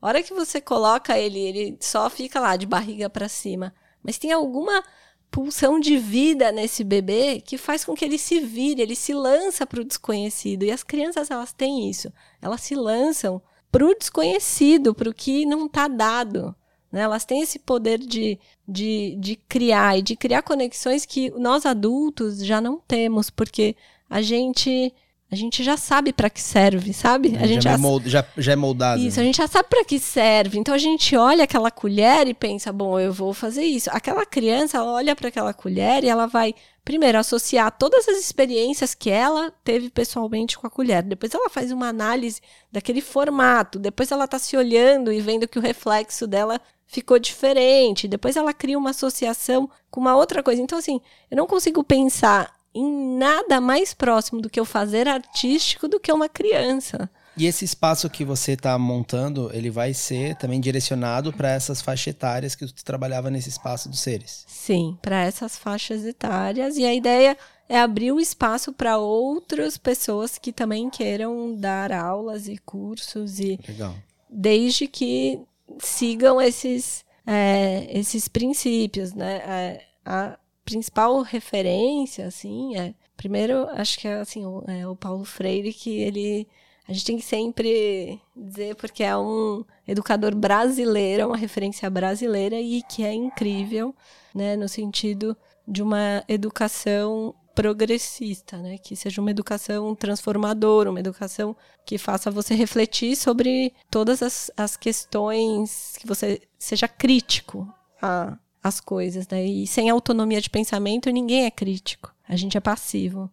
A 0.01 0.07
hora 0.07 0.23
que 0.23 0.33
você 0.33 0.61
coloca 0.61 1.19
ele, 1.19 1.39
ele 1.39 1.77
só 1.81 2.09
fica 2.09 2.39
lá 2.39 2.57
de 2.57 2.67
barriga 2.67 3.11
para 3.11 3.29
cima. 3.29 3.75
Mas 4.03 4.17
tem 4.17 4.31
alguma 4.31 4.85
pulsão 5.31 5.79
de 5.79 5.97
vida 5.97 6.53
nesse 6.53 6.85
bebê 6.85 7.41
que 7.41 7.59
faz 7.59 7.85
com 7.85 7.95
que 7.95 8.05
ele 8.05 8.19
se 8.19 8.41
vire, 8.41 8.81
ele 8.81 8.95
se 8.95 9.13
lança 9.13 9.67
para 9.67 9.81
o 9.81 9.85
desconhecido. 9.85 10.63
E 10.63 10.71
as 10.71 10.85
crianças, 10.85 11.31
elas 11.31 11.53
têm 11.53 11.91
isso. 11.91 12.13
Elas 12.41 12.61
se 12.61 12.75
lançam 12.75 13.43
para 13.71 13.85
o 13.85 13.95
desconhecido, 13.95 14.95
para 14.95 15.11
o 15.11 15.15
que 15.15 15.45
não 15.45 15.67
está 15.67 15.89
dado. 15.89 16.55
Né? 16.91 17.01
Elas 17.01 17.25
têm 17.25 17.43
esse 17.43 17.59
poder 17.59 17.99
de, 17.99 18.39
de, 18.67 19.17
de 19.19 19.37
criar 19.49 19.99
e 19.99 20.03
de 20.03 20.17
criar 20.17 20.43
conexões 20.43 21.05
que 21.05 21.31
nós 21.31 21.67
adultos 21.67 22.39
já 22.39 22.61
não 22.61 22.79
temos, 22.79 23.31
porque 23.31 23.77
a 24.09 24.23
gente 24.23 24.95
a 25.31 25.37
gente 25.37 25.63
já 25.63 25.77
sabe 25.77 26.11
para 26.11 26.31
que 26.31 26.41
serve, 26.41 26.95
sabe? 26.95 27.37
A 27.37 27.47
gente 27.47 27.63
já, 27.63 27.73
já, 27.73 27.79
mold, 27.79 28.09
já, 28.09 28.25
já, 28.39 28.53
é 28.53 28.57
moldado. 28.57 29.03
Isso, 29.03 29.19
né? 29.19 29.23
a 29.23 29.27
gente 29.27 29.37
já 29.37 29.47
sabe 29.47 29.69
para 29.69 29.85
que 29.85 29.99
serve. 29.99 30.59
Então 30.59 30.75
a 30.75 30.79
gente 30.79 31.15
olha 31.17 31.45
aquela 31.45 31.71
colher 31.71 32.27
e 32.27 32.33
pensa, 32.33 32.73
bom, 32.73 32.99
eu 32.99 33.13
vou 33.13 33.35
fazer 33.35 33.63
isso. 33.63 33.91
Aquela 33.93 34.25
criança 34.25 34.79
ela 34.79 34.91
olha 34.91 35.15
para 35.15 35.29
aquela 35.29 35.53
colher 35.53 36.03
e 36.03 36.09
ela 36.09 36.27
vai 36.27 36.55
primeiro 36.83 37.19
associar 37.19 37.71
todas 37.71 38.09
as 38.09 38.19
experiências 38.19 38.95
que 38.95 39.11
ela 39.11 39.53
teve 39.63 39.91
pessoalmente 39.91 40.59
com 40.59 40.67
a 40.67 40.71
colher. 40.71 41.03
Depois 41.03 41.35
ela 41.35 41.51
faz 41.51 41.71
uma 41.71 41.89
análise 41.89 42.41
daquele 42.73 43.03
formato. 43.03 43.79
Depois 43.79 44.11
ela 44.11 44.25
está 44.25 44.39
se 44.39 44.57
olhando 44.57 45.13
e 45.13 45.21
vendo 45.21 45.47
que 45.47 45.59
o 45.59 45.63
reflexo 45.63 46.27
dela 46.27 46.59
ficou 46.87 47.19
diferente. 47.19 48.09
Depois 48.09 48.35
ela 48.35 48.55
cria 48.55 48.79
uma 48.79 48.91
associação 48.91 49.69
com 49.91 50.01
uma 50.01 50.17
outra 50.17 50.43
coisa. 50.43 50.63
Então 50.63 50.79
assim, 50.79 51.03
eu 51.31 51.37
não 51.37 51.47
consigo 51.47 51.85
pensar 51.85 52.51
em 52.79 53.17
nada 53.19 53.61
mais 53.61 53.93
próximo 53.93 54.41
do 54.41 54.49
que 54.49 54.61
o 54.61 54.65
fazer 54.65 55.09
artístico 55.09 55.89
do 55.89 55.99
que 55.99 56.13
uma 56.13 56.29
criança. 56.29 57.11
E 57.37 57.47
esse 57.47 57.65
espaço 57.65 58.11
que 58.11 58.25
você 58.25 58.53
está 58.53 58.77
montando, 58.77 59.49
ele 59.55 59.71
vai 59.71 59.95
ser 59.95 60.35
também 60.37 60.61
direcionado 60.61 61.33
para 61.33 61.51
essas 61.51 61.81
faixas 61.81 62.09
etárias 62.09 62.55
que 62.57 62.67
tu 62.67 62.85
trabalhava 62.85 63.31
nesse 63.31 63.49
espaço 63.49 63.89
dos 63.89 64.01
seres? 64.01 64.45
Sim, 64.49 64.99
para 65.01 65.23
essas 65.23 65.57
faixas 65.57 66.05
etárias. 66.05 66.77
E 66.77 66.85
a 66.85 66.93
ideia 66.93 67.37
é 67.69 67.79
abrir 67.79 68.11
o 68.11 68.19
espaço 68.19 68.73
para 68.73 68.99
outras 68.99 69.79
pessoas 69.79 70.37
que 70.37 70.53
também 70.53 70.91
queiram 70.91 71.55
dar 71.55 71.93
aulas 71.93 72.49
e 72.49 72.59
cursos 72.59 73.39
e 73.39 73.59
Legal. 73.69 73.95
desde 74.29 74.89
que 74.89 75.39
sigam 75.79 76.41
esses 76.41 77.05
é, 77.25 77.87
esses 77.91 78.27
princípios, 78.27 79.13
né? 79.13 79.37
É, 79.37 79.83
a 80.05 80.39
principal 80.69 81.23
referência, 81.23 82.27
assim, 82.27 82.77
é 82.77 82.95
primeiro 83.17 83.67
acho 83.71 83.99
que 83.99 84.07
é 84.07 84.21
assim 84.21 84.45
o, 84.45 84.63
é 84.69 84.87
o 84.87 84.95
Paulo 84.95 85.25
Freire 85.25 85.73
que 85.73 85.99
ele 85.99 86.47
a 86.87 86.93
gente 86.93 87.05
tem 87.05 87.17
que 87.19 87.25
sempre 87.25 88.21
dizer, 88.35 88.75
porque 88.77 89.03
é 89.03 89.17
um 89.17 89.65
educador 89.87 90.35
brasileiro, 90.35 91.23
é 91.23 91.27
uma 91.27 91.37
referência 91.37 91.89
brasileira 91.91 92.59
e 92.59 92.83
que 92.83 93.05
é 93.05 93.13
incrível, 93.13 93.95
né, 94.35 94.57
no 94.57 94.67
sentido 94.69 95.37
de 95.67 95.83
uma 95.83 96.25
educação 96.27 97.35
progressista, 97.55 98.57
né, 98.57 98.79
que 98.79 98.97
seja 98.97 99.21
uma 99.21 99.31
educação 99.31 99.95
transformadora, 99.95 100.91
uma 100.91 101.01
educação 101.01 101.55
que 101.85 101.99
faça 101.99 102.31
você 102.31 102.55
refletir 102.55 103.17
sobre 103.17 103.75
todas 103.91 104.23
as, 104.23 104.51
as 104.57 104.75
questões, 104.75 105.95
que 105.99 106.07
você 106.07 106.41
seja 106.59 106.89
crítico 106.89 107.69
a, 108.01 108.39
as 108.69 108.81
coisas, 108.81 109.27
né, 109.29 109.45
e 109.45 109.67
sem 109.67 109.91
autonomia 109.91 110.41
de 110.41 110.51
pensamento 110.51 111.11
ninguém 111.11 111.45
é 111.45 111.51
crítico, 111.51 112.15
a 112.29 112.37
gente 112.37 112.57
é 112.57 112.61
passivo. 112.61 113.31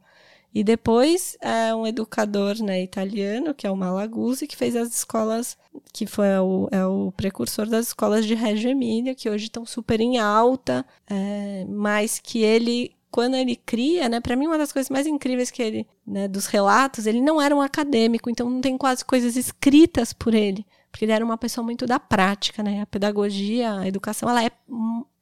E 0.55 0.63
depois 0.63 1.37
é 1.41 1.75
um 1.75 1.85
educador 1.85 2.55
né, 2.63 2.81
italiano, 2.81 3.53
que 3.53 3.67
é 3.67 3.69
o 3.69 3.75
Malaguzzi, 3.75 4.47
que 4.47 4.55
fez 4.55 4.73
as 4.73 4.87
escolas, 4.95 5.57
que 5.91 6.05
foi 6.05 6.29
o, 6.39 6.69
é 6.71 6.85
o 6.85 7.11
precursor 7.11 7.67
das 7.67 7.87
escolas 7.87 8.25
de 8.25 8.33
Reggio 8.35 8.69
Emília, 8.69 9.13
que 9.13 9.29
hoje 9.29 9.45
estão 9.47 9.65
super 9.65 9.99
em 9.99 10.17
alta, 10.17 10.85
é, 11.09 11.65
mas 11.67 12.19
que 12.19 12.41
ele, 12.41 12.95
quando 13.11 13.35
ele 13.35 13.57
cria, 13.57 14.07
né, 14.07 14.21
para 14.21 14.37
mim 14.37 14.47
uma 14.47 14.57
das 14.57 14.71
coisas 14.71 14.89
mais 14.89 15.05
incríveis 15.05 15.51
que 15.51 15.61
ele, 15.61 15.85
né, 16.07 16.25
dos 16.25 16.45
relatos, 16.45 17.05
ele 17.05 17.19
não 17.19 17.41
era 17.41 17.53
um 17.53 17.61
acadêmico, 17.61 18.29
então 18.29 18.49
não 18.49 18.61
tem 18.61 18.77
quase 18.77 19.03
coisas 19.03 19.35
escritas 19.35 20.13
por 20.13 20.33
ele, 20.33 20.65
porque 20.89 21.03
ele 21.03 21.11
era 21.11 21.25
uma 21.25 21.37
pessoa 21.37 21.65
muito 21.65 21.85
da 21.85 21.99
prática, 21.99 22.63
né? 22.63 22.79
A 22.79 22.85
pedagogia, 22.85 23.79
a 23.79 23.85
educação, 23.85 24.29
ela 24.29 24.45
é, 24.45 24.51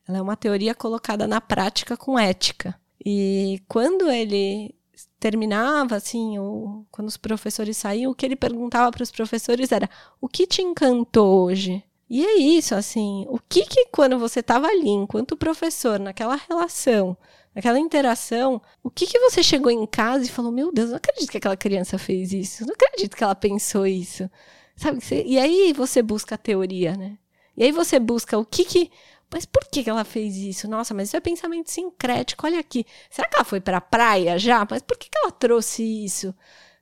ela 0.08 0.18
é 0.18 0.22
uma 0.22 0.36
teoria 0.36 0.76
colocada 0.76 1.28
na 1.28 1.40
prática 1.40 1.96
com 1.96 2.18
ética. 2.20 2.76
E 3.06 3.62
quando 3.68 4.10
ele 4.10 4.74
terminava, 5.20 5.96
assim, 5.96 6.38
ou 6.38 6.86
quando 6.92 7.08
os 7.08 7.18
professores 7.18 7.78
saíam, 7.78 8.12
o 8.12 8.16
que 8.16 8.26
ele 8.26 8.36
perguntava 8.36 8.92
para 8.92 9.04
os 9.04 9.12
professores 9.12 9.72
era: 9.72 9.90
o 10.20 10.28
que 10.28 10.46
te 10.46 10.62
encantou 10.62 11.46
hoje? 11.46 11.84
E 12.10 12.26
é 12.26 12.38
isso, 12.38 12.76
assim, 12.76 13.26
o 13.30 13.40
que 13.40 13.66
que 13.66 13.86
quando 13.86 14.20
você 14.20 14.42
estava 14.42 14.68
ali, 14.68 14.90
enquanto 14.90 15.38
professor, 15.38 16.00
naquela 16.00 16.36
relação, 16.36 17.18
naquela 17.56 17.80
interação, 17.80 18.62
o 18.84 18.90
que 18.90 19.08
que 19.08 19.18
você 19.20 19.42
chegou 19.42 19.72
em 19.72 19.86
casa 19.86 20.26
e 20.26 20.30
falou: 20.30 20.52
meu 20.52 20.72
Deus, 20.72 20.90
não 20.90 20.98
acredito 20.98 21.32
que 21.32 21.38
aquela 21.38 21.58
criança 21.58 21.98
fez 21.98 22.34
isso, 22.34 22.66
não 22.66 22.74
acredito 22.74 23.16
que 23.16 23.24
ela 23.24 23.36
pensou 23.36 23.88
isso, 23.88 24.30
sabe? 24.76 25.00
E 25.26 25.40
aí 25.40 25.74
você 25.74 26.02
busca 26.02 26.36
a 26.36 26.38
teoria, 26.38 26.96
né? 26.96 27.18
E 27.56 27.64
aí 27.64 27.72
você 27.72 28.00
busca 28.00 28.38
o 28.38 28.46
que 28.46 28.66
que 28.66 28.92
mas 29.34 29.46
por 29.46 29.66
que 29.66 29.90
ela 29.90 30.04
fez 30.04 30.38
isso? 30.38 30.68
Nossa, 30.68 30.94
mas 30.94 31.08
isso 31.08 31.18
é 31.18 31.20
pensamento 31.20 31.72
sincrético. 31.72 32.46
Olha 32.46 32.60
aqui. 32.60 32.86
Será 33.10 33.28
que 33.28 33.36
ela 33.36 33.44
foi 33.44 33.60
para 33.60 33.78
a 33.78 33.82
praia 33.82 34.38
já? 34.38 34.66
Mas 34.70 34.84
por 34.84 34.96
que, 34.96 35.10
que 35.10 35.18
ela 35.18 35.32
trouxe 35.32 35.82
isso? 35.84 36.36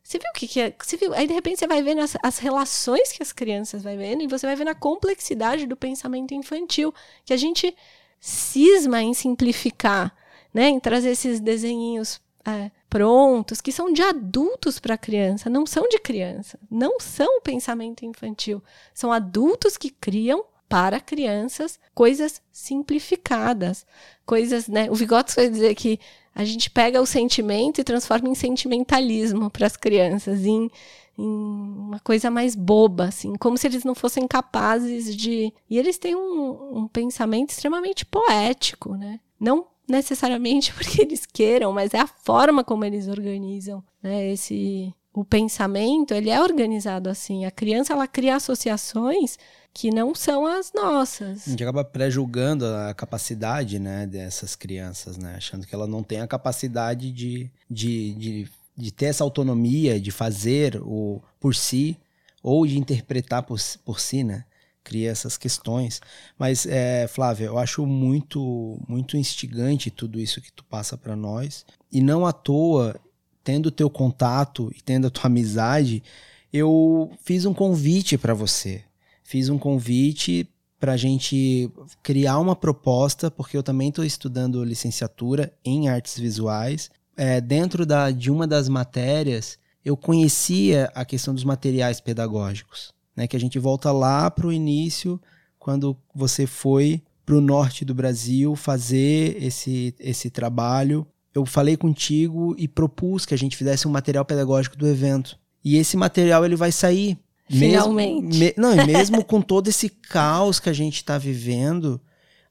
Você 0.04 0.20
viu 0.20 0.30
o 0.30 0.34
que, 0.34 0.48
que 0.50 0.60
é? 0.60 0.76
Você 0.78 0.98
viu? 0.98 1.14
Aí, 1.14 1.26
de 1.26 1.34
repente, 1.34 1.60
você 1.60 1.68
vai 1.68 1.82
vendo 1.82 2.02
as, 2.02 2.18
as 2.22 2.40
relações 2.40 3.14
que 3.14 3.24
as 3.24 3.32
crianças 3.32 3.84
vai 3.84 3.96
vendo 3.96 4.22
e 4.22 4.28
você 4.28 4.46
vai 4.46 4.58
vendo 4.58 4.68
a 4.68 4.76
complexidade 4.76 5.66
do 5.66 5.78
pensamento 5.78 6.34
infantil, 6.34 6.94
que 7.24 7.32
a 7.32 7.38
gente 7.38 7.74
cisma 8.20 9.02
em 9.02 9.14
simplificar, 9.14 10.14
né? 10.54 10.68
Em 10.68 10.80
trazer 10.80 11.12
esses 11.12 11.40
desenhinhos 11.40 12.20
é, 12.46 12.70
prontos, 12.90 13.62
que 13.62 13.72
são 13.72 13.94
de 13.94 14.02
adultos 14.02 14.78
para 14.78 14.98
criança, 14.98 15.50
não 15.50 15.66
são 15.66 15.88
de 15.88 16.00
criança. 16.00 16.60
Não 16.70 17.00
são 17.00 17.40
pensamento 17.40 18.04
infantil. 18.04 18.62
São 18.94 19.10
adultos 19.10 19.78
que 19.78 19.90
criam 19.90 20.44
para 20.72 21.02
crianças 21.02 21.78
coisas 21.94 22.42
simplificadas, 22.50 23.86
coisas, 24.26 24.70
né? 24.70 24.90
O 24.90 24.96
Vygotsky 24.96 25.42
vai 25.42 25.50
dizer 25.50 25.76
que 25.76 26.00
a 26.34 26.46
gente 26.46 26.70
pega 26.70 27.02
o 27.02 27.06
sentimento 27.06 27.82
e 27.82 27.84
transforma 27.84 28.30
em 28.30 28.36
sentimentalismo 28.36 29.50
para 29.50 29.68
as 29.68 29.76
crianças, 29.76 30.46
em, 30.46 30.72
em, 31.18 31.28
uma 31.28 32.00
coisa 32.00 32.32
mais 32.32 32.56
boba, 32.56 33.04
assim, 33.04 33.36
como 33.36 33.58
se 33.58 33.68
eles 33.68 33.84
não 33.84 33.94
fossem 33.94 34.26
capazes 34.26 35.14
de. 35.14 35.54
E 35.70 35.78
eles 35.78 35.98
têm 35.98 36.16
um, 36.16 36.84
um 36.84 36.88
pensamento 36.88 37.50
extremamente 37.50 38.06
poético, 38.06 38.96
né? 38.96 39.20
Não 39.38 39.68
necessariamente 39.86 40.72
porque 40.74 41.02
eles 41.02 41.26
queiram, 41.26 41.74
mas 41.74 41.94
é 41.94 42.00
a 42.00 42.08
forma 42.08 42.64
como 42.64 42.86
eles 42.86 43.10
organizam, 43.10 43.84
né? 44.02 44.32
Esse 44.32 44.96
o 45.14 45.26
pensamento, 45.26 46.14
ele 46.14 46.30
é 46.30 46.42
organizado 46.42 47.10
assim. 47.10 47.44
A 47.44 47.52
criança 47.52 47.92
ela 47.92 48.08
cria 48.08 48.38
associações 48.38 49.38
que 49.74 49.90
não 49.90 50.14
são 50.14 50.46
as 50.46 50.72
nossas. 50.74 51.48
A 51.48 51.50
gente 51.50 51.64
acaba 51.64 51.84
pré-julgando 51.84 52.66
a 52.66 52.94
capacidade, 52.94 53.80
né, 53.80 54.06
dessas 54.06 54.56
crianças, 54.56 55.18
né, 55.18 55.36
achando 55.38 55.66
que 55.66 55.74
ela 55.74 55.88
não 55.88 56.04
tem 56.04 56.20
a 56.22 56.28
capacidade 56.28 57.12
de, 57.12 57.50
de, 57.70 58.14
de, 58.16 58.50
de 58.76 58.92
ter 58.92 59.06
essa 59.06 59.24
autonomia, 59.24 60.00
de 60.00 60.12
fazer 60.12 60.82
o 60.82 61.22
por 61.40 61.56
si 61.56 61.98
ou 62.44 62.66
de 62.66 62.78
interpretar 62.78 63.44
por, 63.44 63.60
por 63.86 64.00
si, 64.00 64.24
né, 64.24 64.44
cria 64.84 65.10
essas 65.10 65.38
questões. 65.38 66.02
Mas, 66.38 66.66
é, 66.66 67.08
Flávia, 67.08 67.46
eu 67.46 67.58
acho 67.58 67.86
muito, 67.86 68.78
muito 68.88 69.16
instigante 69.16 69.90
tudo 69.90 70.20
isso 70.20 70.42
que 70.42 70.52
tu 70.52 70.66
passa 70.66 70.98
para 70.98 71.16
nós 71.16 71.66
e 71.92 72.02
não 72.02 72.26
à 72.26 72.34
toa, 72.34 73.00
tendo 73.44 73.68
o 73.68 73.72
teu 73.72 73.90
contato 73.90 74.72
e 74.76 74.82
tendo 74.82 75.08
a 75.08 75.10
tua 75.10 75.28
amizade, 75.28 76.04
eu 76.52 77.12
fiz 77.24 77.46
um 77.46 77.54
convite 77.54 78.18
para 78.18 78.34
você 78.34 78.84
fiz 79.32 79.48
um 79.48 79.58
convite 79.58 80.46
para 80.78 80.92
a 80.92 80.98
gente 80.98 81.72
criar 82.04 82.38
uma 82.38 82.54
proposta, 82.54 83.32
porque 83.32 83.56
eu 83.56 83.64
também 83.64 83.88
estou 83.88 84.04
estudando 84.04 84.62
licenciatura 84.62 85.54
em 85.64 85.88
artes 85.88 86.20
visuais. 86.20 86.90
É, 87.16 87.40
dentro 87.40 87.86
da, 87.86 88.12
de 88.12 88.30
uma 88.30 88.46
das 88.46 88.68
matérias, 88.68 89.58
eu 89.86 89.96
conhecia 89.96 90.92
a 90.94 91.06
questão 91.06 91.34
dos 91.34 91.46
materiais 91.46 92.02
pedagógicos, 92.02 92.92
né? 93.16 93.26
que 93.26 93.38
a 93.38 93.40
gente 93.40 93.58
volta 93.58 93.90
lá 93.94 94.30
para 94.30 94.48
o 94.48 94.52
início, 94.52 95.18
quando 95.58 95.96
você 96.14 96.46
foi 96.46 97.02
para 97.26 97.36
o 97.36 97.42
norte 97.42 97.86
do 97.86 97.96
Brasil 97.96 98.54
fazer 98.58 99.42
esse, 99.42 99.96
esse 99.98 100.30
trabalho. 100.30 101.08
Eu 101.34 101.46
falei 101.46 101.78
contigo 101.78 102.54
e 102.58 102.68
propus 102.68 103.26
que 103.26 103.34
a 103.34 103.38
gente 103.38 103.56
fizesse 103.56 103.88
um 103.88 103.92
material 103.92 104.26
pedagógico 104.26 104.76
do 104.76 104.88
evento. 104.88 105.40
E 105.64 105.78
esse 105.78 105.96
material 105.96 106.44
ele 106.44 106.58
vai 106.58 106.72
sair 106.72 107.18
Finalmente. 107.52 108.38
Mesmo, 108.38 108.40
me, 108.40 108.54
não, 108.58 108.74
e 108.76 108.86
mesmo 108.88 109.24
com 109.24 109.42
todo 109.42 109.68
esse 109.68 109.90
caos 109.90 110.60
que 110.60 110.70
a 110.70 110.74
gente 110.74 110.96
está 110.96 111.18
vivendo, 111.18 112.00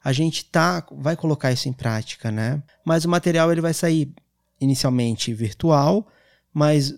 a 0.03 0.11
gente 0.13 0.45
tá, 0.45 0.85
vai 0.91 1.15
colocar 1.15 1.51
isso 1.51 1.67
em 1.67 1.73
prática, 1.73 2.31
né? 2.31 2.61
Mas 2.85 3.05
o 3.05 3.09
material 3.09 3.51
ele 3.51 3.61
vai 3.61 3.73
sair 3.73 4.13
inicialmente 4.59 5.33
virtual, 5.33 6.07
mas 6.53 6.95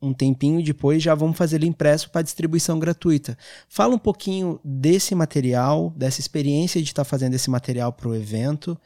um 0.00 0.12
tempinho 0.12 0.62
depois 0.62 1.02
já 1.02 1.14
vamos 1.14 1.36
fazer 1.36 1.56
ele 1.56 1.66
impresso 1.66 2.10
para 2.10 2.22
distribuição 2.22 2.78
gratuita. 2.78 3.36
Fala 3.68 3.94
um 3.94 3.98
pouquinho 3.98 4.60
desse 4.64 5.14
material, 5.14 5.92
dessa 5.96 6.20
experiência 6.20 6.80
de 6.80 6.88
estar 6.88 7.04
tá 7.04 7.08
fazendo 7.08 7.34
esse 7.34 7.50
material 7.50 7.92
para 7.92 8.08
o 8.08 8.14
evento 8.14 8.78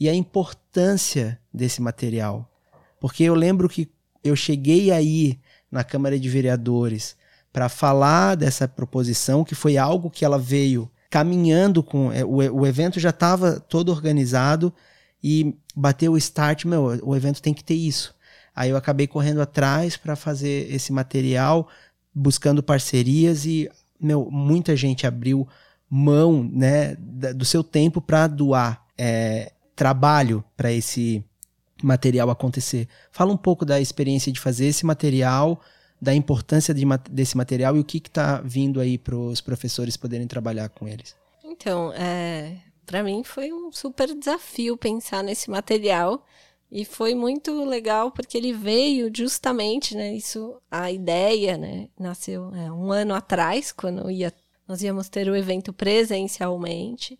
e 0.00 0.08
a 0.08 0.14
importância 0.14 1.38
desse 1.52 1.82
material. 1.82 2.50
Porque 2.98 3.22
eu 3.22 3.34
lembro 3.34 3.68
que 3.68 3.90
eu 4.22 4.34
cheguei 4.34 4.90
aí 4.90 5.38
na 5.70 5.84
Câmara 5.84 6.18
de 6.18 6.28
Vereadores 6.28 7.16
para 7.54 7.68
falar 7.68 8.34
dessa 8.34 8.66
proposição, 8.66 9.44
que 9.44 9.54
foi 9.54 9.76
algo 9.76 10.10
que 10.10 10.24
ela 10.24 10.40
veio 10.40 10.90
caminhando 11.08 11.84
com. 11.84 12.10
É, 12.10 12.24
o, 12.24 12.38
o 12.38 12.66
evento 12.66 12.98
já 12.98 13.10
estava 13.10 13.60
todo 13.60 13.90
organizado 13.90 14.74
e 15.22 15.56
bateu 15.72 16.14
o 16.14 16.18
start, 16.18 16.64
meu, 16.64 16.98
o 17.04 17.14
evento 17.14 17.40
tem 17.40 17.54
que 17.54 17.62
ter 17.62 17.76
isso. 17.76 18.12
Aí 18.56 18.70
eu 18.70 18.76
acabei 18.76 19.06
correndo 19.06 19.40
atrás 19.40 19.96
para 19.96 20.16
fazer 20.16 20.68
esse 20.74 20.92
material, 20.92 21.68
buscando 22.12 22.60
parcerias 22.60 23.46
e, 23.46 23.70
meu, 24.00 24.28
muita 24.32 24.74
gente 24.74 25.06
abriu 25.06 25.46
mão, 25.88 26.42
né, 26.52 26.96
do 26.96 27.44
seu 27.44 27.62
tempo 27.62 28.00
para 28.00 28.26
doar 28.26 28.84
é, 28.98 29.52
trabalho 29.76 30.42
para 30.56 30.72
esse 30.72 31.24
material 31.80 32.30
acontecer. 32.30 32.88
Fala 33.12 33.32
um 33.32 33.36
pouco 33.36 33.64
da 33.64 33.80
experiência 33.80 34.32
de 34.32 34.40
fazer 34.40 34.66
esse 34.66 34.84
material, 34.84 35.60
da 36.00 36.14
importância 36.14 36.74
de, 36.74 36.84
desse 37.10 37.36
material 37.36 37.76
e 37.76 37.80
o 37.80 37.84
que 37.84 37.98
está 37.98 38.40
vindo 38.40 38.80
aí 38.80 38.98
para 38.98 39.16
os 39.16 39.40
professores 39.40 39.96
poderem 39.96 40.26
trabalhar 40.26 40.68
com 40.68 40.86
eles? 40.86 41.16
Então, 41.42 41.92
é, 41.94 42.56
para 42.84 43.02
mim 43.02 43.22
foi 43.24 43.52
um 43.52 43.72
super 43.72 44.14
desafio 44.14 44.76
pensar 44.76 45.22
nesse 45.22 45.50
material, 45.50 46.24
E 46.76 46.84
foi 46.84 47.14
muito 47.14 47.64
legal 47.64 48.10
porque 48.10 48.36
ele 48.36 48.52
veio 48.52 49.08
justamente, 49.14 49.94
né? 49.94 50.12
Isso, 50.12 50.60
a 50.68 50.90
ideia, 50.90 51.56
né? 51.56 51.88
Nasceu 51.96 52.52
é, 52.52 52.70
um 52.72 52.90
ano 52.90 53.14
atrás, 53.14 53.70
quando 53.70 54.10
ia, 54.10 54.32
nós 54.66 54.82
íamos 54.82 55.08
ter 55.08 55.28
o 55.28 55.36
evento 55.36 55.72
presencialmente. 55.72 57.16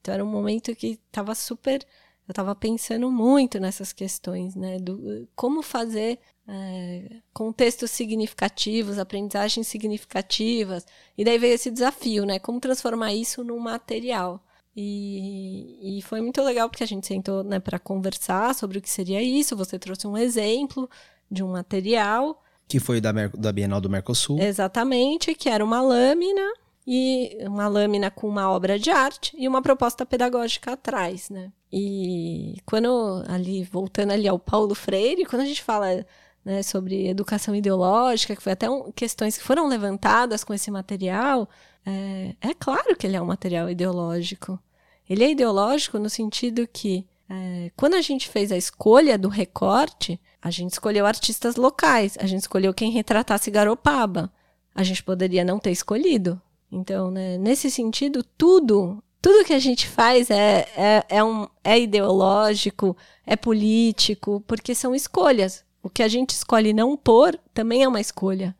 Então 0.00 0.12
era 0.12 0.22
um 0.22 0.30
momento 0.30 0.76
que 0.76 1.00
estava 1.06 1.34
super. 1.34 1.86
Eu 2.28 2.32
estava 2.32 2.54
pensando 2.54 3.10
muito 3.10 3.58
nessas 3.58 3.94
questões, 3.94 4.54
né? 4.54 4.78
Do 4.78 5.26
como 5.34 5.62
fazer 5.62 6.18
é, 6.48 7.20
contextos 7.32 7.90
significativos, 7.90 8.98
aprendizagens 8.98 9.66
significativas. 9.68 10.86
E 11.16 11.24
daí 11.24 11.38
veio 11.38 11.54
esse 11.54 11.70
desafio, 11.70 12.24
né? 12.24 12.38
Como 12.38 12.58
transformar 12.58 13.12
isso 13.12 13.44
num 13.44 13.58
material. 13.58 14.42
E, 14.74 15.98
e 15.98 16.02
foi 16.02 16.20
muito 16.20 16.42
legal 16.42 16.68
porque 16.70 16.84
a 16.84 16.86
gente 16.86 17.06
sentou 17.06 17.42
né, 17.42 17.58
para 17.58 17.78
conversar 17.78 18.54
sobre 18.54 18.78
o 18.78 18.80
que 18.80 18.88
seria 18.88 19.20
isso. 19.20 19.56
Você 19.56 19.78
trouxe 19.78 20.06
um 20.06 20.16
exemplo 20.16 20.88
de 21.30 21.42
um 21.42 21.52
material. 21.52 22.42
Que 22.66 22.80
foi 22.80 23.00
da, 23.00 23.12
da 23.12 23.52
Bienal 23.52 23.80
do 23.80 23.90
Mercosul. 23.90 24.38
Exatamente, 24.40 25.34
que 25.34 25.48
era 25.48 25.64
uma 25.64 25.82
lâmina 25.82 26.52
e 26.86 27.36
uma 27.42 27.68
lâmina 27.68 28.10
com 28.10 28.26
uma 28.26 28.50
obra 28.50 28.78
de 28.78 28.90
arte 28.90 29.36
e 29.36 29.46
uma 29.46 29.60
proposta 29.60 30.06
pedagógica 30.06 30.72
atrás, 30.72 31.28
né? 31.28 31.52
E 31.70 32.56
quando 32.64 33.22
ali 33.28 33.62
voltando 33.64 34.12
ali 34.12 34.26
ao 34.26 34.38
Paulo 34.38 34.74
Freire, 34.74 35.26
quando 35.26 35.42
a 35.42 35.46
gente 35.46 35.62
fala 35.62 36.06
né, 36.48 36.62
sobre 36.62 37.06
educação 37.06 37.54
ideológica, 37.54 38.34
que 38.34 38.42
foi 38.42 38.52
até 38.52 38.70
um, 38.70 38.90
questões 38.90 39.36
que 39.36 39.44
foram 39.44 39.68
levantadas 39.68 40.42
com 40.42 40.54
esse 40.54 40.70
material, 40.70 41.46
é, 41.84 42.34
é 42.40 42.54
claro 42.54 42.96
que 42.96 43.06
ele 43.06 43.16
é 43.16 43.20
um 43.20 43.26
material 43.26 43.68
ideológico. 43.68 44.58
Ele 45.06 45.24
é 45.24 45.30
ideológico 45.30 45.98
no 45.98 46.08
sentido 46.08 46.66
que, 46.66 47.06
é, 47.28 47.70
quando 47.76 47.94
a 47.94 48.00
gente 48.00 48.30
fez 48.30 48.50
a 48.50 48.56
escolha 48.56 49.18
do 49.18 49.28
recorte, 49.28 50.18
a 50.40 50.50
gente 50.50 50.72
escolheu 50.72 51.04
artistas 51.04 51.56
locais, 51.56 52.16
a 52.18 52.24
gente 52.24 52.40
escolheu 52.40 52.72
quem 52.72 52.90
retratasse 52.92 53.50
Garopaba. 53.50 54.32
A 54.74 54.82
gente 54.82 55.02
poderia 55.02 55.44
não 55.44 55.58
ter 55.58 55.70
escolhido. 55.70 56.40
Então, 56.72 57.10
né, 57.10 57.36
nesse 57.36 57.70
sentido, 57.70 58.24
tudo, 58.38 59.04
tudo 59.20 59.44
que 59.44 59.52
a 59.52 59.58
gente 59.58 59.86
faz 59.86 60.30
é, 60.30 60.66
é, 60.74 61.04
é, 61.10 61.22
um, 61.22 61.46
é 61.62 61.78
ideológico, 61.78 62.96
é 63.26 63.36
político, 63.36 64.42
porque 64.46 64.74
são 64.74 64.94
escolhas. 64.94 65.67
O 65.82 65.88
que 65.88 66.02
a 66.02 66.08
gente 66.08 66.30
escolhe 66.30 66.72
não 66.72 66.96
pôr 66.96 67.38
também 67.54 67.82
é 67.82 67.88
uma 67.88 68.00
escolha. 68.00 68.54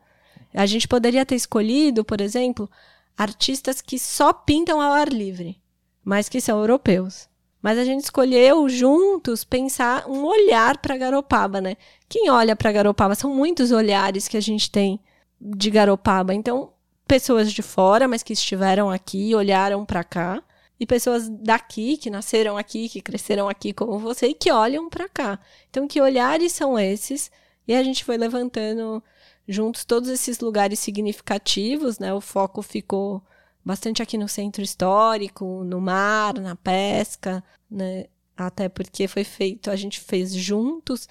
A 0.53 0.65
gente 0.65 0.87
poderia 0.87 1.25
ter 1.25 1.35
escolhido, 1.35 2.03
por 2.03 2.21
exemplo, 2.21 2.69
artistas 3.17 3.81
que 3.81 3.99
só 3.99 4.33
pintam 4.33 4.81
ao 4.81 4.93
ar 4.93 5.09
livre 5.09 5.61
mas 6.09 6.27
que 6.27 6.41
são 6.41 6.59
europeus. 6.59 7.29
Mas 7.61 7.77
a 7.77 7.83
gente 7.83 8.03
escolheu 8.03 8.67
juntos 8.67 9.43
pensar 9.43 10.07
um 10.07 10.25
olhar 10.25 10.77
para 10.77 10.97
Garopaba, 10.97 11.61
né? 11.61 11.75
Quem 12.07 12.31
olha 12.31 12.55
para 12.55 12.71
Garopaba 12.71 13.13
são 13.13 13.31
muitos 13.31 13.71
olhares 13.71 14.27
que 14.27 14.35
a 14.35 14.41
gente 14.41 14.71
tem 14.71 14.99
de 15.39 15.69
Garopaba. 15.69 16.33
Então, 16.33 16.71
pessoas 17.05 17.51
de 17.51 17.61
fora, 17.61 18.07
mas 18.07 18.23
que 18.23 18.33
estiveram 18.33 18.89
aqui, 18.89 19.35
olharam 19.35 19.85
para 19.85 20.03
cá, 20.03 20.41
e 20.79 20.85
pessoas 20.85 21.27
daqui 21.29 21.97
que 21.97 22.09
nasceram 22.09 22.57
aqui, 22.57 22.87
que 22.87 23.01
cresceram 23.01 23.49
aqui 23.49 23.73
como 23.73 23.99
você 23.99 24.27
e 24.27 24.33
que 24.33 24.51
olham 24.51 24.89
para 24.89 25.09
cá. 25.09 25.39
Então, 25.69 25.87
que 25.87 25.99
olhares 26.01 26.53
são 26.53 26.79
esses? 26.79 27.29
E 27.67 27.73
a 27.75 27.83
gente 27.83 28.05
foi 28.05 28.17
levantando 28.17 29.03
juntos 29.47 29.83
todos 29.83 30.09
esses 30.09 30.39
lugares 30.39 30.79
significativos, 30.79 31.99
né? 31.99 32.13
O 32.13 32.21
foco 32.21 32.61
ficou 32.61 33.21
bastante 33.63 34.01
aqui 34.01 34.17
no 34.17 34.27
centro 34.27 34.61
histórico, 34.61 35.63
no 35.65 35.81
mar, 35.81 36.35
na 36.35 36.55
pesca, 36.55 37.43
né? 37.69 38.05
Até 38.37 38.69
porque 38.69 39.07
foi 39.07 39.25
feito, 39.25 39.69
a 39.69 39.75
gente 39.75 39.99
fez 39.99 40.33
juntos. 40.33 41.09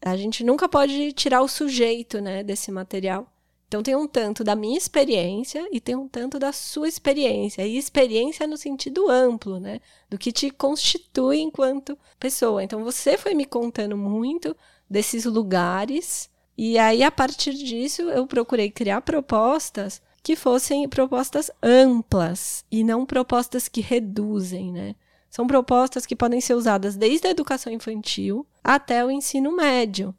A 0.00 0.16
gente 0.16 0.42
nunca 0.42 0.68
pode 0.68 1.12
tirar 1.12 1.42
o 1.42 1.48
sujeito, 1.48 2.20
né, 2.22 2.42
desse 2.42 2.72
material. 2.72 3.30
Então 3.70 3.84
tem 3.84 3.94
um 3.94 4.08
tanto 4.08 4.42
da 4.42 4.56
minha 4.56 4.76
experiência 4.76 5.64
e 5.70 5.80
tem 5.80 5.94
um 5.94 6.08
tanto 6.08 6.40
da 6.40 6.52
sua 6.52 6.88
experiência. 6.88 7.64
E 7.64 7.78
experiência 7.78 8.44
no 8.44 8.56
sentido 8.56 9.08
amplo, 9.08 9.60
né? 9.60 9.80
Do 10.10 10.18
que 10.18 10.32
te 10.32 10.50
constitui 10.50 11.38
enquanto 11.38 11.96
pessoa. 12.18 12.64
Então 12.64 12.82
você 12.82 13.16
foi 13.16 13.32
me 13.32 13.44
contando 13.44 13.96
muito 13.96 14.56
desses 14.90 15.24
lugares. 15.24 16.28
E 16.58 16.78
aí, 16.78 17.04
a 17.04 17.12
partir 17.12 17.52
disso, 17.52 18.02
eu 18.02 18.26
procurei 18.26 18.72
criar 18.72 19.02
propostas 19.02 20.02
que 20.20 20.34
fossem 20.34 20.88
propostas 20.88 21.48
amplas 21.62 22.64
e 22.72 22.82
não 22.82 23.06
propostas 23.06 23.68
que 23.68 23.80
reduzem, 23.80 24.72
né? 24.72 24.96
São 25.30 25.46
propostas 25.46 26.04
que 26.04 26.16
podem 26.16 26.40
ser 26.40 26.54
usadas 26.54 26.96
desde 26.96 27.28
a 27.28 27.30
educação 27.30 27.72
infantil 27.72 28.44
até 28.64 29.04
o 29.04 29.12
ensino 29.12 29.54
médio. 29.54 30.12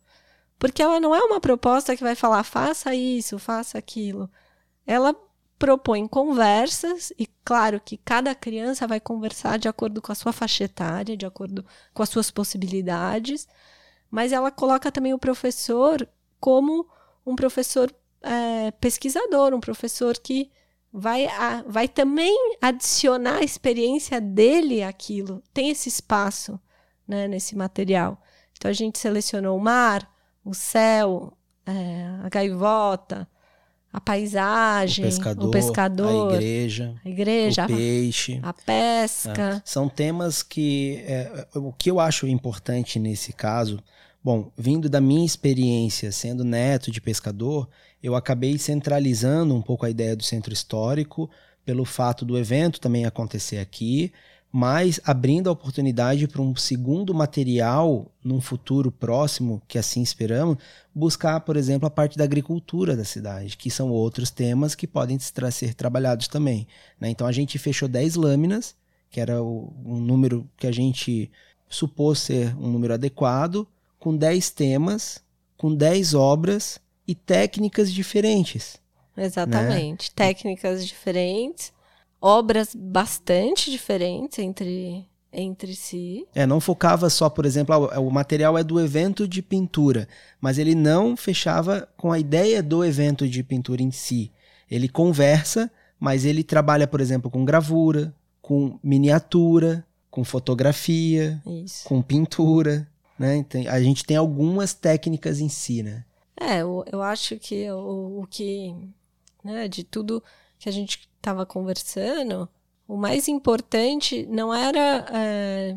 Porque 0.62 0.84
ela 0.84 0.99
não 0.99 1.16
é 1.16 1.20
uma 1.22 1.41
proposta 1.41 1.97
que 1.97 2.03
vai 2.03 2.14
falar 2.14 2.43
faça 2.43 2.93
isso, 2.93 3.39
faça 3.39 3.80
aquilo. 3.80 4.30
Ela 4.86 5.16
propõe 5.57 6.07
conversas, 6.07 7.12
e 7.18 7.26
claro 7.43 7.82
que 7.84 7.97
cada 7.97 8.36
criança 8.36 8.86
vai 8.86 8.99
conversar 8.99 9.57
de 9.57 9.68
acordo 9.68 9.99
com 10.03 10.12
a 10.12 10.16
sua 10.16 10.32
faixa 10.32 10.66
etária, 10.66 11.18
de 11.18 11.26
acordo 11.26 11.66
com 11.95 12.03
as 12.03 12.09
suas 12.09 12.30
possibilidades, 12.30 13.47
mas 14.12 14.32
ela 14.32 14.51
coloca 14.51 14.91
também 14.91 15.16
o 15.16 15.18
professor 15.18 16.07
como 16.39 16.88
um 17.26 17.36
professor 17.36 17.91
é, 18.22 18.70
pesquisador, 18.70 19.55
um 19.55 19.59
professor 19.59 20.16
que 20.20 20.51
vai, 20.93 21.26
a, 21.26 21.64
vai 21.66 21.88
também 21.88 22.38
adicionar 22.62 23.38
a 23.38 23.43
experiência 23.43 24.22
dele 24.22 24.84
àquilo. 24.84 25.41
Tem 25.51 25.72
esse 25.72 25.89
espaço 25.89 26.59
né, 27.07 27.28
nesse 27.28 27.55
material. 27.55 28.22
Então 28.55 28.70
a 28.70 28.74
gente 28.76 28.99
selecionou 28.99 29.57
o 29.57 29.59
mar, 29.59 30.11
o 30.43 30.53
céu, 30.53 31.33
é, 31.65 32.05
a 32.23 32.29
gaivota, 32.29 33.27
a 33.93 33.99
paisagem, 33.99 35.05
o 35.05 35.07
pescador, 35.07 35.47
o 35.47 35.51
pescador 35.51 36.31
a 36.31 36.35
igreja, 36.35 36.95
a 37.03 37.09
igreja, 37.09 37.65
o 37.65 37.67
peixe, 37.67 38.39
a 38.41 38.53
pesca. 38.53 39.55
É, 39.57 39.61
são 39.65 39.89
temas 39.89 40.41
que 40.41 41.03
é, 41.05 41.47
o 41.55 41.73
que 41.73 41.91
eu 41.91 41.99
acho 41.99 42.25
importante 42.25 42.97
nesse 42.97 43.33
caso, 43.33 43.83
bom, 44.23 44.49
vindo 44.57 44.89
da 44.89 45.01
minha 45.01 45.25
experiência 45.25 46.11
sendo 46.11 46.43
neto 46.43 46.89
de 46.89 47.01
pescador, 47.01 47.67
eu 48.01 48.15
acabei 48.15 48.57
centralizando 48.57 49.53
um 49.53 49.61
pouco 49.61 49.85
a 49.85 49.89
ideia 49.89 50.15
do 50.15 50.23
centro 50.23 50.53
histórico 50.53 51.29
pelo 51.65 51.85
fato 51.85 52.25
do 52.25 52.37
evento 52.37 52.79
também 52.79 53.05
acontecer 53.05 53.59
aqui, 53.59 54.11
mas 54.52 54.99
abrindo 55.06 55.47
a 55.47 55.54
oportunidade 55.54 56.28
para 56.28 56.41
um 56.41 56.56
segundo 56.56 57.14
material 57.14 58.12
num 58.24 58.41
futuro 58.41 58.91
próximo, 58.91 59.62
que 59.68 59.78
assim 59.78 60.02
esperamos, 60.02 60.58
buscar, 60.93 61.39
por 61.39 61.56
exemplo, 61.56 61.88
a 61.88 61.89
parte 61.89 62.18
da 62.18 62.26
agricultura 62.26 62.95
da 62.95 63.06
cidade, 63.06 63.56
que 63.56 63.72
são 63.72 63.89
outros 63.89 64.30
temas 64.30 64.76
que 64.76 64.86
podem 64.86 65.18
ser 65.20 65.74
trabalhados 65.74 66.28
também. 66.28 66.68
Né? 66.99 67.10
Então 67.10 67.26
a 67.26 67.32
gente 67.32 67.58
fechou 67.58 67.88
10 67.88 68.16
lâminas, 68.16 68.76
que 69.10 69.22
era 69.22 69.41
o, 69.41 69.74
um 69.86 69.99
número 69.99 70.49
que 70.58 70.68
a 70.68 70.72
gente 70.72 71.32
supôs 71.70 72.20
ser 72.20 72.54
um 72.58 72.70
número 72.70 72.93
adequado, 72.93 73.66
com 73.97 74.16
10 74.16 74.49
temas, 74.49 75.24
com 75.56 75.74
10 75.74 76.14
obras 76.14 76.78
e 77.08 77.16
técnicas 77.16 77.91
diferentes. 77.91 78.82
Exatamente. 79.16 80.10
Né? 80.10 80.14
Técnicas 80.16 80.86
diferentes, 80.86 81.72
obras 82.22 82.76
bastante 82.76 83.72
diferentes 83.72 84.38
entre, 84.38 85.07
entre 85.34 85.76
si. 85.76 86.28
É, 86.36 86.45
não 86.45 86.61
focava 86.61 87.09
só, 87.09 87.30
por 87.30 87.45
exemplo, 87.45 87.89
ah, 87.91 87.99
o 87.99 88.11
material 88.11 88.57
é 88.57 88.63
do 88.63 88.80
evento 88.80 89.28
de 89.28 89.41
pintura, 89.41 90.07
mas 90.39 90.59
ele 90.59 90.76
não 90.76 91.17
fechava 91.17 91.89
com 91.97 92.11
a 92.11 92.19
ideia 92.19 92.61
do 92.61 92.86
evento 92.86 93.28
de 93.28 93.41
pintura 93.41 93.82
em 93.82 93.91
si. 93.91 94.32
Ele 94.69 94.88
conversa, 94.88 95.69
mas 95.99 96.24
ele 96.24 96.43
trabalha, 96.43 96.88
por 96.88 97.01
exemplo, 97.01 97.32
com 97.32 97.43
gravura, 97.43 98.13
com 98.41 98.80
miniatura, 98.84 99.86
com 100.09 100.24
fotografia, 100.24 101.41
Isso. 101.45 101.88
com 101.88 102.01
pintura. 102.01 102.88
Né? 103.17 103.38
Então, 103.38 103.61
a 103.67 103.82
gente 103.82 104.03
tem 104.03 104.17
algumas 104.17 104.74
técnicas 104.74 105.39
em 105.39 105.49
si, 105.49 105.84
né? 105.84 106.05
É, 106.39 106.61
eu, 106.61 106.84
eu 106.91 107.01
acho 107.01 107.38
que 107.38 107.69
o, 107.72 108.22
o 108.22 108.28
que, 108.28 108.74
né, 109.43 109.67
de 109.67 109.84
tudo 109.84 110.24
que 110.62 110.70
a 110.70 110.72
gente 110.72 111.09
estava 111.18 111.43
conversando, 111.43 112.47
o 112.88 112.95
mais 112.95 113.28
importante 113.28 114.28
não 114.28 114.53
era, 114.53 115.07
é, 115.12 115.76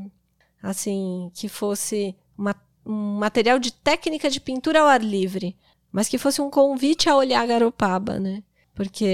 assim, 0.63 1.31
que 1.33 1.49
fosse 1.49 2.15
uma, 2.37 2.55
um 2.85 3.17
material 3.17 3.59
de 3.59 3.73
técnica 3.73 4.29
de 4.29 4.39
pintura 4.39 4.83
ao 4.83 4.87
ar 4.87 5.03
livre, 5.03 5.57
mas 5.91 6.07
que 6.07 6.19
fosse 6.19 6.43
um 6.43 6.51
convite 6.51 7.09
a 7.09 7.17
olhar 7.17 7.47
Garopaba, 7.47 8.21
né? 8.21 8.43
Porque 8.75 9.07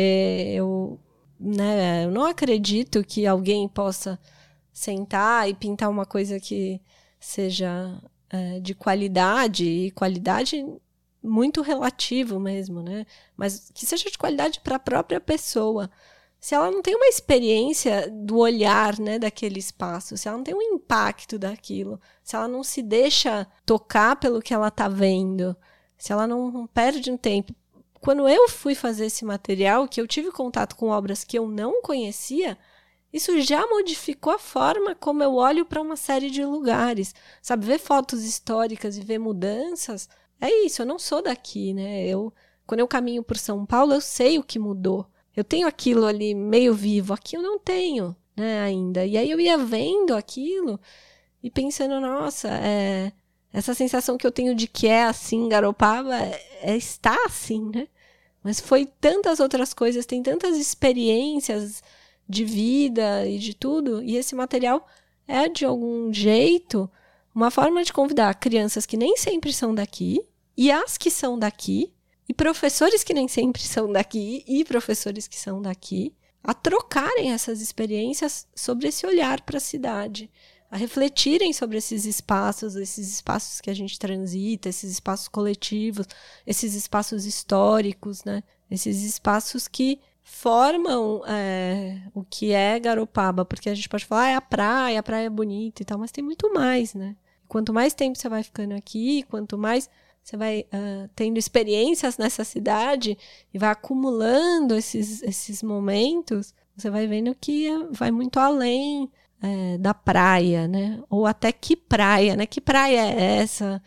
eu, 0.56 0.98
né, 1.38 2.04
eu 2.04 2.10
não 2.10 2.24
acredito 2.24 3.04
que 3.04 3.24
alguém 3.24 3.68
possa 3.68 4.18
sentar 4.72 5.48
e 5.48 5.54
pintar 5.54 5.88
uma 5.88 6.04
coisa 6.04 6.40
que 6.40 6.80
seja 7.20 7.96
é, 8.28 8.58
de 8.58 8.74
qualidade, 8.74 9.64
e 9.64 9.90
qualidade 9.92 10.66
muito 11.22 11.62
relativo 11.62 12.38
mesmo, 12.40 12.82
né? 12.82 13.06
Mas 13.36 13.70
que 13.74 13.86
seja 13.86 14.10
de 14.10 14.18
qualidade 14.18 14.60
para 14.60 14.76
a 14.76 14.80
própria 14.80 15.20
pessoa. 15.20 15.90
se 16.40 16.54
ela 16.54 16.70
não 16.70 16.80
tem 16.82 16.94
uma 16.96 17.06
experiência 17.06 18.10
do 18.10 18.38
olhar, 18.38 18.98
né, 18.98 19.18
daquele 19.18 19.58
espaço, 19.58 20.16
se 20.16 20.26
ela 20.26 20.38
não 20.38 20.44
tem 20.44 20.54
um 20.54 20.62
impacto 20.62 21.38
daquilo, 21.38 22.00
se 22.24 22.34
ela 22.34 22.48
não 22.48 22.64
se 22.64 22.82
deixa 22.82 23.46
tocar 23.66 24.16
pelo 24.16 24.40
que 24.40 24.54
ela 24.54 24.68
está 24.68 24.88
vendo, 24.88 25.54
se 25.98 26.12
ela 26.12 26.26
não 26.26 26.66
perde 26.68 27.10
um 27.10 27.16
tempo. 27.18 27.54
Quando 28.00 28.26
eu 28.28 28.48
fui 28.48 28.74
fazer 28.74 29.06
esse 29.06 29.24
material, 29.24 29.86
que 29.86 30.00
eu 30.00 30.06
tive 30.06 30.32
contato 30.32 30.74
com 30.76 30.88
obras 30.88 31.24
que 31.24 31.38
eu 31.38 31.46
não 31.46 31.82
conhecia, 31.82 32.56
isso 33.12 33.40
já 33.40 33.66
modificou 33.66 34.32
a 34.32 34.38
forma 34.38 34.94
como 34.94 35.22
eu 35.22 35.34
olho 35.34 35.66
para 35.66 35.82
uma 35.82 35.96
série 35.96 36.30
de 36.30 36.44
lugares. 36.44 37.14
Sabe, 37.42 37.66
ver 37.66 37.78
fotos 37.78 38.24
históricas 38.24 38.96
e 38.96 39.02
ver 39.02 39.18
mudanças, 39.18 40.08
é 40.40 40.64
isso, 40.64 40.82
eu 40.82 40.86
não 40.86 40.98
sou 40.98 41.22
daqui, 41.22 41.74
né? 41.74 42.06
Eu 42.06 42.32
quando 42.70 42.78
eu 42.78 42.86
caminho 42.86 43.20
por 43.20 43.36
São 43.36 43.66
Paulo, 43.66 43.92
eu 43.92 44.00
sei 44.00 44.38
o 44.38 44.44
que 44.44 44.56
mudou. 44.56 45.04
Eu 45.36 45.42
tenho 45.42 45.66
aquilo 45.66 46.06
ali 46.06 46.36
meio 46.36 46.72
vivo, 46.72 47.12
aqui 47.12 47.36
eu 47.36 47.42
não 47.42 47.58
tenho, 47.58 48.14
né, 48.36 48.62
ainda. 48.62 49.04
E 49.04 49.18
aí 49.18 49.28
eu 49.28 49.40
ia 49.40 49.58
vendo 49.58 50.14
aquilo 50.14 50.78
e 51.42 51.50
pensando, 51.50 52.00
nossa, 52.00 52.48
é, 52.48 53.10
essa 53.52 53.74
sensação 53.74 54.16
que 54.16 54.24
eu 54.24 54.30
tenho 54.30 54.54
de 54.54 54.68
que 54.68 54.86
é 54.86 55.02
assim, 55.02 55.48
Garopaba, 55.48 56.16
é, 56.16 56.40
é 56.62 56.76
está 56.76 57.16
assim, 57.26 57.72
né? 57.74 57.88
Mas 58.40 58.60
foi 58.60 58.86
tantas 59.00 59.40
outras 59.40 59.74
coisas, 59.74 60.06
tem 60.06 60.22
tantas 60.22 60.56
experiências 60.56 61.82
de 62.28 62.44
vida 62.44 63.26
e 63.26 63.36
de 63.36 63.52
tudo, 63.52 64.00
e 64.00 64.16
esse 64.16 64.36
material 64.36 64.86
é 65.26 65.48
de 65.48 65.64
algum 65.64 66.12
jeito 66.12 66.88
uma 67.34 67.50
forma 67.50 67.82
de 67.82 67.92
convidar 67.92 68.32
crianças 68.34 68.86
que 68.86 68.96
nem 68.96 69.16
sempre 69.16 69.52
são 69.52 69.74
daqui 69.74 70.24
e 70.60 70.70
as 70.70 70.98
que 70.98 71.10
são 71.10 71.38
daqui 71.38 71.90
e 72.28 72.34
professores 72.34 73.02
que 73.02 73.14
nem 73.14 73.26
sempre 73.26 73.62
são 73.62 73.90
daqui 73.90 74.44
e 74.46 74.62
professores 74.62 75.26
que 75.26 75.38
são 75.38 75.62
daqui 75.62 76.14
a 76.44 76.52
trocarem 76.52 77.32
essas 77.32 77.62
experiências 77.62 78.46
sobre 78.54 78.88
esse 78.88 79.06
olhar 79.06 79.40
para 79.40 79.56
a 79.56 79.60
cidade, 79.60 80.30
a 80.70 80.76
refletirem 80.76 81.54
sobre 81.54 81.78
esses 81.78 82.04
espaços, 82.04 82.76
esses 82.76 83.10
espaços 83.10 83.62
que 83.62 83.70
a 83.70 83.74
gente 83.74 83.98
transita, 83.98 84.68
esses 84.68 84.92
espaços 84.92 85.28
coletivos, 85.28 86.06
esses 86.46 86.74
espaços 86.74 87.24
históricos, 87.24 88.22
né? 88.24 88.42
Esses 88.70 89.02
espaços 89.02 89.66
que 89.66 89.98
formam 90.22 91.22
é, 91.26 92.02
o 92.12 92.22
que 92.22 92.52
é 92.52 92.78
Garopaba, 92.78 93.46
porque 93.46 93.70
a 93.70 93.74
gente 93.74 93.88
pode 93.88 94.04
falar, 94.04 94.24
ah, 94.24 94.30
é 94.30 94.34
a 94.34 94.42
praia, 94.42 95.00
a 95.00 95.02
praia 95.02 95.24
é 95.24 95.30
bonita 95.30 95.80
e 95.80 95.86
tal, 95.86 95.96
mas 95.96 96.12
tem 96.12 96.22
muito 96.22 96.52
mais, 96.52 96.92
né? 96.92 97.16
Quanto 97.48 97.72
mais 97.72 97.94
tempo 97.94 98.18
você 98.18 98.28
vai 98.28 98.42
ficando 98.42 98.74
aqui, 98.74 99.22
quanto 99.22 99.56
mais 99.56 99.88
você 100.22 100.36
vai 100.36 100.66
uh, 100.72 101.08
tendo 101.14 101.38
experiências 101.38 102.18
nessa 102.18 102.44
cidade 102.44 103.16
e 103.52 103.58
vai 103.58 103.70
acumulando 103.70 104.76
esses, 104.76 105.22
esses 105.22 105.62
momentos, 105.62 106.54
você 106.76 106.90
vai 106.90 107.06
vendo 107.06 107.34
que 107.34 107.68
vai 107.90 108.10
muito 108.10 108.38
além 108.38 109.10
é, 109.42 109.78
da 109.78 109.94
praia, 109.94 110.68
né? 110.68 111.02
Ou 111.08 111.26
até 111.26 111.50
que 111.52 111.76
praia, 111.76 112.36
né? 112.36 112.46
Que 112.46 112.60
praia 112.60 113.00
é 113.00 113.38
essa? 113.38 113.82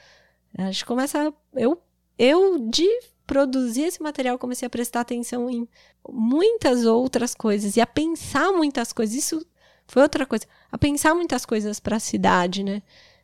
A 0.58 0.72
gente 0.72 0.86
começa. 0.86 1.34
Eu, 1.54 1.82
eu 2.18 2.60
de 2.70 2.88
produzir 3.26 3.84
esse 3.84 4.02
material, 4.02 4.38
comecei 4.38 4.66
a 4.66 4.70
prestar 4.70 5.02
atenção 5.02 5.50
em 5.50 5.68
muitas 6.10 6.86
outras 6.86 7.34
coisas 7.34 7.78
e 7.78 7.82
a 7.82 7.88
pensar 7.88 8.52
muitas 8.52 8.92
coisas. 8.92 9.16
Isso 9.16 9.46
foi 9.88 10.02
outra 10.02 10.26
coisa. 10.26 10.46
A 10.72 10.78
pensar 10.78 11.14
muitas 11.14 11.46
coisas 11.46 11.80
para 11.80 11.98
a 11.98 12.00
cidade, 12.00 12.64
né? 12.64 12.82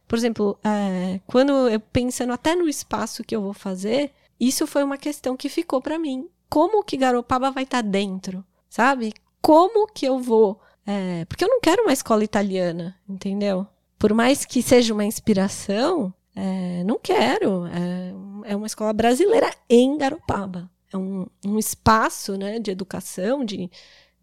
Por 0.09 0.17
exemplo, 0.17 0.57
é, 0.63 1.21
quando 1.27 1.69
eu 1.69 1.79
pensando 1.79 2.33
até 2.33 2.55
no 2.55 2.67
espaço 2.67 3.23
que 3.23 3.35
eu 3.35 3.43
vou 3.43 3.53
fazer, 3.53 4.11
isso 4.39 4.65
foi 4.65 4.83
uma 4.83 4.97
questão 4.97 5.37
que 5.37 5.47
ficou 5.47 5.79
para 5.79 5.99
mim. 5.99 6.27
Como 6.49 6.83
que 6.83 6.97
Garopaba 6.97 7.51
vai 7.51 7.63
estar 7.63 7.83
tá 7.83 7.87
dentro, 7.87 8.43
sabe? 8.67 9.13
Como 9.39 9.85
que 9.85 10.07
eu 10.07 10.17
vou? 10.17 10.59
É, 10.83 11.25
porque 11.25 11.43
eu 11.43 11.47
não 11.47 11.61
quero 11.61 11.83
uma 11.83 11.93
escola 11.93 12.23
italiana, 12.23 12.97
entendeu? 13.07 13.67
Por 13.99 14.11
mais 14.15 14.45
que 14.45 14.63
seja 14.63 14.95
uma 14.95 15.05
inspiração, 15.05 16.11
é, 16.35 16.83
não 16.85 16.97
quero. 16.97 17.67
É, 17.67 18.51
é, 18.51 18.55
uma 18.55 18.65
escola 18.65 18.91
brasileira 18.91 19.53
em 19.69 19.95
Garopaba. 19.95 20.71
É 20.91 20.97
um, 20.97 21.27
um 21.45 21.59
espaço 21.59 22.35
né, 22.35 22.57
de 22.57 22.71
educação, 22.71 23.45
de, 23.45 23.69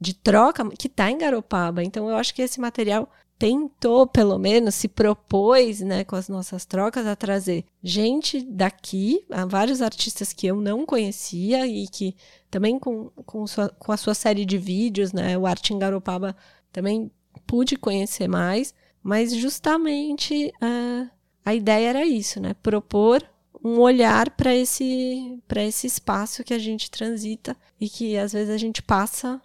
de 0.00 0.14
troca, 0.14 0.68
que 0.70 0.88
está 0.88 1.08
em 1.12 1.18
Garopaba. 1.18 1.84
Então, 1.84 2.10
eu 2.10 2.16
acho 2.16 2.34
que 2.34 2.42
esse 2.42 2.60
material 2.60 3.08
tentou, 3.38 4.06
pelo 4.06 4.38
menos, 4.38 4.74
se 4.74 4.88
propôs, 4.88 5.80
né, 5.80 6.04
com 6.04 6.16
as 6.16 6.28
nossas 6.28 6.64
trocas, 6.64 7.06
a 7.06 7.14
trazer 7.14 7.64
gente 7.82 8.40
daqui, 8.40 9.24
vários 9.48 9.82
artistas 9.82 10.32
que 10.32 10.46
eu 10.46 10.60
não 10.60 10.86
conhecia 10.86 11.66
e 11.66 11.86
que 11.86 12.14
também 12.50 12.78
com, 12.78 13.10
com, 13.26 13.46
sua, 13.46 13.68
com 13.68 13.92
a 13.92 13.96
sua 13.96 14.14
série 14.14 14.46
de 14.46 14.56
vídeos, 14.56 15.12
né, 15.12 15.36
o 15.36 15.46
Arte 15.46 15.74
em 15.74 15.78
Garopaba, 15.78 16.34
também 16.72 17.10
pude 17.46 17.76
conhecer 17.76 18.26
mais, 18.26 18.74
mas 19.02 19.34
justamente 19.34 20.52
uh, 20.62 21.10
a 21.44 21.54
ideia 21.54 21.90
era 21.90 22.06
isso, 22.06 22.40
né, 22.40 22.54
propor 22.62 23.22
um 23.62 23.80
olhar 23.80 24.30
para 24.30 24.54
esse 24.54 25.42
para 25.48 25.64
esse 25.64 25.88
espaço 25.88 26.44
que 26.44 26.54
a 26.54 26.58
gente 26.58 26.90
transita 26.90 27.56
e 27.80 27.88
que 27.88 28.16
às 28.16 28.32
vezes 28.32 28.54
a 28.54 28.56
gente 28.56 28.80
passa 28.80 29.40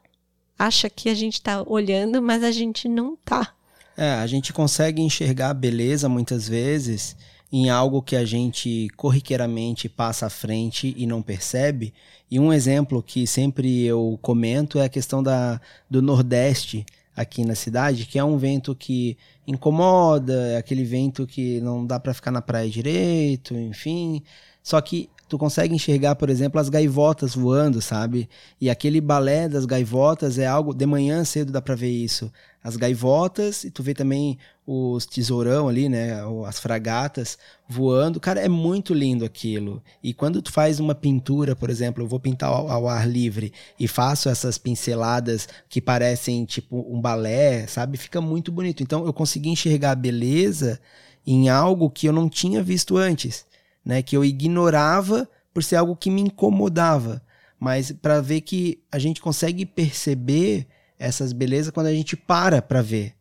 acha 0.59 0.89
que 0.91 1.09
a 1.09 1.15
gente 1.15 1.35
está 1.35 1.63
olhando, 1.63 2.21
mas 2.21 2.43
a 2.43 2.51
gente 2.51 2.87
não 2.87 3.15
está 3.15 3.55
é, 3.97 4.11
a 4.13 4.27
gente 4.27 4.53
consegue 4.53 5.01
enxergar 5.01 5.53
beleza 5.53 6.07
muitas 6.07 6.47
vezes 6.47 7.15
em 7.51 7.69
algo 7.69 8.01
que 8.01 8.15
a 8.15 8.23
gente 8.23 8.87
corriqueiramente 8.95 9.89
passa 9.89 10.27
à 10.27 10.29
frente 10.29 10.93
e 10.97 11.05
não 11.05 11.21
percebe. 11.21 11.93
E 12.29 12.39
um 12.39 12.53
exemplo 12.53 13.03
que 13.03 13.27
sempre 13.27 13.83
eu 13.83 14.17
comento 14.21 14.79
é 14.79 14.85
a 14.85 14.89
questão 14.89 15.21
da, 15.21 15.59
do 15.89 16.01
Nordeste 16.01 16.85
aqui 17.15 17.43
na 17.43 17.55
cidade, 17.55 18.05
que 18.05 18.17
é 18.17 18.23
um 18.23 18.37
vento 18.37 18.73
que 18.73 19.17
incomoda, 19.45 20.33
é 20.53 20.57
aquele 20.57 20.85
vento 20.85 21.27
que 21.27 21.59
não 21.59 21.85
dá 21.85 21.99
para 21.99 22.13
ficar 22.13 22.31
na 22.31 22.41
praia 22.41 22.69
direito, 22.69 23.53
enfim. 23.53 24.23
Só 24.63 24.79
que 24.79 25.09
tu 25.31 25.37
consegue 25.37 25.73
enxergar, 25.73 26.15
por 26.15 26.29
exemplo, 26.29 26.59
as 26.59 26.67
gaivotas 26.67 27.33
voando, 27.33 27.81
sabe? 27.81 28.27
E 28.59 28.69
aquele 28.69 28.99
balé 28.99 29.47
das 29.47 29.65
gaivotas 29.65 30.37
é 30.37 30.45
algo. 30.45 30.73
De 30.73 30.85
manhã 30.85 31.23
cedo 31.23 31.53
dá 31.53 31.61
pra 31.61 31.73
ver 31.73 31.89
isso. 31.89 32.29
As 32.61 32.75
gaivotas, 32.75 33.63
e 33.63 33.71
tu 33.71 33.81
vê 33.81 33.93
também 33.93 34.37
os 34.67 35.05
tesourão 35.05 35.69
ali, 35.69 35.87
né? 35.87 36.21
As 36.45 36.59
fragatas 36.59 37.37
voando. 37.65 38.19
Cara, 38.19 38.41
é 38.41 38.49
muito 38.49 38.93
lindo 38.93 39.23
aquilo. 39.23 39.81
E 40.03 40.13
quando 40.13 40.41
tu 40.41 40.51
faz 40.51 40.81
uma 40.81 40.93
pintura, 40.93 41.55
por 41.55 41.69
exemplo, 41.69 42.03
eu 42.03 42.07
vou 42.09 42.19
pintar 42.19 42.49
ao, 42.49 42.69
ao 42.69 42.89
ar 42.89 43.07
livre 43.07 43.53
e 43.79 43.87
faço 43.87 44.27
essas 44.27 44.57
pinceladas 44.57 45.47
que 45.69 45.79
parecem 45.79 46.43
tipo 46.43 46.85
um 46.93 46.99
balé, 46.99 47.67
sabe? 47.67 47.97
Fica 47.97 48.19
muito 48.19 48.51
bonito. 48.51 48.83
Então 48.83 49.05
eu 49.05 49.13
consegui 49.13 49.47
enxergar 49.47 49.91
a 49.91 49.95
beleza 49.95 50.77
em 51.25 51.47
algo 51.47 51.89
que 51.89 52.05
eu 52.05 52.11
não 52.11 52.27
tinha 52.27 52.61
visto 52.61 52.97
antes 52.97 53.49
né? 53.83 54.01
Que 54.01 54.15
eu 54.15 54.23
ignorava 54.23 55.29
por 55.53 55.63
ser 55.63 55.75
algo 55.75 55.95
que 55.95 56.09
me 56.09 56.21
incomodava. 56.21 57.21
Mas 57.59 57.91
para 57.91 58.21
ver 58.21 58.41
que 58.41 58.81
a 58.91 58.97
gente 58.97 59.21
consegue 59.21 59.65
perceber 59.65 60.67
essas 60.97 61.33
belezas 61.33 61.71
quando 61.71 61.87
a 61.87 61.93
gente 61.93 62.15
para 62.15 62.61
para 62.61 62.81
ver, 62.81 63.15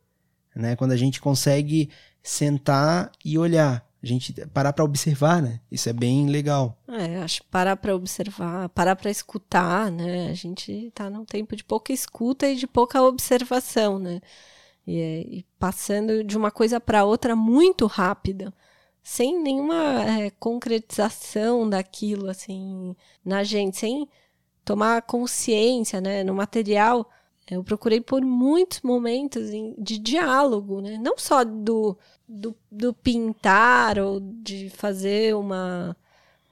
né? 0.55 0.77
Quando 0.77 0.93
a 0.93 0.97
gente 0.97 1.21
consegue 1.21 1.91
sentar 2.23 3.11
e 3.25 3.39
olhar, 3.39 3.87
a 4.03 4.07
gente 4.07 4.33
parar 4.49 4.73
para 4.73 4.85
observar, 4.85 5.43
né? 5.43 5.61
Isso 5.71 5.89
é 5.89 5.93
bem 5.93 6.27
legal. 6.27 6.79
É, 6.89 7.19
acho 7.19 7.45
parar 7.45 7.77
para 7.77 7.95
observar, 7.95 8.69
parar 8.71 8.97
para 8.97 9.11
escutar, 9.11 9.91
né? 9.91 10.29
A 10.31 10.35
gente 10.35 10.91
tá 10.95 11.11
num 11.11 11.25
tempo 11.25 11.55
de 11.55 11.63
pouca 11.63 11.93
escuta 11.93 12.49
e 12.49 12.57
de 12.57 12.67
pouca 12.67 13.03
observação, 13.03 13.99
né? 13.99 14.21
E, 14.87 14.99
e 15.39 15.47
passando 15.59 16.25
de 16.25 16.37
uma 16.37 16.51
coisa 16.51 16.81
para 16.81 17.05
outra 17.05 17.37
muito 17.37 17.87
rápida 17.87 18.53
sem 19.03 19.40
nenhuma 19.42 20.03
é, 20.03 20.30
concretização 20.30 21.68
daquilo, 21.68 22.28
assim, 22.28 22.94
na 23.24 23.42
gente, 23.42 23.78
sem 23.78 24.09
tomar 24.64 25.03
consciência, 25.03 26.01
né, 26.01 26.22
no 26.24 26.34
material. 26.34 27.09
Eu 27.51 27.64
procurei 27.64 28.01
por 28.01 28.22
muitos 28.22 28.80
momentos 28.82 29.51
de 29.76 29.98
diálogo, 29.98 30.80
né? 30.80 30.98
Não 30.98 31.18
só 31.18 31.42
do, 31.42 31.98
do, 32.28 32.55
do 32.70 32.94
pintar 32.94 33.98
ou 33.98 34.20
de 34.20 34.70
fazer 34.70 35.34
uma, 35.34 35.96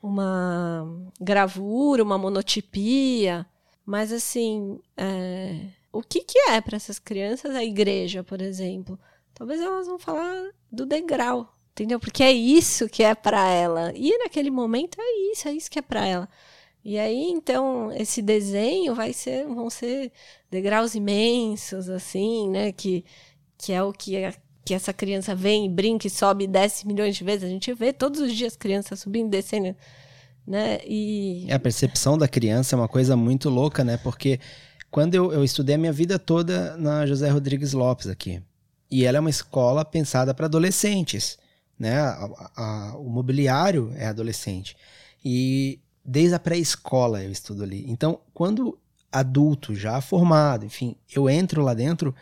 uma 0.03 0.87
gravura, 1.21 2.03
uma 2.03 2.19
monotipia, 2.19 3.47
mas 3.87 4.13
assim, 4.13 4.81
é, 4.97 5.67
o 5.93 6.03
que, 6.03 6.21
que 6.21 6.39
é 6.51 6.61
para 6.61 6.77
essas 6.77 6.99
crianças 6.99 7.55
a 7.55 7.63
igreja, 7.63 8.25
por 8.25 8.41
exemplo? 8.41 8.99
Talvez 9.35 9.61
elas 9.61 9.87
vão 9.87 9.99
falar 9.99 10.51
do 10.71 10.85
degrau, 10.85 11.55
Entendeu? 11.79 12.01
Porque 12.01 12.25
é 12.25 12.33
isso 12.33 12.89
que 12.89 13.05
é 13.05 13.15
para 13.15 13.49
ela. 13.49 13.93
E 13.95 14.19
naquele 14.19 14.51
momento 14.51 15.01
é 15.01 15.31
isso, 15.31 15.47
é 15.47 15.53
isso 15.53 15.71
que 15.71 15.79
é 15.79 15.83
para 15.83 16.05
ela. 16.05 16.29
E 16.85 16.99
aí, 16.99 17.31
então, 17.31 17.93
esse 17.93 18.21
desenho 18.21 18.97
vai 18.97 19.13
ser, 19.13 19.47
vão 19.47 19.71
ser 19.71 20.11
degraus 20.51 20.97
imensos, 20.97 21.89
assim, 21.89 22.49
né? 22.51 22.73
Que, 22.73 23.05
que 23.57 23.73
é 23.73 23.81
o 23.81 23.93
que, 23.93 24.17
que 24.65 24.75
essa 24.75 24.93
criança 24.93 25.37
vem, 25.37 25.71
brinca 25.71 26.09
e 26.09 26.11
sobe 26.11 26.45
e 26.45 26.49
desce 26.49 26.85
milhões 26.85 27.15
de 27.15 27.23
vezes. 27.23 27.45
A 27.45 27.49
gente 27.49 27.73
vê 27.73 27.93
todos 27.93 28.21
os 28.21 28.35
dias 28.35 28.57
crianças 28.57 28.99
subindo 28.99 29.29
e 29.29 29.31
descendo, 29.31 29.77
né? 30.45 30.81
E... 30.85 31.47
É, 31.47 31.55
a 31.55 31.61
percepção 31.61 32.19
da 32.19 32.27
criança 32.27 32.75
é 32.75 32.77
uma 32.77 32.89
coisa 32.89 33.17
muito 33.17 33.49
louca, 33.49 33.85
né? 33.85 33.97
Porque 33.99 34.41
quando 34.91 35.15
eu, 35.15 35.33
eu 35.33 35.45
estudei 35.45 35.77
a 35.77 35.79
minha 35.79 35.93
vida 35.93 36.19
toda 36.19 36.77
na 36.77 37.07
José 37.07 37.29
Rodrigues 37.29 37.73
Lopes 37.73 38.09
aqui. 38.09 38.43
E 38.91 39.05
ela 39.05 39.19
é 39.19 39.21
uma 39.21 39.31
escola 39.31 39.85
pensada 39.85 40.35
para 40.35 40.47
adolescentes, 40.47 41.39
né? 41.79 41.99
A, 42.01 42.51
a, 42.57 42.97
o 42.97 43.09
mobiliário 43.09 43.93
é 43.97 44.07
adolescente. 44.07 44.77
E 45.25 45.79
desde 46.05 46.35
a 46.35 46.39
pré-escola 46.39 47.23
eu 47.23 47.31
estudo 47.31 47.63
ali. 47.63 47.85
Então, 47.89 48.21
quando 48.35 48.79
adulto, 49.11 49.75
já 49.75 50.01
formado, 50.01 50.65
enfim, 50.67 50.97
eu 51.15 51.29
entro 51.29 51.63
lá 51.63 51.75
dentro, 51.75 52.15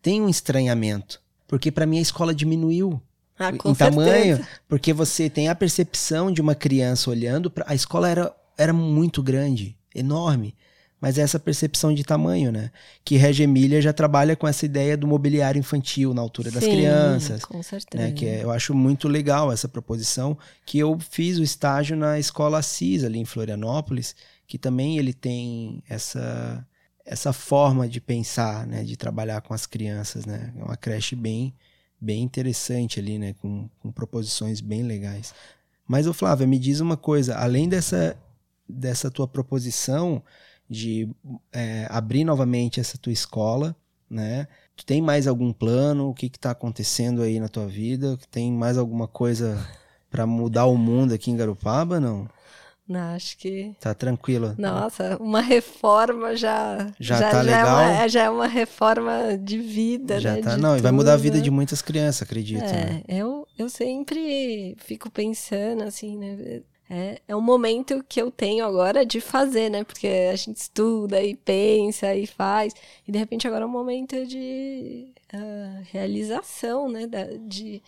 tem 0.00 0.20
um 0.20 0.28
estranhamento. 0.28 1.20
Porque 1.46 1.70
para 1.70 1.86
mim 1.86 1.98
a 1.98 2.02
escola 2.02 2.34
diminuiu 2.34 3.00
Ah, 3.38 3.50
em 3.50 3.74
tamanho, 3.74 4.36
certeza. 4.36 4.48
porque 4.68 4.92
você 4.92 5.28
tem 5.28 5.48
a 5.48 5.54
percepção 5.54 6.30
de 6.32 6.40
uma 6.40 6.54
criança 6.54 7.10
olhando 7.10 7.50
para 7.50 7.64
a 7.68 7.74
escola 7.74 8.08
era, 8.08 8.34
era 8.56 8.72
muito 8.72 9.22
grande, 9.22 9.76
enorme, 9.94 10.54
mas 11.02 11.18
é 11.18 11.22
essa 11.22 11.40
percepção 11.40 11.92
de 11.92 12.04
tamanho, 12.04 12.52
né? 12.52 12.70
Que 13.04 13.16
Regia 13.16 13.42
Emília 13.42 13.82
já 13.82 13.92
trabalha 13.92 14.36
com 14.36 14.46
essa 14.46 14.64
ideia 14.64 14.96
do 14.96 15.04
mobiliário 15.04 15.58
infantil 15.58 16.14
na 16.14 16.22
altura 16.22 16.48
das 16.48 16.62
Sim, 16.62 16.70
crianças, 16.70 17.44
Com 17.44 17.60
certeza. 17.60 18.04
né? 18.04 18.12
Que 18.12 18.24
é- 18.24 18.44
eu 18.44 18.52
acho 18.52 18.72
muito 18.72 19.08
legal 19.08 19.50
essa 19.50 19.66
proposição, 19.66 20.38
que 20.64 20.78
eu 20.78 20.96
fiz 21.00 21.38
o 21.38 21.42
estágio 21.42 21.96
na 21.96 22.20
escola 22.20 22.60
Assis 22.60 23.02
ali 23.02 23.18
em 23.18 23.24
Florianópolis, 23.24 24.14
que 24.46 24.56
também 24.56 24.96
ele 24.96 25.12
tem 25.12 25.82
essa 25.88 26.64
essa 27.04 27.32
forma 27.32 27.88
de 27.88 28.00
pensar, 28.00 28.64
né, 28.64 28.84
de 28.84 28.96
trabalhar 28.96 29.40
com 29.40 29.52
as 29.52 29.66
crianças, 29.66 30.24
né? 30.24 30.52
É 30.56 30.62
uma 30.62 30.76
creche 30.76 31.16
bem 31.16 31.52
bem 32.00 32.22
interessante 32.22 33.00
ali, 33.00 33.18
né, 33.18 33.32
com, 33.40 33.68
com 33.80 33.90
proposições 33.90 34.60
bem 34.60 34.84
legais. 34.84 35.34
Mas 35.86 36.06
ô 36.06 36.12
Flávia, 36.14 36.46
me 36.46 36.60
diz 36.60 36.78
uma 36.78 36.96
coisa, 36.96 37.34
além 37.34 37.68
dessa 37.68 38.16
dessa 38.68 39.10
tua 39.10 39.26
proposição 39.26 40.22
de 40.72 41.08
é, 41.52 41.86
abrir 41.90 42.24
novamente 42.24 42.80
essa 42.80 42.96
tua 42.98 43.12
escola, 43.12 43.76
né? 44.10 44.48
Tu 44.76 44.84
tem 44.86 45.02
mais 45.02 45.26
algum 45.26 45.52
plano? 45.52 46.08
O 46.08 46.14
que 46.14 46.28
que 46.30 46.38
tá 46.38 46.50
acontecendo 46.50 47.22
aí 47.22 47.38
na 47.38 47.48
tua 47.48 47.66
vida? 47.66 48.18
Tem 48.30 48.50
mais 48.50 48.78
alguma 48.78 49.06
coisa 49.06 49.58
para 50.10 50.26
mudar 50.26 50.66
o 50.66 50.76
mundo 50.76 51.12
aqui 51.14 51.30
em 51.30 51.36
Garopaba? 51.36 52.00
Não? 52.00 52.26
Não, 52.88 53.14
acho 53.14 53.38
que. 53.38 53.74
Tá 53.80 53.94
tranquila? 53.94 54.54
Nossa, 54.58 55.16
uma 55.20 55.40
reforma 55.40 56.34
já. 56.36 56.90
Já 56.98 57.20
tá 57.30 57.38
É 57.38 57.42
legal? 57.42 57.66
uma, 57.78 57.92
é, 58.02 58.08
já 58.08 58.22
é 58.24 58.30
uma 58.30 58.46
reforma 58.46 59.38
de 59.38 59.58
vida, 59.58 60.20
Já 60.20 60.34
né? 60.34 60.40
tá. 60.42 60.56
de 60.56 60.60
Não, 60.60 60.76
e 60.76 60.80
vai 60.80 60.90
mudar 60.92 61.12
a 61.12 61.16
vida 61.16 61.36
tudo. 61.36 61.44
de 61.44 61.50
muitas 61.50 61.80
crianças, 61.80 62.22
acredito. 62.22 62.60
né? 62.60 63.02
É, 63.06 63.16
eu, 63.18 63.46
eu 63.56 63.68
sempre 63.68 64.74
fico 64.78 65.10
pensando, 65.10 65.84
assim, 65.84 66.18
né? 66.18 66.62
É, 66.90 67.20
é 67.26 67.34
um 67.36 67.40
momento 67.40 68.04
que 68.08 68.20
eu 68.20 68.30
tenho 68.30 68.64
agora 68.66 69.04
de 69.06 69.20
fazer, 69.20 69.70
né? 69.70 69.82
Porque 69.84 70.06
a 70.06 70.36
gente 70.36 70.56
estuda 70.58 71.22
e 71.22 71.34
pensa 71.34 72.14
e 72.14 72.26
faz. 72.26 72.74
E 73.06 73.12
de 73.12 73.18
repente 73.18 73.46
agora 73.46 73.64
é 73.64 73.66
um 73.66 73.70
momento 73.70 74.26
de 74.26 75.08
ah, 75.32 75.80
realização, 75.90 76.88
né? 76.90 77.06
Da- 77.06 77.28
de 77.46 77.82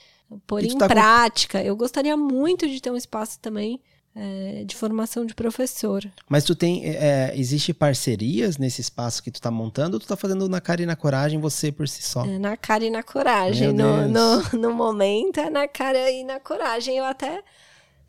pôr 0.46 0.64
em 0.64 0.76
tá 0.78 0.88
com- 0.88 0.94
prática. 0.94 1.62
Eu 1.62 1.76
gostaria 1.76 2.16
muito 2.16 2.66
de 2.68 2.80
ter 2.80 2.90
um 2.90 2.96
espaço 2.96 3.38
também 3.40 3.78
é, 4.16 4.62
de 4.64 4.76
formação 4.76 5.26
de 5.26 5.34
professor. 5.34 6.02
Mas 6.28 6.44
tu 6.44 6.54
tem. 6.54 6.84
É, 6.86 7.32
existe 7.36 7.74
parcerias 7.74 8.56
nesse 8.56 8.80
espaço 8.80 9.20
que 9.22 9.30
tu 9.30 9.40
tá 9.40 9.50
montando 9.50 9.96
ou 9.96 10.00
tu 10.00 10.06
tá 10.06 10.16
fazendo 10.16 10.48
na 10.48 10.60
cara 10.60 10.82
e 10.82 10.86
na 10.86 10.94
coragem 10.96 11.40
você 11.40 11.72
por 11.72 11.88
si 11.88 12.00
só? 12.00 12.24
É 12.24 12.38
na 12.38 12.56
cara 12.56 12.84
e 12.84 12.90
na 12.90 13.02
coragem. 13.02 13.72
No, 13.72 14.08
no, 14.08 14.42
no 14.58 14.72
momento 14.72 15.40
é 15.40 15.50
na 15.50 15.66
cara 15.66 16.10
e 16.10 16.22
na 16.24 16.38
coragem. 16.38 16.96
Eu 16.96 17.04
até 17.04 17.42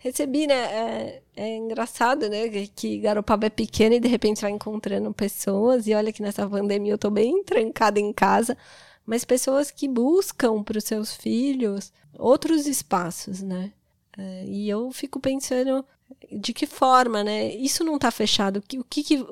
recebi, 0.06 0.47
né? 0.47 0.53
É, 0.56 1.22
é 1.36 1.56
engraçado, 1.58 2.30
né? 2.30 2.47
que- 2.76 2.99
Garopaba 2.99 3.47
é 3.47 3.49
pequeno 3.49 3.95
e 3.95 3.99
de 3.99 4.08
repente 4.08 4.41
vai 4.41 4.51
encontrando 4.51 5.14
pessoas. 5.14 5.88
E 5.88 5.93
olha 5.93 6.14
que 6.14 6.22
nessa 6.22 6.47
pandemia 6.49 6.93
eu 6.93 6.97
tô 6.97 7.10
bem 7.10 7.43
trancada 7.43 7.99
em 7.99 8.14
casa. 8.14 8.58
Mas 9.06 9.24
pessoas 9.26 9.70
que 9.72 9.88
buscam 9.88 10.64
para 10.64 10.78
os 10.78 10.84
seus 10.84 11.16
filhos 11.16 11.91
outros 12.18 12.66
espaços, 12.68 13.41
né? 13.41 13.72
É, 14.18 14.45
e 14.47 14.70
eu 14.70 14.91
fico 14.91 15.20
pensando 15.20 15.86
de 16.32 16.53
que 16.53 16.66
forma, 16.66 17.24
né? 17.24 17.53
Isso 17.56 17.84
não 17.84 17.95
está 17.95 18.10
fechado. 18.12 18.58
O 18.80 18.84
que, 18.84 19.03
que- 19.03 19.26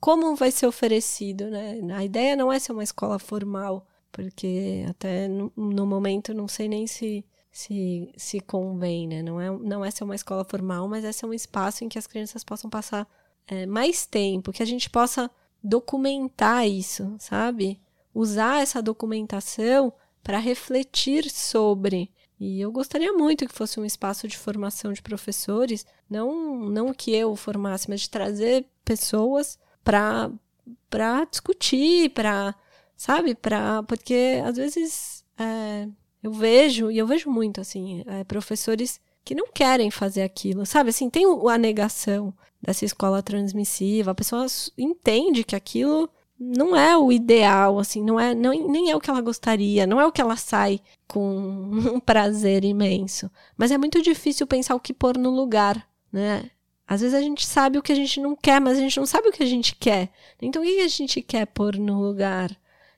como 0.00 0.36
vai 0.36 0.50
ser 0.50 0.66
oferecido, 0.66 1.46
né? 1.50 1.80
A 1.94 2.04
ideia 2.04 2.36
não 2.36 2.52
é 2.52 2.58
ser 2.58 2.72
uma 2.72 2.84
escola 2.84 3.18
formal, 3.18 3.86
porque 4.12 4.84
até 4.88 5.26
no, 5.28 5.52
no 5.56 5.86
momento 5.86 6.34
não 6.34 6.46
sei 6.48 6.68
nem 6.68 6.86
se 6.86 7.24
se, 7.56 8.12
se 8.18 8.38
convém, 8.38 9.08
né? 9.08 9.22
Não 9.22 9.40
é, 9.40 9.50
não 9.50 9.82
é 9.82 9.90
ser 9.90 10.04
uma 10.04 10.14
escola 10.14 10.44
formal, 10.44 10.86
mas 10.86 11.06
é 11.06 11.10
ser 11.10 11.24
um 11.24 11.32
espaço 11.32 11.84
em 11.84 11.88
que 11.88 11.98
as 11.98 12.06
crianças 12.06 12.44
possam 12.44 12.68
passar 12.68 13.08
é, 13.46 13.64
mais 13.64 14.04
tempo, 14.04 14.52
que 14.52 14.62
a 14.62 14.66
gente 14.66 14.90
possa 14.90 15.30
documentar 15.64 16.68
isso, 16.68 17.16
sabe? 17.18 17.80
Usar 18.12 18.60
essa 18.60 18.82
documentação 18.82 19.90
para 20.22 20.36
refletir 20.36 21.30
sobre. 21.30 22.12
E 22.38 22.60
eu 22.60 22.70
gostaria 22.70 23.14
muito 23.14 23.46
que 23.46 23.54
fosse 23.54 23.80
um 23.80 23.86
espaço 23.86 24.28
de 24.28 24.36
formação 24.36 24.92
de 24.92 25.00
professores, 25.00 25.86
não, 26.10 26.56
não 26.68 26.92
que 26.92 27.10
eu 27.14 27.34
formasse, 27.36 27.88
mas 27.88 28.02
de 28.02 28.10
trazer 28.10 28.66
pessoas 28.84 29.58
para 29.82 31.24
discutir, 31.30 32.10
para 32.10 32.54
sabe, 32.94 33.34
para 33.34 33.82
porque 33.84 34.42
às 34.44 34.56
vezes 34.58 35.24
é, 35.38 35.88
eu 36.26 36.32
vejo 36.32 36.90
e 36.90 36.98
eu 36.98 37.06
vejo 37.06 37.30
muito 37.30 37.60
assim 37.60 38.02
é, 38.06 38.24
professores 38.24 39.00
que 39.24 39.34
não 39.34 39.46
querem 39.52 39.90
fazer 39.90 40.22
aquilo, 40.22 40.66
sabe? 40.66 40.90
Assim 40.90 41.08
tem 41.10 41.24
a 41.24 41.58
negação 41.58 42.34
dessa 42.60 42.84
escola 42.84 43.22
transmissiva, 43.22 44.10
a 44.10 44.14
pessoa 44.14 44.46
entende 44.76 45.44
que 45.44 45.56
aquilo 45.56 46.08
não 46.38 46.76
é 46.76 46.96
o 46.96 47.10
ideal, 47.10 47.78
assim, 47.78 48.02
não 48.02 48.20
é 48.20 48.34
não, 48.34 48.50
nem 48.68 48.90
é 48.90 48.96
o 48.96 49.00
que 49.00 49.08
ela 49.08 49.20
gostaria, 49.20 49.86
não 49.86 50.00
é 50.00 50.06
o 50.06 50.12
que 50.12 50.20
ela 50.20 50.36
sai 50.36 50.80
com 51.06 51.20
um 51.94 52.00
prazer 52.00 52.64
imenso. 52.64 53.30
Mas 53.56 53.70
é 53.70 53.78
muito 53.78 54.02
difícil 54.02 54.46
pensar 54.46 54.74
o 54.74 54.80
que 54.80 54.92
pôr 54.92 55.16
no 55.16 55.30
lugar, 55.30 55.88
né? 56.12 56.50
Às 56.88 57.00
vezes 57.00 57.14
a 57.14 57.20
gente 57.20 57.44
sabe 57.44 57.78
o 57.78 57.82
que 57.82 57.92
a 57.92 57.96
gente 57.96 58.20
não 58.20 58.36
quer, 58.36 58.60
mas 58.60 58.78
a 58.78 58.80
gente 58.80 58.98
não 58.98 59.06
sabe 59.06 59.28
o 59.28 59.32
que 59.32 59.42
a 59.42 59.46
gente 59.46 59.74
quer. 59.74 60.08
Então, 60.40 60.62
o 60.62 60.64
que 60.64 60.80
a 60.80 60.88
gente 60.88 61.20
quer 61.20 61.46
pôr 61.46 61.76
no 61.76 62.00
lugar? 62.00 62.56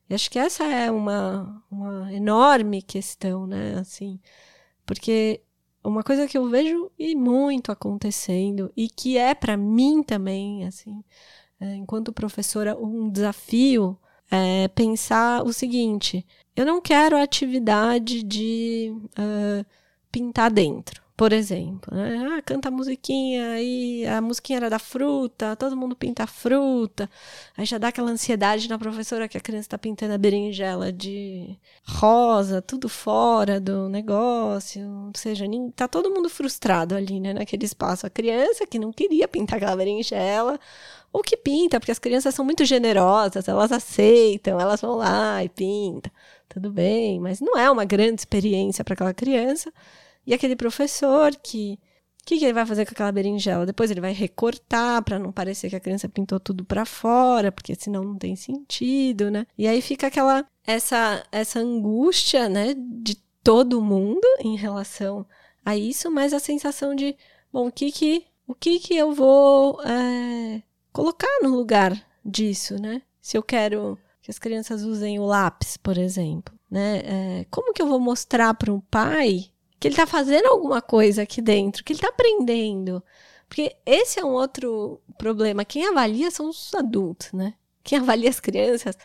E 0.09 0.15
acho 0.15 0.31
que 0.31 0.39
essa 0.39 0.65
é 0.65 0.91
uma, 0.91 1.63
uma 1.71 2.13
enorme 2.13 2.83
questão, 2.83 3.47
né? 3.47 3.75
Assim, 3.79 4.19
porque 4.87 5.43
uma 5.85 6.03
coisa 6.03 6.27
que 6.27 6.39
eu 6.39 6.49
vejo 6.49 6.91
e 6.99 7.15
muito 7.15 7.71
acontecendo, 7.73 8.73
e 8.77 8.89
que 8.89 9.19
é 9.19 9.35
para 9.35 9.57
mim 9.57 10.03
também, 10.03 10.65
assim, 10.67 11.05
é, 11.61 11.75
enquanto 11.75 12.13
professora, 12.13 12.77
um 12.79 13.11
desafio 13.11 13.99
é 14.31 14.69
pensar 14.69 15.43
o 15.45 15.53
seguinte: 15.53 16.27
eu 16.57 16.67
não 16.67 16.81
quero 16.81 17.17
atividade 17.17 18.23
de 18.23 18.95
ah, 19.17 19.65
pintar 20.11 20.51
dentro, 20.51 21.03
por 21.19 21.33
exemplo. 21.33 21.93
Né? 21.93 22.29
Ah, 22.39 22.43
canta 22.43 22.69
a 22.69 22.71
musiquinha, 22.71 23.51
aí 23.51 24.07
a 24.07 24.21
musiquinha 24.21 24.59
era 24.59 24.71
da 24.71 24.79
fruta, 24.79 25.57
todo 25.57 25.77
mundo 25.77 25.97
pinta 25.97 26.23
a 26.23 26.27
fruta. 26.29 27.11
Aí 27.57 27.67
já 27.67 27.77
dá 27.77 27.89
aquela 27.89 28.13
ansiedade 28.13 28.69
na 28.69 28.79
professora 28.79 29.27
que 29.27 29.37
a 29.37 29.41
criança 29.41 29.67
está 29.67 29.77
pintando 29.77 30.15
a 30.15 30.19
berinjela 30.19 30.93
de 30.93 31.59
rosa, 31.85 32.63
tudo 32.63 32.89
fora 32.89 33.59
do 33.61 33.89
negócio. 33.89 34.81
Ou 35.07 35.13
seja, 35.17 35.45
tá 35.75 35.89
todo 35.89 36.09
mundo 36.09 36.29
frustrado 36.31 36.95
ali, 36.95 37.19
né, 37.19 37.33
naquele 37.33 37.65
espaço. 37.65 38.07
A 38.07 38.11
criança 38.11 38.65
que 38.65 38.79
não 38.79 38.93
queria 38.93 39.27
pintar 39.27 39.57
aquela 39.57 39.75
berinjela, 39.75 40.57
ou 41.13 41.21
que 41.21 41.37
pinta, 41.37 41.81
porque 41.81 41.91
as 41.91 41.99
crianças 41.99 42.33
são 42.33 42.45
muito 42.45 42.65
generosas, 42.65 43.49
elas 43.49 43.73
aceitam, 43.73 44.61
elas 44.61 44.81
vão 44.81 44.95
lá 44.95 45.43
e 45.43 45.49
pintam. 45.49 46.13
Tudo 46.49 46.71
bem, 46.71 47.19
mas 47.19 47.41
não 47.41 47.59
é 47.59 47.69
uma 47.69 47.85
grande 47.85 48.21
experiência 48.21 48.85
para 48.85 48.95
aquela 48.95 49.13
criança. 49.13 49.73
E 50.29 50.35
aquele 50.35 50.55
professor 50.55 51.35
que. 51.37 51.79
O 52.21 52.27
que, 52.29 52.39
que 52.39 52.45
ele 52.45 52.53
vai 52.53 52.67
fazer 52.67 52.85
com 52.85 52.93
aquela 52.93 53.11
berinjela? 53.11 53.65
Depois 53.65 53.91
ele 53.91 54.03
vai 54.03 54.13
recortar 54.13 55.03
para 55.03 55.19
não 55.19 55.33
parecer 55.33 55.71
que 55.71 55.77
a 55.77 55.81
criança 55.81 56.11
pintou 56.11 56.39
tudo 56.39 56.63
para 56.63 56.85
fora, 56.85 57.51
porque 57.51 57.75
senão 57.75 58.05
não 58.05 58.19
tem 58.19 58.37
sentido, 58.37 59.31
né? 59.31 59.47
E 59.57 59.67
aí 59.67 59.81
fica 59.81 60.09
aquela 60.09 60.47
essa 60.67 61.25
essa 61.33 61.61
angústia, 61.61 62.47
né, 62.51 62.75
de 62.77 63.15
todo 63.43 63.81
mundo 63.81 64.27
em 64.41 64.57
relação 64.57 65.25
a 65.65 65.75
isso, 65.75 66.11
mas 66.11 66.35
a 66.35 66.39
sensação 66.39 66.95
de, 66.95 67.17
bom, 67.51 67.69
o 67.69 67.73
que 67.73 67.91
que 67.91 68.27
o 68.47 68.55
que 68.55 68.79
que 68.79 68.95
eu 68.95 69.15
vou 69.15 69.81
é, 69.83 70.63
colocar 70.93 71.41
no 71.43 71.57
lugar 71.57 71.99
disso, 72.23 72.77
né? 72.79 73.01
Se 73.23 73.39
eu 73.39 73.43
quero 73.43 73.99
que 74.21 74.31
as 74.31 74.39
crianças 74.39 74.83
usem 74.83 75.19
o 75.19 75.25
lápis, 75.25 75.79
por 75.79 75.97
exemplo, 75.97 76.55
né? 76.71 76.99
É, 77.05 77.47
como 77.51 77.73
que 77.73 77.81
eu 77.81 77.89
vou 77.89 77.99
mostrar 77.99 78.53
para 78.53 78.71
um 78.71 78.81
pai 78.81 79.51
que 79.79 79.89
ele 79.89 79.95
está 79.95 80.07
fazendo 80.07 80.47
alguma 80.47 80.83
coisa 80.83 81.23
aqui 81.23 81.41
dentro, 81.41 81.85
que 81.85 81.93
ele 81.93 81.99
está 81.99 82.09
aprendendo? 82.09 83.03
Porque 83.49 83.77
esse 83.87 84.21
é 84.21 84.25
um 84.25 84.33
outro 84.33 85.01
problema. 85.17 85.65
Quem 85.65 85.87
avalia 85.87 86.31
são 86.31 86.51
os 86.51 86.75
adultos, 86.75 87.33
né? 87.33 87.55
Quem 87.83 87.99
avalia 87.99 88.29
as 88.29 88.41
crianças 88.41 88.97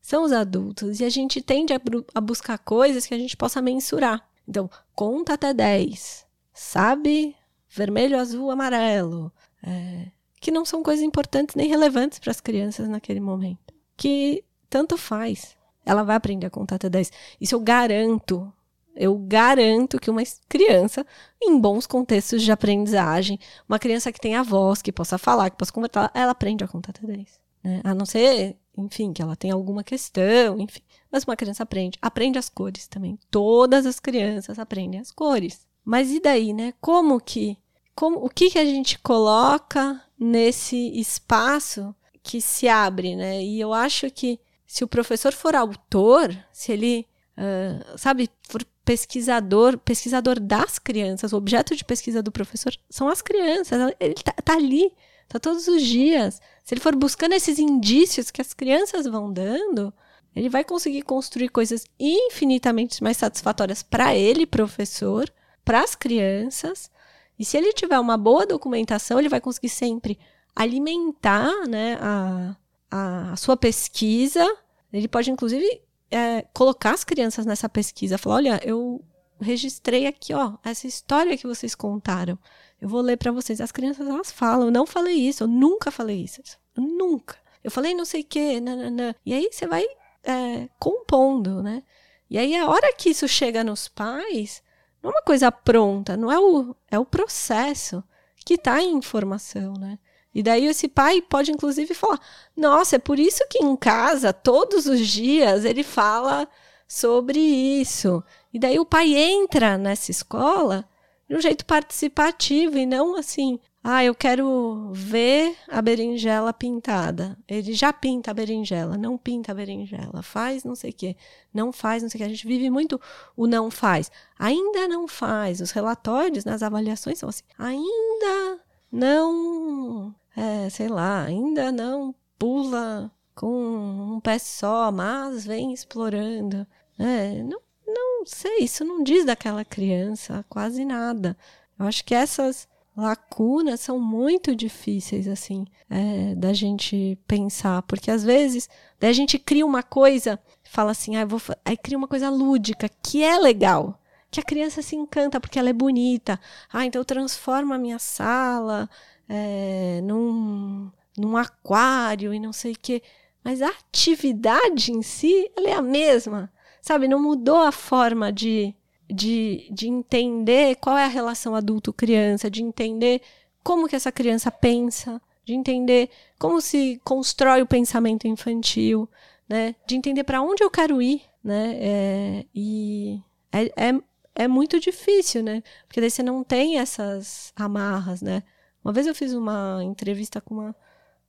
são 0.00 0.24
os 0.24 0.32
adultos. 0.32 1.00
E 1.00 1.04
a 1.04 1.08
gente 1.08 1.40
tende 1.40 1.72
a, 1.72 1.80
a 2.14 2.20
buscar 2.20 2.58
coisas 2.58 3.06
que 3.06 3.14
a 3.14 3.18
gente 3.18 3.36
possa 3.36 3.62
mensurar. 3.62 4.28
Então, 4.46 4.68
conta 4.94 5.34
até 5.34 5.54
10. 5.54 6.26
Sabe? 6.52 7.36
Vermelho, 7.68 8.18
azul, 8.18 8.50
amarelo. 8.50 9.32
É, 9.62 10.08
que 10.40 10.50
não 10.50 10.64
são 10.64 10.82
coisas 10.82 11.04
importantes 11.04 11.54
nem 11.54 11.68
relevantes 11.68 12.18
para 12.18 12.32
as 12.32 12.40
crianças 12.40 12.88
naquele 12.88 13.20
momento. 13.20 13.72
que 13.96 14.44
tanto 14.68 14.96
faz. 14.96 15.56
Ela 15.84 16.02
vai 16.02 16.16
aprender 16.16 16.46
a 16.46 16.50
contar 16.50 16.76
até 16.76 16.88
10. 16.88 17.12
Isso 17.40 17.54
eu 17.54 17.60
garanto. 17.60 18.52
Eu 18.94 19.16
garanto 19.16 19.98
que 19.98 20.10
uma 20.10 20.22
criança, 20.48 21.06
em 21.42 21.58
bons 21.58 21.86
contextos 21.86 22.42
de 22.42 22.52
aprendizagem, 22.52 23.38
uma 23.68 23.78
criança 23.78 24.12
que 24.12 24.20
tenha 24.20 24.42
voz, 24.42 24.82
que 24.82 24.92
possa 24.92 25.16
falar, 25.16 25.50
que 25.50 25.56
possa 25.56 25.72
conversar, 25.72 26.10
ela 26.14 26.32
aprende 26.32 26.62
a 26.62 26.68
contar 26.68 26.90
até 26.90 27.06
10. 27.06 27.40
Né? 27.64 27.80
A 27.84 27.94
não 27.94 28.04
ser, 28.04 28.56
enfim, 28.76 29.12
que 29.12 29.22
ela 29.22 29.36
tenha 29.36 29.54
alguma 29.54 29.82
questão, 29.82 30.58
enfim. 30.58 30.82
Mas 31.10 31.24
uma 31.24 31.36
criança 31.36 31.62
aprende. 31.62 31.98
Aprende 32.02 32.38
as 32.38 32.48
cores 32.48 32.86
também. 32.86 33.18
Todas 33.30 33.86
as 33.86 33.98
crianças 33.98 34.58
aprendem 34.58 35.00
as 35.00 35.10
cores. 35.10 35.66
Mas 35.84 36.10
e 36.10 36.20
daí, 36.20 36.52
né? 36.52 36.74
Como 36.80 37.20
que. 37.20 37.56
Como, 37.94 38.24
o 38.24 38.28
que, 38.30 38.50
que 38.50 38.58
a 38.58 38.64
gente 38.64 38.98
coloca 38.98 40.00
nesse 40.18 40.76
espaço 40.98 41.94
que 42.22 42.40
se 42.40 42.68
abre, 42.68 43.14
né? 43.14 43.42
E 43.42 43.60
eu 43.60 43.72
acho 43.72 44.10
que 44.10 44.40
se 44.66 44.84
o 44.84 44.88
professor 44.88 45.32
for 45.32 45.54
autor, 45.54 46.34
se 46.50 46.72
ele, 46.72 47.06
uh, 47.36 47.98
sabe, 47.98 48.30
for 48.48 48.64
pesquisador, 48.84 49.78
pesquisador 49.78 50.40
das 50.40 50.78
crianças, 50.78 51.32
o 51.32 51.36
objeto 51.36 51.74
de 51.76 51.84
pesquisa 51.84 52.22
do 52.22 52.32
professor 52.32 52.74
são 52.90 53.08
as 53.08 53.22
crianças, 53.22 53.94
ele 54.00 54.14
tá, 54.14 54.32
tá 54.32 54.54
ali, 54.54 54.92
tá 55.28 55.38
todos 55.38 55.68
os 55.68 55.82
dias. 55.82 56.40
Se 56.64 56.74
ele 56.74 56.80
for 56.80 56.94
buscando 56.94 57.32
esses 57.32 57.58
indícios 57.58 58.30
que 58.30 58.40
as 58.40 58.52
crianças 58.52 59.06
vão 59.06 59.32
dando, 59.32 59.92
ele 60.34 60.48
vai 60.48 60.64
conseguir 60.64 61.02
construir 61.02 61.48
coisas 61.48 61.84
infinitamente 61.98 63.02
mais 63.02 63.16
satisfatórias 63.16 63.82
para 63.82 64.16
ele, 64.16 64.46
professor, 64.46 65.30
para 65.64 65.82
as 65.82 65.94
crianças. 65.94 66.90
E 67.38 67.44
se 67.44 67.56
ele 67.56 67.72
tiver 67.72 67.98
uma 67.98 68.16
boa 68.16 68.46
documentação, 68.46 69.18
ele 69.18 69.28
vai 69.28 69.40
conseguir 69.40 69.68
sempre 69.68 70.18
alimentar 70.54 71.66
né, 71.68 71.98
a, 72.00 72.56
a, 72.90 73.32
a 73.32 73.36
sua 73.36 73.56
pesquisa. 73.56 74.44
Ele 74.92 75.08
pode, 75.08 75.30
inclusive, 75.30 75.82
é, 76.12 76.42
colocar 76.52 76.92
as 76.92 77.02
crianças 77.02 77.46
nessa 77.46 77.68
pesquisa. 77.68 78.18
Falar, 78.18 78.36
olha, 78.36 78.60
eu 78.64 79.02
registrei 79.40 80.06
aqui, 80.06 80.32
ó, 80.34 80.54
essa 80.62 80.86
história 80.86 81.36
que 81.36 81.46
vocês 81.46 81.74
contaram. 81.74 82.38
Eu 82.80 82.88
vou 82.88 83.00
ler 83.00 83.16
para 83.16 83.32
vocês. 83.32 83.60
As 83.60 83.72
crianças, 83.72 84.06
elas 84.06 84.30
falam, 84.30 84.66
eu 84.66 84.70
não 84.70 84.86
falei 84.86 85.14
isso, 85.14 85.44
eu 85.44 85.48
nunca 85.48 85.90
falei 85.90 86.22
isso. 86.22 86.42
Nunca. 86.76 87.36
Eu 87.64 87.70
falei 87.70 87.94
não 87.94 88.04
sei 88.04 88.22
o 88.22 88.24
quê, 88.24 88.60
nananã. 88.60 89.14
E 89.24 89.32
aí 89.32 89.48
você 89.50 89.66
vai 89.66 89.84
é, 90.22 90.68
compondo, 90.78 91.62
né? 91.62 91.82
E 92.28 92.38
aí 92.38 92.56
a 92.56 92.68
hora 92.68 92.92
que 92.94 93.10
isso 93.10 93.28
chega 93.28 93.62
nos 93.62 93.88
pais, 93.88 94.62
não 95.02 95.10
é 95.10 95.14
uma 95.14 95.22
coisa 95.22 95.50
pronta, 95.50 96.16
não 96.16 96.30
é 96.30 96.38
o, 96.38 96.74
é 96.90 96.98
o 96.98 97.04
processo 97.04 98.02
que 98.44 98.54
está 98.54 98.82
em 98.82 98.96
informação, 98.96 99.74
né? 99.74 99.98
E 100.34 100.42
daí 100.42 100.66
esse 100.66 100.88
pai 100.88 101.20
pode 101.20 101.50
inclusive 101.52 101.94
falar: 101.94 102.20
"Nossa, 102.56 102.96
é 102.96 102.98
por 102.98 103.18
isso 103.18 103.46
que 103.48 103.62
em 103.62 103.76
casa 103.76 104.32
todos 104.32 104.86
os 104.86 105.06
dias 105.06 105.64
ele 105.64 105.82
fala 105.82 106.48
sobre 106.88 107.38
isso". 107.38 108.22
E 108.52 108.58
daí 108.58 108.78
o 108.78 108.86
pai 108.86 109.14
entra 109.14 109.76
nessa 109.78 110.10
escola 110.10 110.84
de 111.28 111.36
um 111.36 111.40
jeito 111.40 111.64
participativo 111.66 112.78
e 112.78 112.86
não 112.86 113.16
assim: 113.16 113.58
"Ah, 113.84 114.04
eu 114.04 114.14
quero 114.14 114.90
ver 114.92 115.56
a 115.68 115.82
berinjela 115.82 116.52
pintada". 116.52 117.38
Ele 117.48 117.72
já 117.74 117.92
pinta 117.92 118.30
a 118.30 118.34
berinjela, 118.34 118.96
não 118.96 119.18
pinta 119.18 119.52
a 119.52 119.54
berinjela, 119.54 120.22
faz 120.22 120.64
não 120.64 120.74
sei 120.74 120.90
o 120.90 120.94
quê, 120.94 121.16
não 121.52 121.72
faz 121.72 122.02
não 122.02 122.08
sei 122.10 122.18
o 122.18 122.20
quê. 122.20 122.24
A 122.24 122.28
gente 122.30 122.46
vive 122.46 122.70
muito 122.70 123.00
o 123.36 123.46
não 123.46 123.70
faz. 123.70 124.10
Ainda 124.38 124.88
não 124.88 125.06
faz. 125.08 125.60
Os 125.60 125.70
relatórios 125.72 126.44
nas 126.44 126.62
avaliações 126.62 127.18
são 127.18 127.28
assim: 127.28 127.44
"Ainda 127.58 128.60
não 128.90 130.14
é, 130.36 130.68
sei 130.70 130.88
lá, 130.88 131.24
ainda 131.24 131.70
não 131.70 132.14
pula 132.38 133.10
com 133.34 134.16
um 134.16 134.20
pé 134.20 134.38
só, 134.38 134.90
mas 134.90 135.44
vem 135.44 135.72
explorando. 135.72 136.66
É, 136.98 137.42
não, 137.42 137.60
não 137.86 138.26
sei, 138.26 138.58
isso 138.60 138.84
não 138.84 139.02
diz 139.02 139.24
daquela 139.24 139.64
criança 139.64 140.44
quase 140.48 140.84
nada. 140.84 141.36
Eu 141.78 141.86
acho 141.86 142.04
que 142.04 142.14
essas 142.14 142.68
lacunas 142.96 143.80
são 143.80 143.98
muito 143.98 144.54
difíceis, 144.54 145.26
assim, 145.26 145.66
é, 145.88 146.34
da 146.34 146.52
gente 146.52 147.18
pensar, 147.26 147.82
porque 147.82 148.10
às 148.10 148.22
vezes 148.22 148.68
daí 149.00 149.10
a 149.10 149.14
gente 149.14 149.38
cria 149.38 149.64
uma 149.64 149.82
coisa, 149.82 150.38
fala 150.62 150.90
assim, 150.92 151.16
ah, 151.16 151.24
vou, 151.24 151.40
aí 151.64 151.76
cria 151.76 151.96
uma 151.96 152.08
coisa 152.08 152.28
lúdica, 152.30 152.88
que 153.02 153.22
é 153.22 153.38
legal, 153.38 153.98
que 154.30 154.40
a 154.40 154.44
criança 154.44 154.82
se 154.82 154.96
encanta 154.96 155.40
porque 155.40 155.58
ela 155.58 155.68
é 155.70 155.74
bonita. 155.74 156.40
Ah, 156.72 156.86
então 156.86 157.04
transforma 157.04 157.74
a 157.74 157.78
minha 157.78 157.98
sala 157.98 158.88
é, 159.34 160.02
num, 160.02 160.90
num 161.16 161.38
aquário 161.38 162.34
e 162.34 162.38
não 162.38 162.52
sei 162.52 162.72
o 162.72 162.78
quê. 162.80 163.02
Mas 163.42 163.62
a 163.62 163.68
atividade 163.68 164.92
em 164.92 165.00
si, 165.00 165.50
ela 165.56 165.70
é 165.70 165.72
a 165.72 165.80
mesma. 165.80 166.52
Sabe, 166.82 167.08
não 167.08 167.20
mudou 167.20 167.56
a 167.62 167.72
forma 167.72 168.30
de, 168.30 168.74
de, 169.08 169.68
de 169.70 169.88
entender 169.88 170.76
qual 170.76 170.98
é 170.98 171.04
a 171.04 171.08
relação 171.08 171.54
adulto-criança, 171.54 172.50
de 172.50 172.62
entender 172.62 173.22
como 173.64 173.88
que 173.88 173.96
essa 173.96 174.12
criança 174.12 174.50
pensa, 174.50 175.20
de 175.46 175.54
entender 175.54 176.10
como 176.38 176.60
se 176.60 177.00
constrói 177.02 177.62
o 177.62 177.66
pensamento 177.66 178.28
infantil, 178.28 179.08
né? 179.48 179.74
De 179.86 179.96
entender 179.96 180.24
para 180.24 180.42
onde 180.42 180.62
eu 180.62 180.70
quero 180.70 181.00
ir, 181.00 181.22
né? 181.42 181.78
É, 181.80 182.46
e 182.54 183.20
é, 183.50 183.88
é, 183.88 184.00
é 184.34 184.48
muito 184.48 184.78
difícil, 184.78 185.42
né? 185.42 185.62
Porque 185.86 186.00
daí 186.00 186.10
você 186.10 186.22
não 186.22 186.44
tem 186.44 186.78
essas 186.78 187.52
amarras, 187.56 188.20
né? 188.20 188.42
Uma 188.84 188.92
vez 188.92 189.06
eu 189.06 189.14
fiz 189.14 189.32
uma 189.32 189.80
entrevista 189.82 190.40
com 190.40 190.54
uma 190.54 190.76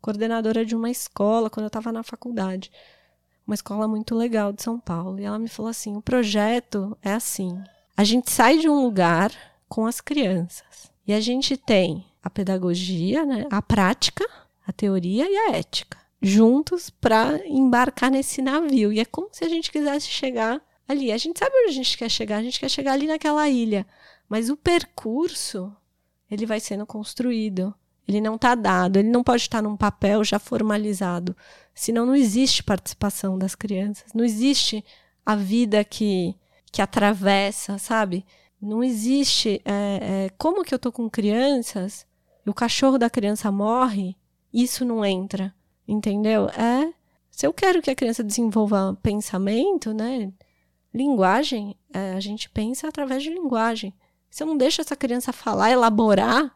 coordenadora 0.02 0.66
de 0.66 0.76
uma 0.76 0.90
escola 0.90 1.50
quando 1.50 1.66
eu 1.66 1.68
estava 1.68 1.92
na 1.92 2.04
faculdade. 2.04 2.72
Uma 3.46 3.56
escola 3.56 3.88
muito 3.88 4.16
legal 4.16 4.52
de 4.52 4.64
São 4.64 4.80
Paulo. 4.80 5.20
E 5.20 5.24
ela 5.24 5.40
me 5.40 5.48
falou 5.48 5.70
assim: 5.70 5.96
o 5.96 6.02
projeto 6.02 6.98
é 7.02 7.14
assim. 7.14 7.62
A 7.96 8.04
gente 8.04 8.32
sai 8.32 8.58
de 8.58 8.68
um 8.68 8.84
lugar 8.84 9.32
com 9.70 9.86
as 9.86 10.02
crianças. 10.02 10.92
E 11.06 11.14
a 11.14 11.20
gente 11.20 11.58
tem 11.58 12.06
a 12.24 12.30
pedagogia, 12.30 13.26
né, 13.26 13.46
a 13.52 13.62
prática, 13.62 14.26
a 14.66 14.72
teoria 14.72 15.30
e 15.30 15.36
a 15.36 15.58
ética, 15.58 15.98
juntos 16.22 16.90
para 16.90 17.46
embarcar 17.46 18.10
nesse 18.10 18.42
navio. 18.42 18.92
E 18.94 19.00
é 19.00 19.06
como 19.06 19.30
se 19.32 19.44
a 19.44 19.50
gente 19.50 19.72
quisesse 19.72 20.08
chegar 20.08 20.62
ali. 20.88 21.12
A 21.12 21.18
gente 21.18 21.38
sabe 21.38 21.54
onde 21.56 21.70
a 21.70 21.74
gente 21.74 21.98
quer 21.98 22.10
chegar, 22.10 22.38
a 22.38 22.44
gente 22.44 22.60
quer 22.60 22.70
chegar 22.70 22.94
ali 22.94 23.08
naquela 23.08 23.48
ilha. 23.50 23.86
Mas 24.30 24.50
o 24.50 24.56
percurso 24.56 25.76
ele 26.34 26.46
vai 26.46 26.60
sendo 26.60 26.86
construído. 26.86 27.74
Ele 28.08 28.20
não 28.20 28.36
está 28.36 28.54
dado, 28.56 28.98
ele 28.98 29.10
não 29.10 29.24
pode 29.24 29.44
estar 29.44 29.62
num 29.62 29.78
papel 29.78 30.24
já 30.24 30.40
formalizado. 30.40 31.36
Senão 31.74 32.06
não 32.06 32.16
existe 32.16 32.64
participação 32.64 33.38
das 33.38 33.56
crianças, 33.56 34.12
não 34.14 34.26
existe 34.26 34.84
a 35.26 35.36
vida 35.36 35.84
que, 35.84 36.36
que 36.72 36.82
atravessa, 36.82 37.78
sabe? 37.78 38.26
Não 38.62 38.84
existe. 38.84 39.62
É, 39.64 40.26
é, 40.26 40.30
como 40.38 40.64
que 40.64 40.74
eu 40.74 40.80
tô 40.80 40.92
com 40.92 41.10
crianças 41.10 42.06
e 42.46 42.50
o 42.50 42.54
cachorro 42.54 42.98
da 42.98 43.10
criança 43.10 43.52
morre, 43.52 44.18
isso 44.54 44.84
não 44.84 45.06
entra, 45.06 45.54
entendeu? 45.88 46.50
É. 46.50 46.94
Se 47.30 47.48
eu 47.48 47.54
quero 47.54 47.82
que 47.82 47.90
a 47.90 47.96
criança 47.96 48.24
desenvolva 48.24 48.98
pensamento, 49.02 49.94
né? 49.94 50.32
Linguagem, 50.94 51.76
é, 51.92 52.14
a 52.14 52.20
gente 52.20 52.50
pensa 52.50 52.88
através 52.88 53.24
de 53.24 53.30
linguagem. 53.30 53.94
Se 54.34 54.42
eu 54.42 54.48
não 54.48 54.58
deixo 54.58 54.82
essa 54.82 54.96
criança 54.96 55.32
falar, 55.32 55.70
elaborar, 55.70 56.52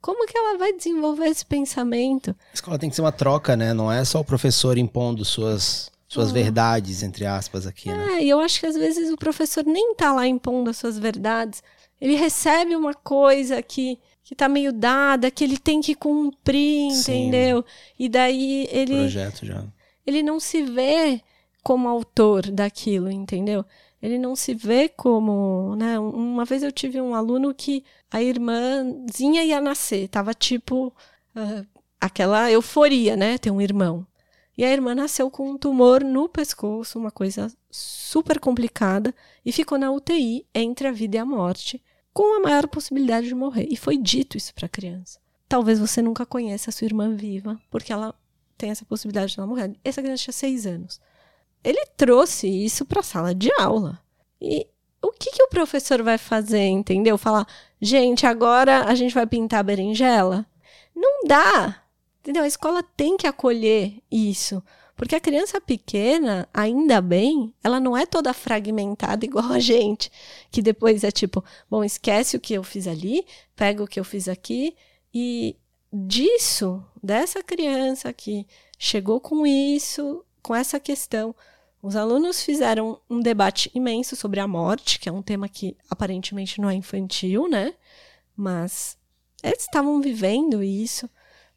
como 0.00 0.26
que 0.26 0.34
ela 0.34 0.56
vai 0.56 0.72
desenvolver 0.72 1.26
esse 1.26 1.44
pensamento? 1.44 2.30
A 2.30 2.54
escola 2.54 2.78
tem 2.78 2.88
que 2.88 2.96
ser 2.96 3.02
uma 3.02 3.12
troca, 3.12 3.54
né? 3.54 3.74
Não 3.74 3.92
é 3.92 4.02
só 4.02 4.20
o 4.20 4.24
professor 4.24 4.78
impondo 4.78 5.26
suas 5.26 5.92
suas 6.08 6.30
ah. 6.30 6.32
verdades, 6.32 7.02
entre 7.02 7.26
aspas, 7.26 7.66
aqui, 7.66 7.90
né? 7.90 8.14
É, 8.14 8.24
e 8.24 8.30
eu 8.30 8.40
acho 8.40 8.58
que 8.58 8.64
às 8.64 8.76
vezes 8.76 9.12
o 9.12 9.16
professor 9.18 9.62
nem 9.62 9.94
tá 9.94 10.10
lá 10.10 10.26
impondo 10.26 10.70
as 10.70 10.78
suas 10.78 10.98
verdades. 10.98 11.62
Ele 12.00 12.14
recebe 12.14 12.74
uma 12.74 12.94
coisa 12.94 13.60
que, 13.60 13.98
que 14.24 14.34
tá 14.34 14.48
meio 14.48 14.72
dada, 14.72 15.30
que 15.30 15.44
ele 15.44 15.58
tem 15.58 15.82
que 15.82 15.94
cumprir, 15.94 16.92
Sim. 16.92 17.26
entendeu? 17.28 17.62
E 17.98 18.08
daí 18.08 18.66
ele. 18.70 19.00
Projeto 19.00 19.44
já. 19.44 19.64
Ele 20.06 20.22
não 20.22 20.40
se 20.40 20.62
vê 20.62 21.20
como 21.62 21.88
autor 21.88 22.50
daquilo, 22.50 23.10
entendeu? 23.10 23.66
Ele 24.00 24.18
não 24.18 24.36
se 24.36 24.54
vê 24.54 24.88
como, 24.88 25.74
né? 25.76 25.98
Uma 25.98 26.44
vez 26.44 26.62
eu 26.62 26.70
tive 26.70 27.00
um 27.00 27.14
aluno 27.14 27.52
que 27.54 27.84
a 28.10 28.22
irmãzinha 28.22 29.44
ia 29.44 29.60
nascer, 29.60 30.08
tava 30.08 30.32
tipo 30.32 30.92
uh, 31.34 31.66
aquela 32.00 32.50
euforia, 32.50 33.16
né? 33.16 33.38
Ter 33.38 33.50
um 33.50 33.60
irmão. 33.60 34.06
E 34.56 34.64
a 34.64 34.72
irmã 34.72 34.94
nasceu 34.94 35.30
com 35.30 35.50
um 35.50 35.58
tumor 35.58 36.02
no 36.02 36.28
pescoço, 36.28 36.98
uma 36.98 37.12
coisa 37.12 37.52
super 37.70 38.40
complicada, 38.40 39.14
e 39.44 39.52
ficou 39.52 39.78
na 39.78 39.90
UTI 39.92 40.44
entre 40.52 40.88
a 40.88 40.92
vida 40.92 41.16
e 41.16 41.20
a 41.20 41.24
morte, 41.24 41.80
com 42.12 42.36
a 42.36 42.40
maior 42.40 42.66
possibilidade 42.66 43.28
de 43.28 43.34
morrer. 43.34 43.68
E 43.70 43.76
foi 43.76 43.96
dito 43.96 44.36
isso 44.36 44.52
para 44.52 44.66
a 44.66 44.68
criança. 44.68 45.20
Talvez 45.48 45.78
você 45.78 46.02
nunca 46.02 46.26
conheça 46.26 46.70
a 46.70 46.72
sua 46.72 46.86
irmã 46.86 47.14
viva, 47.14 47.56
porque 47.70 47.92
ela 47.92 48.14
tem 48.56 48.70
essa 48.70 48.84
possibilidade 48.84 49.32
de 49.32 49.38
ela 49.38 49.46
morrer. 49.46 49.76
Essa 49.84 50.02
criança 50.02 50.24
tinha 50.24 50.32
seis 50.32 50.66
anos. 50.66 51.00
Ele 51.62 51.84
trouxe 51.96 52.46
isso 52.48 52.84
para 52.84 53.00
a 53.00 53.04
sala 53.04 53.34
de 53.34 53.50
aula. 53.58 54.00
E 54.40 54.66
o 55.02 55.12
que, 55.12 55.30
que 55.30 55.42
o 55.42 55.48
professor 55.48 56.02
vai 56.02 56.18
fazer, 56.18 56.66
entendeu? 56.66 57.16
Falar, 57.18 57.46
gente, 57.80 58.26
agora 58.26 58.84
a 58.84 58.94
gente 58.94 59.14
vai 59.14 59.26
pintar 59.26 59.60
a 59.60 59.62
berinjela? 59.62 60.46
Não 60.94 61.24
dá. 61.26 61.82
Entendeu? 62.20 62.42
A 62.42 62.48
escola 62.48 62.82
tem 62.82 63.16
que 63.16 63.26
acolher 63.26 64.02
isso. 64.10 64.62
Porque 64.98 65.14
a 65.14 65.20
criança 65.20 65.60
pequena, 65.60 66.48
ainda 66.52 67.00
bem, 67.00 67.54
ela 67.62 67.78
não 67.78 67.96
é 67.96 68.04
toda 68.04 68.34
fragmentada 68.34 69.24
igual 69.24 69.52
a 69.52 69.60
gente, 69.60 70.10
que 70.50 70.60
depois 70.60 71.04
é 71.04 71.10
tipo, 71.12 71.44
bom, 71.70 71.84
esquece 71.84 72.36
o 72.36 72.40
que 72.40 72.54
eu 72.54 72.64
fiz 72.64 72.88
ali, 72.88 73.24
pega 73.54 73.82
o 73.82 73.86
que 73.86 74.00
eu 74.00 74.04
fiz 74.04 74.26
aqui 74.26 74.74
e 75.14 75.56
disso, 75.92 76.84
dessa 77.00 77.44
criança 77.44 78.12
que 78.12 78.44
chegou 78.76 79.20
com 79.20 79.46
isso, 79.46 80.24
com 80.48 80.54
essa 80.54 80.80
questão, 80.80 81.34
os 81.82 81.94
alunos 81.94 82.42
fizeram 82.42 82.98
um 83.10 83.20
debate 83.20 83.70
imenso 83.74 84.16
sobre 84.16 84.40
a 84.40 84.48
morte, 84.48 84.98
que 84.98 85.06
é 85.06 85.12
um 85.12 85.20
tema 85.20 85.46
que 85.46 85.76
aparentemente 85.90 86.58
não 86.58 86.70
é 86.70 86.74
infantil, 86.74 87.50
né? 87.50 87.74
Mas 88.34 88.96
eles 89.42 89.60
estavam 89.60 90.00
vivendo 90.00 90.62
isso. 90.62 91.06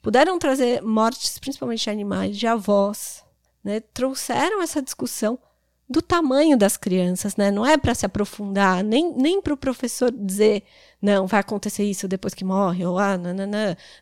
Puderam 0.01 0.37
trazer 0.37 0.81
mortes, 0.81 1.39
principalmente 1.39 1.83
de 1.83 1.89
animais, 1.89 2.37
de 2.37 2.45
avós, 2.45 3.23
né? 3.63 3.79
Trouxeram 3.79 4.61
essa 4.61 4.81
discussão 4.81 5.39
do 5.87 6.01
tamanho 6.01 6.57
das 6.57 6.75
crianças, 6.75 7.37
né? 7.37 7.49
Não 7.49 7.65
é 7.65 7.77
para 7.77 7.95
se 7.95 8.05
aprofundar, 8.05 8.83
nem, 8.83 9.13
nem 9.13 9.41
para 9.41 9.53
o 9.53 9.57
professor 9.57 10.11
dizer, 10.11 10.63
não, 11.01 11.27
vai 11.27 11.39
acontecer 11.39 11.85
isso 11.85 12.09
depois 12.09 12.33
que 12.33 12.43
morre, 12.43 12.85
ou 12.85 12.99
ah, 12.99 13.17
não. 13.17 13.33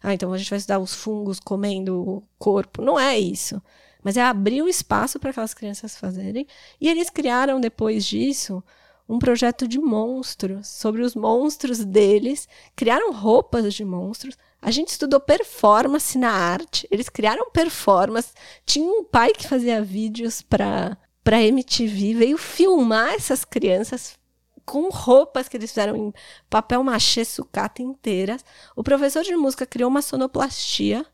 ah, 0.02 0.16
então 0.16 0.34
a 0.34 0.38
gente 0.40 0.50
vai 0.50 0.58
estudar 0.58 0.80
os 0.80 0.96
fungos 0.96 1.40
comendo 1.40 2.02
o 2.02 2.24
corpo. 2.40 2.82
Não 2.82 3.00
é 3.00 3.20
isso. 3.20 3.62
Mas 4.04 4.18
é 4.18 4.22
abrir 4.22 4.62
o 4.62 4.70
espaço 4.70 5.20
para 5.20 5.32
aquelas 5.32 5.54
crianças 5.54 5.98
fazerem. 5.98 6.48
E 6.80 6.88
eles 6.88 7.10
criaram, 7.10 7.60
depois 7.60 8.06
disso, 8.06 8.64
um 9.08 9.20
projeto 9.20 9.68
de 9.68 9.80
monstros, 9.80 10.68
sobre 10.68 11.02
os 11.02 11.16
monstros 11.16 11.84
deles. 11.84 12.48
Criaram 12.76 13.12
roupas 13.12 13.74
de 13.74 13.84
monstros. 13.84 14.38
A 14.62 14.72
gente 14.72 14.90
estudou 14.90 15.20
performance 15.20 16.18
na 16.18 16.32
arte. 16.32 16.88
Eles 16.90 17.10
criaram 17.10 17.52
performance. 17.52 18.32
Tinha 18.66 18.86
um 18.86 19.04
pai 19.04 19.32
que 19.32 19.48
fazia 19.48 19.82
vídeos 19.82 20.42
para 20.42 20.98
para 21.30 21.44
MTV, 21.44 22.16
veio 22.16 22.38
filmar 22.40 23.14
essas 23.14 23.46
crianças 23.46 24.18
com 24.66 24.90
roupas 24.90 25.48
que 25.48 25.58
eles 25.58 25.70
fizeram 25.70 25.96
em 25.96 26.14
papel 26.50 26.84
machê 26.84 27.26
sucata 27.26 27.82
inteiras. 27.82 28.44
O 28.76 28.84
professor 28.84 29.24
de 29.24 29.36
música 29.36 29.66
criou 29.66 29.90
uma 29.90 30.02
sonoplastia 30.02 31.06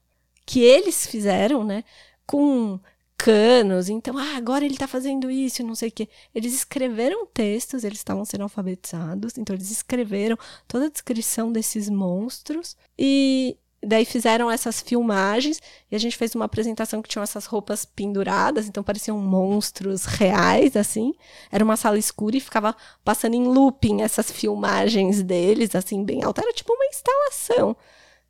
que 0.45 0.61
eles 0.61 1.07
fizeram, 1.07 1.63
né? 1.63 1.83
Com 2.25 2.79
canos, 3.17 3.89
então, 3.89 4.17
ah, 4.17 4.35
agora 4.35 4.65
ele 4.65 4.73
está 4.73 4.87
fazendo 4.87 5.31
isso, 5.31 5.63
não 5.63 5.75
sei 5.75 5.89
o 5.89 5.91
quê. 5.91 6.09
Eles 6.33 6.53
escreveram 6.53 7.25
textos, 7.25 7.83
eles 7.83 7.99
estavam 7.99 8.25
sendo 8.25 8.43
alfabetizados, 8.43 9.37
então 9.37 9.55
eles 9.55 9.71
escreveram 9.71 10.37
toda 10.67 10.85
a 10.85 10.89
descrição 10.89 11.51
desses 11.51 11.89
monstros 11.89 12.75
e 12.99 13.57
daí 13.81 14.03
fizeram 14.03 14.49
essas 14.49 14.81
filmagens 14.81 15.61
e 15.91 15.95
a 15.95 15.99
gente 15.99 16.17
fez 16.17 16.35
uma 16.35 16.45
apresentação 16.45 17.01
que 17.01 17.09
tinha 17.09 17.23
essas 17.23 17.45
roupas 17.45 17.85
penduradas, 17.85 18.67
então 18.67 18.83
pareciam 18.83 19.17
monstros 19.17 20.05
reais, 20.05 20.75
assim. 20.75 21.13
Era 21.51 21.63
uma 21.63 21.77
sala 21.77 21.97
escura 21.97 22.35
e 22.37 22.41
ficava 22.41 22.75
passando 23.03 23.35
em 23.35 23.45
looping 23.47 24.01
essas 24.01 24.31
filmagens 24.31 25.23
deles, 25.23 25.75
assim, 25.75 26.03
bem 26.03 26.23
alta. 26.23 26.41
Era 26.41 26.53
tipo 26.53 26.73
uma 26.73 26.85
instalação, 26.85 27.77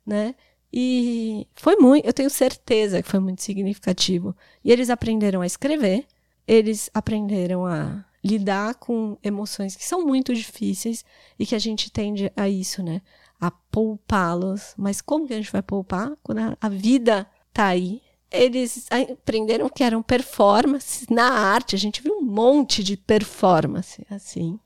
né? 0.06 0.34
E 0.72 1.46
foi 1.54 1.76
muito, 1.76 2.06
eu 2.06 2.12
tenho 2.12 2.28
certeza 2.28 3.02
que 3.02 3.08
foi 3.08 3.20
muito 3.20 3.42
significativo. 3.42 4.36
E 4.64 4.70
eles 4.72 4.90
aprenderam 4.90 5.40
a 5.40 5.46
escrever, 5.46 6.06
eles 6.46 6.90
aprenderam 6.92 7.66
a 7.66 8.04
lidar 8.26 8.74
com 8.74 9.16
emoções 9.22 9.76
que 9.76 9.84
são 9.84 10.04
muito 10.04 10.34
difíceis 10.34 11.04
e 11.38 11.46
que 11.46 11.54
a 11.54 11.58
gente 11.58 11.90
tende 11.90 12.30
a 12.36 12.48
isso, 12.48 12.82
né? 12.82 13.00
A 13.40 13.50
poupá-los. 13.50 14.74
Mas 14.76 15.00
como 15.00 15.26
que 15.26 15.32
a 15.32 15.36
gente 15.36 15.52
vai 15.52 15.62
poupar 15.62 16.12
quando 16.22 16.56
a, 16.60 16.68
vida 16.68 17.26
tá 17.52 17.66
aí? 17.66 18.02
Eles 18.30 18.86
aprenderam 18.90 19.68
que 19.68 19.84
eram 19.84 20.02
performances 20.02 21.06
na 21.08 21.30
arte. 21.30 21.76
A 21.76 21.78
gente 21.78 22.02
viu 22.02 22.18
um 22.18 22.22
monte 22.22 22.82
de 22.82 22.96
performance 22.96 24.04
assim. 24.10 24.58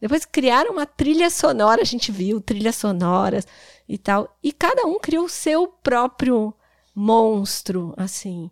Depois 0.00 0.24
criaram 0.24 0.72
uma 0.72 0.86
trilha 0.86 1.28
sonora, 1.28 1.82
a 1.82 1.84
gente 1.84 2.12
viu 2.12 2.40
trilhas 2.40 2.76
sonoras 2.76 3.46
e 3.88 3.98
tal. 3.98 4.36
E 4.42 4.52
cada 4.52 4.86
um 4.86 4.98
criou 4.98 5.24
o 5.24 5.28
seu 5.28 5.66
próprio 5.66 6.54
monstro, 6.94 7.94
assim. 7.96 8.50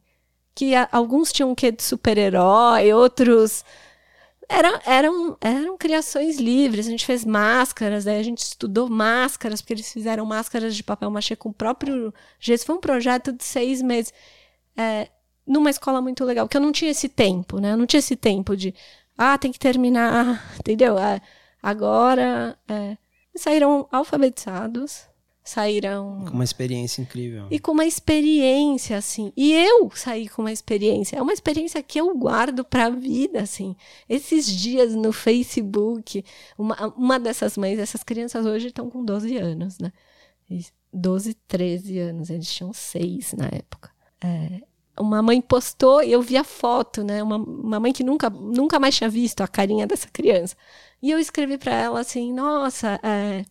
Que 0.54 0.74
a, 0.74 0.88
alguns 0.90 1.32
tinham 1.32 1.50
um 1.50 1.54
quê 1.54 1.70
de 1.70 1.82
super-herói, 1.82 2.92
outros. 2.92 3.64
Era, 4.48 4.80
eram, 4.86 5.36
eram 5.40 5.76
criações 5.76 6.38
livres. 6.38 6.86
A 6.86 6.90
gente 6.90 7.06
fez 7.06 7.24
máscaras, 7.24 8.06
aí 8.06 8.18
a 8.18 8.22
gente 8.22 8.38
estudou 8.38 8.88
máscaras, 8.88 9.60
porque 9.60 9.74
eles 9.74 9.92
fizeram 9.92 10.24
máscaras 10.24 10.74
de 10.74 10.82
papel 10.82 11.10
machê 11.10 11.36
com 11.36 11.50
o 11.50 11.54
próprio 11.54 12.12
gesso. 12.40 12.66
Foi 12.66 12.74
um 12.76 12.80
projeto 12.80 13.32
de 13.32 13.44
seis 13.44 13.82
meses. 13.82 14.12
É, 14.76 15.08
numa 15.46 15.70
escola 15.70 16.02
muito 16.02 16.24
legal, 16.24 16.48
que 16.48 16.56
eu 16.56 16.60
não 16.60 16.72
tinha 16.72 16.90
esse 16.90 17.08
tempo, 17.08 17.60
né? 17.60 17.72
Eu 17.72 17.76
não 17.76 17.86
tinha 17.86 18.00
esse 18.00 18.16
tempo 18.16 18.56
de 18.56 18.74
ah, 19.16 19.38
tem 19.38 19.52
que 19.52 19.58
terminar, 19.58 20.44
entendeu? 20.58 20.98
É, 20.98 21.20
agora 21.62 22.58
é, 22.68 22.96
saíram 23.34 23.88
alfabetizados, 23.90 25.06
saíram 25.42 26.24
com 26.26 26.34
uma 26.34 26.44
experiência 26.44 27.00
incrível 27.00 27.46
e 27.50 27.58
com 27.58 27.72
uma 27.72 27.86
experiência 27.86 28.96
assim. 28.96 29.32
E 29.36 29.52
eu 29.52 29.90
saí 29.94 30.28
com 30.28 30.42
uma 30.42 30.52
experiência, 30.52 31.16
é 31.16 31.22
uma 31.22 31.32
experiência 31.32 31.82
que 31.82 32.00
eu 32.00 32.16
guardo 32.16 32.64
para 32.64 32.86
a 32.86 32.90
vida 32.90 33.40
assim. 33.40 33.76
Esses 34.08 34.46
dias 34.46 34.94
no 34.94 35.12
Facebook, 35.12 36.24
uma, 36.58 36.74
uma 36.96 37.18
dessas 37.18 37.56
mães, 37.56 37.78
essas 37.78 38.02
crianças 38.02 38.44
hoje 38.44 38.68
estão 38.68 38.90
com 38.90 39.04
12 39.04 39.36
anos, 39.36 39.78
né? 39.78 39.92
12, 40.92 41.34
13 41.46 41.98
anos, 41.98 42.30
eles 42.30 42.52
tinham 42.52 42.72
6 42.72 43.34
na 43.34 43.46
época. 43.46 43.90
É, 44.22 44.62
uma 44.98 45.22
mãe 45.22 45.40
postou 45.40 46.02
e 46.02 46.12
eu 46.12 46.22
vi 46.22 46.36
a 46.36 46.44
foto, 46.44 47.04
né? 47.04 47.22
Uma, 47.22 47.36
uma 47.36 47.80
mãe 47.80 47.92
que 47.92 48.04
nunca, 48.04 48.30
nunca 48.30 48.78
mais 48.78 48.96
tinha 48.96 49.10
visto 49.10 49.42
a 49.42 49.48
carinha 49.48 49.86
dessa 49.86 50.08
criança. 50.08 50.56
E 51.02 51.10
eu 51.10 51.18
escrevi 51.18 51.58
para 51.58 51.74
ela 51.74 52.00
assim: 52.00 52.32
Nossa, 52.32 52.98
é, 53.02 53.44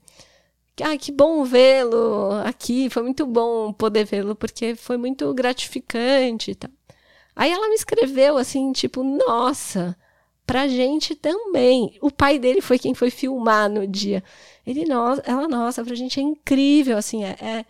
ah, 0.82 0.98
que 0.98 1.12
bom 1.12 1.44
vê-lo 1.44 2.32
aqui, 2.46 2.90
foi 2.90 3.04
muito 3.04 3.26
bom 3.26 3.72
poder 3.74 4.06
vê-lo, 4.06 4.36
porque 4.36 4.76
foi 4.76 4.98
muito 4.98 5.34
gratificante 5.34 6.52
e 6.52 6.56
tal. 6.56 6.72
Aí 7.36 7.52
ela 7.52 7.70
me 7.70 7.76
escreveu 7.76 8.38
assim, 8.38 8.72
tipo, 8.72 9.04
nossa, 9.04 9.96
pra 10.46 10.68
gente 10.68 11.16
também. 11.16 11.98
O 12.02 12.12
pai 12.12 12.40
dele 12.40 12.62
foi 12.62 12.80
quem 12.80 12.94
foi 12.94 13.10
filmar 13.10 13.70
no 13.70 13.88
dia. 13.88 14.24
Ele, 14.66 14.86
nossa, 14.86 15.22
ela, 15.26 15.48
nossa, 15.48 15.84
pra 15.84 15.96
gente 15.96 16.20
é 16.20 16.24
incrível, 16.24 16.98
assim, 16.98 17.24
é, 17.24 17.36
é 17.42 17.66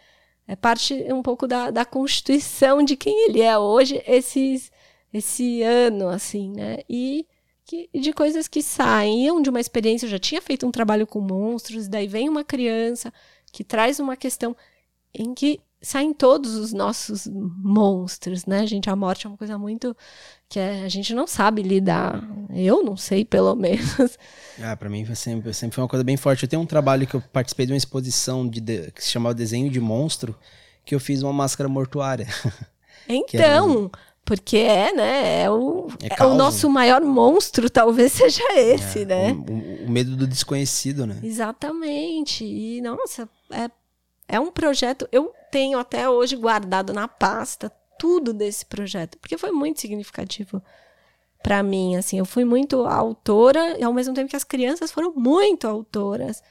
é 0.47 0.55
parte 0.55 0.93
um 1.11 1.21
pouco 1.21 1.47
da, 1.47 1.71
da 1.71 1.85
constituição 1.85 2.83
de 2.83 2.95
quem 2.95 3.29
ele 3.29 3.41
é 3.41 3.57
hoje, 3.57 4.01
esses, 4.05 4.71
esse 5.11 5.61
ano, 5.63 6.07
assim, 6.07 6.51
né? 6.51 6.79
E 6.89 7.25
que, 7.65 7.89
de 7.93 8.13
coisas 8.13 8.47
que 8.47 8.61
saíam 8.61 9.41
de 9.41 9.49
uma 9.49 9.59
experiência. 9.59 10.05
Eu 10.05 10.11
já 10.11 10.19
tinha 10.19 10.41
feito 10.41 10.65
um 10.67 10.71
trabalho 10.71 11.07
com 11.07 11.19
monstros, 11.19 11.87
daí 11.87 12.07
vem 12.07 12.29
uma 12.29 12.43
criança 12.43 13.11
que 13.51 13.63
traz 13.63 13.99
uma 13.99 14.15
questão 14.15 14.55
em 15.13 15.33
que 15.33 15.59
saem 15.81 16.13
todos 16.13 16.55
os 16.55 16.73
nossos 16.73 17.27
monstros, 17.27 18.45
né, 18.45 18.65
gente? 18.67 18.89
A 18.89 18.95
morte 18.95 19.25
é 19.25 19.29
uma 19.29 19.37
coisa 19.37 19.57
muito 19.57 19.95
que 20.49 20.59
a 20.59 20.87
gente 20.87 21.13
não 21.13 21.27
sabe 21.27 21.61
lidar. 21.61 22.23
Eu 22.53 22.83
não 22.83 22.95
sei, 22.95 23.25
pelo 23.25 23.55
menos. 23.55 24.17
Ah, 24.61 24.75
para 24.75 24.89
mim 24.89 25.03
foi 25.03 25.15
sempre, 25.15 25.53
sempre 25.53 25.75
foi 25.75 25.83
uma 25.83 25.89
coisa 25.89 26.03
bem 26.03 26.15
forte. 26.15 26.43
Eu 26.43 26.49
tenho 26.49 26.61
um 26.61 26.65
trabalho 26.65 27.05
que 27.05 27.15
eu 27.15 27.21
participei 27.33 27.65
de 27.65 27.73
uma 27.73 27.77
exposição 27.77 28.47
de, 28.47 28.61
de 28.61 28.91
que 28.91 29.03
se 29.03 29.09
chamava 29.09 29.35
Desenho 29.35 29.69
de 29.69 29.79
Monstro, 29.81 30.35
que 30.85 30.95
eu 30.95 30.99
fiz 30.99 31.21
uma 31.21 31.33
máscara 31.33 31.67
mortuária. 31.67 32.27
Então, 33.07 33.91
porque 34.25 34.57
é, 34.57 34.91
né? 34.91 35.43
É 35.43 35.51
o, 35.51 35.87
é, 36.01 36.23
é 36.23 36.25
o 36.25 36.33
nosso 36.33 36.67
maior 36.67 37.01
monstro, 37.01 37.69
talvez 37.69 38.13
seja 38.13 38.41
esse, 38.55 39.03
é, 39.03 39.05
né? 39.05 39.31
O, 39.33 39.85
o, 39.85 39.91
medo 39.91 40.15
do 40.15 40.25
desconhecido, 40.25 41.05
né? 41.05 41.19
Exatamente. 41.21 42.43
E, 42.43 42.81
nossa, 42.81 43.29
é, 43.51 43.69
é 44.27 44.39
um 44.39 44.51
projeto. 44.51 45.07
Eu 45.11 45.31
tenho 45.51 45.77
até 45.77 46.09
hoje 46.09 46.35
guardado 46.35 46.93
na 46.93 47.07
pasta 47.07 47.71
tudo 47.97 48.33
desse 48.33 48.65
projeto, 48.65 49.17
porque 49.19 49.37
foi 49.37 49.51
muito 49.51 49.81
significativo 49.81 50.61
para 51.41 51.61
mim, 51.61 51.95
assim, 51.95 52.17
eu 52.17 52.25
fui 52.25 52.43
muito 52.43 52.85
autora 52.85 53.77
e 53.77 53.83
ao 53.83 53.93
mesmo 53.93 54.15
tempo 54.15 54.29
que 54.29 54.35
as 54.35 54.43
crianças 54.43 54.91
foram 54.91 55.13
muito 55.15 55.67
autoras 55.67 56.41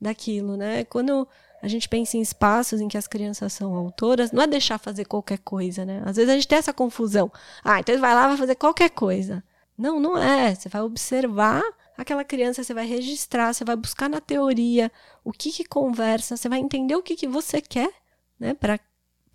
daquilo, 0.00 0.56
né? 0.56 0.84
Quando 0.84 1.26
a 1.60 1.66
gente 1.66 1.88
pensa 1.88 2.16
em 2.16 2.20
espaços 2.20 2.80
em 2.80 2.86
que 2.86 2.96
as 2.96 3.08
crianças 3.08 3.52
são 3.52 3.74
autoras, 3.74 4.30
não 4.30 4.42
é 4.42 4.46
deixar 4.46 4.78
fazer 4.78 5.06
qualquer 5.06 5.38
coisa, 5.38 5.84
né? 5.84 6.02
Às 6.04 6.16
vezes 6.16 6.30
a 6.30 6.34
gente 6.34 6.46
tem 6.46 6.58
essa 6.58 6.72
confusão. 6.72 7.32
Ah, 7.64 7.80
então 7.80 7.98
vai 7.98 8.14
lá 8.14 8.28
vai 8.28 8.36
fazer 8.36 8.54
qualquer 8.54 8.90
coisa. 8.90 9.42
Não, 9.76 9.98
não 9.98 10.16
é. 10.16 10.54
Você 10.54 10.68
vai 10.68 10.82
observar 10.82 11.62
aquela 11.96 12.22
criança, 12.22 12.62
você 12.62 12.74
vai 12.74 12.86
registrar, 12.86 13.52
você 13.52 13.64
vai 13.64 13.76
buscar 13.76 14.08
na 14.08 14.20
teoria 14.20 14.92
o 15.24 15.32
que 15.32 15.50
que 15.50 15.64
conversa, 15.64 16.36
você 16.36 16.48
vai 16.48 16.60
entender 16.60 16.94
o 16.94 17.02
que 17.02 17.16
que 17.16 17.26
você 17.26 17.60
quer 17.60 17.90
né, 18.38 18.54
para 18.54 18.78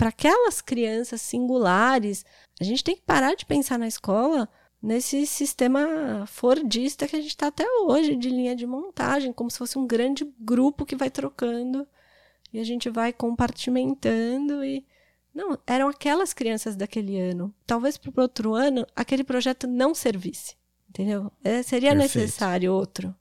aquelas 0.08 0.62
crianças 0.62 1.22
singulares. 1.22 2.26
A 2.60 2.64
gente 2.64 2.84
tem 2.84 2.96
que 2.96 3.02
parar 3.02 3.36
de 3.36 3.46
pensar 3.46 3.78
na 3.78 3.88
escola 3.88 4.48
nesse 4.82 5.28
sistema 5.28 6.26
fordista 6.26 7.06
que 7.06 7.18
a 7.18 7.20
gente 7.20 7.32
está 7.32 7.48
até 7.48 7.66
hoje, 7.82 8.16
de 8.16 8.30
linha 8.30 8.56
de 8.56 8.66
montagem, 8.66 9.34
como 9.34 9.52
se 9.52 9.58
fosse 9.58 9.78
um 9.78 9.86
grande 9.86 10.26
grupo 10.40 10.86
que 10.86 10.96
vai 10.96 11.10
trocando 11.10 11.86
e 12.54 12.60
a 12.60 12.64
gente 12.64 12.90
vai 12.90 13.12
compartimentando 13.12 14.64
e 14.64 14.86
Não, 15.36 15.58
eram 15.68 15.90
aquelas 15.90 16.34
crianças 16.34 16.76
daquele 16.76 17.20
ano. 17.20 17.54
Talvez 17.68 17.98
para 17.98 18.10
o 18.10 18.22
outro 18.22 18.54
ano 18.54 18.88
aquele 18.96 19.24
projeto 19.24 19.68
não 19.68 19.94
servisse. 19.94 20.56
Entendeu? 20.90 21.32
É, 21.44 21.62
seria 21.62 21.92
Perfeito. 21.92 22.18
necessário 22.18 22.74
outro. 22.74 23.14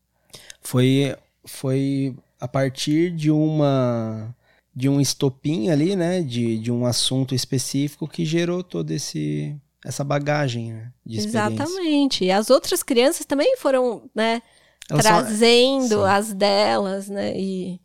Foi, 0.62 1.14
foi 1.45 2.16
a 2.41 2.49
partir 2.49 3.11
de 3.11 3.31
uma 3.31 4.35
de 4.79 4.89
um 4.89 5.01
estopim 5.01 5.70
ali, 5.70 5.97
né, 5.97 6.22
de, 6.22 6.57
de 6.57 6.70
um 6.70 6.87
assunto 6.87 7.35
específico 7.35 8.07
que 8.07 8.24
gerou 8.24 8.62
todo 8.62 8.93
esse 8.93 9.57
essa 9.85 10.05
bagagem 10.05 10.72
né, 10.72 10.93
de 11.05 11.18
experiência. 11.18 11.64
Exatamente. 11.64 12.24
E 12.24 12.31
as 12.31 12.49
outras 12.49 12.85
crianças 12.85 13.26
também 13.26 13.57
foram, 13.57 14.09
né, 14.14 14.41
Elas 14.89 15.05
trazendo 15.05 16.05
as 16.05 16.33
delas, 16.33 17.09
né, 17.09 17.33
e, 17.37 17.81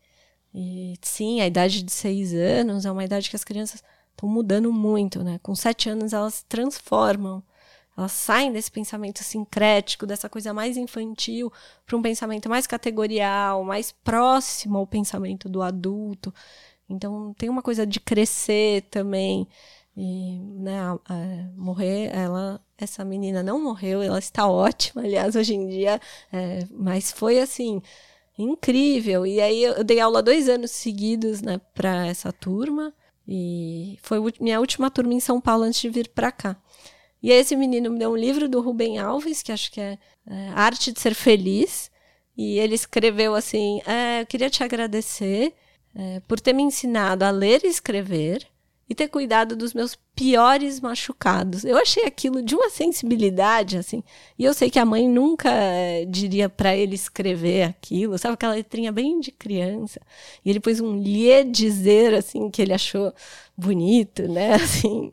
e 0.53 0.93
sim, 1.01 1.41
a 1.41 1.47
idade 1.47 1.81
de 1.81 1.91
seis 1.91 2.31
anos 2.31 2.85
é 2.85 2.91
uma 2.91 3.03
idade 3.03 3.27
que 3.27 3.35
as 3.35 3.43
crianças 3.43 3.83
estão 4.11 4.29
mudando 4.29 4.71
muito, 4.71 5.23
né? 5.23 5.39
Com 5.41 5.55
sete 5.55 5.89
anos 5.89 6.13
elas 6.13 6.35
se 6.35 6.45
transformam 6.45 7.43
elas 7.95 8.11
saem 8.11 8.51
desse 8.51 8.71
pensamento 8.71 9.23
sincrético, 9.23 10.07
dessa 10.07 10.27
coisa 10.27 10.51
mais 10.53 10.77
infantil, 10.77 11.53
para 11.85 11.95
um 11.95 12.01
pensamento 12.01 12.49
mais 12.49 12.65
categorial, 12.65 13.63
mais 13.63 13.91
próximo 13.91 14.79
ao 14.79 14.87
pensamento 14.87 15.47
do 15.47 15.61
adulto. 15.61 16.33
Então, 16.89 17.33
tem 17.37 17.49
uma 17.49 17.61
coisa 17.61 17.85
de 17.85 17.99
crescer 17.99 18.83
também. 18.91 19.47
E, 19.95 20.39
né, 20.39 20.79
a, 20.79 20.93
a, 20.93 21.15
morrer, 21.55 22.09
ela, 22.13 22.59
essa 22.77 23.05
menina 23.05 23.43
não 23.43 23.61
morreu, 23.61 24.01
ela 24.01 24.17
está 24.17 24.47
ótima, 24.47 25.03
aliás, 25.03 25.35
hoje 25.35 25.53
em 25.53 25.67
dia, 25.67 26.01
é, 26.31 26.65
mas 26.71 27.11
foi 27.11 27.39
assim, 27.39 27.81
incrível. 28.37 29.25
E 29.25 29.39
aí 29.39 29.63
eu 29.63 29.83
dei 29.83 29.99
aula 29.99 30.23
dois 30.23 30.49
anos 30.49 30.71
seguidos, 30.71 31.41
né, 31.41 31.61
para 31.75 32.07
essa 32.07 32.33
turma, 32.33 32.93
e 33.27 33.99
foi 34.01 34.19
minha 34.39 34.59
última 34.59 34.89
turma 34.89 35.13
em 35.13 35.19
São 35.19 35.39
Paulo 35.39 35.63
antes 35.63 35.79
de 35.79 35.89
vir 35.89 36.09
para 36.09 36.31
cá. 36.31 36.57
E 37.21 37.31
esse 37.31 37.55
menino 37.55 37.89
me 37.89 37.99
deu 37.99 38.11
um 38.11 38.17
livro 38.17 38.49
do 38.49 38.61
Rubem 38.61 38.99
Alves, 38.99 39.41
que 39.41 39.51
acho 39.51 39.71
que 39.71 39.79
é, 39.79 39.97
é 40.27 40.49
Arte 40.49 40.91
de 40.91 40.99
Ser 40.99 41.15
Feliz. 41.15 41.89
E 42.35 42.59
ele 42.59 42.75
escreveu 42.75 43.33
assim: 43.33 43.81
é, 43.85 44.21
Eu 44.21 44.25
queria 44.25 44.49
te 44.49 44.61
agradecer 44.61 45.53
é, 45.95 46.21
por 46.27 46.39
ter 46.39 46.53
me 46.53 46.63
ensinado 46.63 47.23
a 47.23 47.31
ler 47.31 47.61
e 47.63 47.67
escrever 47.67 48.47
e 48.89 48.93
ter 48.93 49.07
cuidado 49.07 49.55
dos 49.55 49.73
meus 49.73 49.97
piores 50.15 50.79
machucados. 50.79 51.63
Eu 51.63 51.77
achei 51.77 52.05
aquilo 52.05 52.41
de 52.41 52.53
uma 52.53 52.69
sensibilidade, 52.69 53.77
assim. 53.77 54.03
E 54.37 54.43
eu 54.43 54.53
sei 54.53 54.69
que 54.69 54.77
a 54.77 54.85
mãe 54.85 55.07
nunca 55.07 55.49
é, 55.49 56.05
diria 56.05 56.49
para 56.49 56.75
ele 56.75 56.95
escrever 56.95 57.63
aquilo, 57.63 58.17
sabe? 58.17 58.33
Aquela 58.33 58.55
letrinha 58.55 58.91
bem 58.91 59.19
de 59.19 59.31
criança. 59.31 60.01
E 60.43 60.49
ele 60.49 60.59
pôs 60.59 60.79
um 60.81 60.97
lhe 60.97 61.43
dizer, 61.45 62.13
assim, 62.13 62.49
que 62.49 62.61
ele 62.61 62.73
achou 62.73 63.13
bonito, 63.57 64.27
né? 64.27 64.55
Assim 64.61 65.11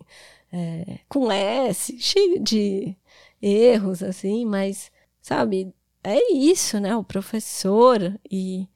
é, 0.53 0.99
com 1.09 1.31
S, 1.31 1.97
cheio 1.99 2.41
de 2.41 2.97
erros, 3.41 4.03
assim, 4.03 4.45
mas, 4.45 4.91
sabe, 5.23 5.73
é 6.03 6.33
isso, 6.33 6.81
né? 6.81 6.95
O 6.97 7.05
professor 7.05 8.19
e 8.31 8.69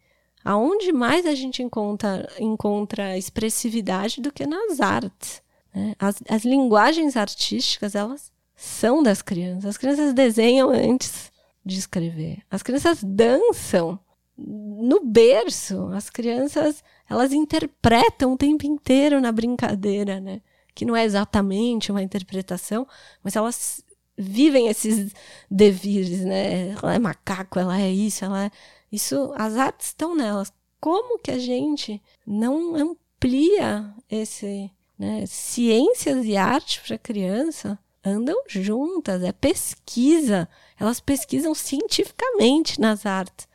aonde 0.44 0.92
mais 0.92 1.24
a 1.26 1.34
gente 1.34 1.62
encontra, 1.62 2.28
encontra 2.38 3.16
expressividade 3.16 4.20
do 4.20 4.32
que 4.32 4.46
nas 4.46 4.80
artes. 4.80 5.42
Né? 5.74 5.94
As, 5.98 6.22
as 6.28 6.44
linguagens 6.44 7.16
artísticas, 7.16 7.94
elas 7.94 8.32
são 8.54 9.02
das 9.02 9.22
crianças. 9.22 9.64
As 9.66 9.76
crianças 9.76 10.12
desenham 10.12 10.70
antes 10.70 11.32
de 11.64 11.78
escrever. 11.78 12.42
As 12.50 12.62
crianças 12.62 13.02
dançam 13.02 13.98
no 14.36 15.04
berço. 15.04 15.88
As 15.92 16.10
crianças, 16.10 16.84
elas 17.08 17.32
interpretam 17.32 18.34
o 18.34 18.36
tempo 18.36 18.66
inteiro 18.66 19.20
na 19.20 19.32
brincadeira, 19.32 20.20
né? 20.20 20.40
que 20.74 20.84
não 20.84 20.96
é 20.96 21.04
exatamente 21.04 21.90
uma 21.90 22.02
interpretação, 22.02 22.86
mas 23.22 23.36
elas 23.36 23.82
vivem 24.18 24.68
esses 24.68 25.12
devires, 25.50 26.24
né? 26.24 26.70
Ela 26.70 26.94
é 26.94 26.98
macaco, 26.98 27.58
ela 27.58 27.80
é 27.80 27.90
isso, 27.90 28.24
ela 28.24 28.46
é 28.46 28.50
isso, 28.94 29.32
as 29.36 29.56
artes 29.56 29.88
estão 29.88 30.14
nelas. 30.14 30.52
Como 30.80 31.18
que 31.18 31.30
a 31.30 31.38
gente 31.38 32.02
não 32.26 32.74
amplia 32.74 33.94
esse, 34.10 34.70
né? 34.98 35.24
Ciências 35.26 36.24
e 36.26 36.36
arte 36.36 36.80
para 36.86 36.98
criança 36.98 37.78
andam 38.04 38.36
juntas, 38.46 39.22
é 39.22 39.32
pesquisa. 39.32 40.48
Elas 40.78 41.00
pesquisam 41.00 41.54
cientificamente 41.54 42.80
nas 42.80 43.06
artes. 43.06 43.48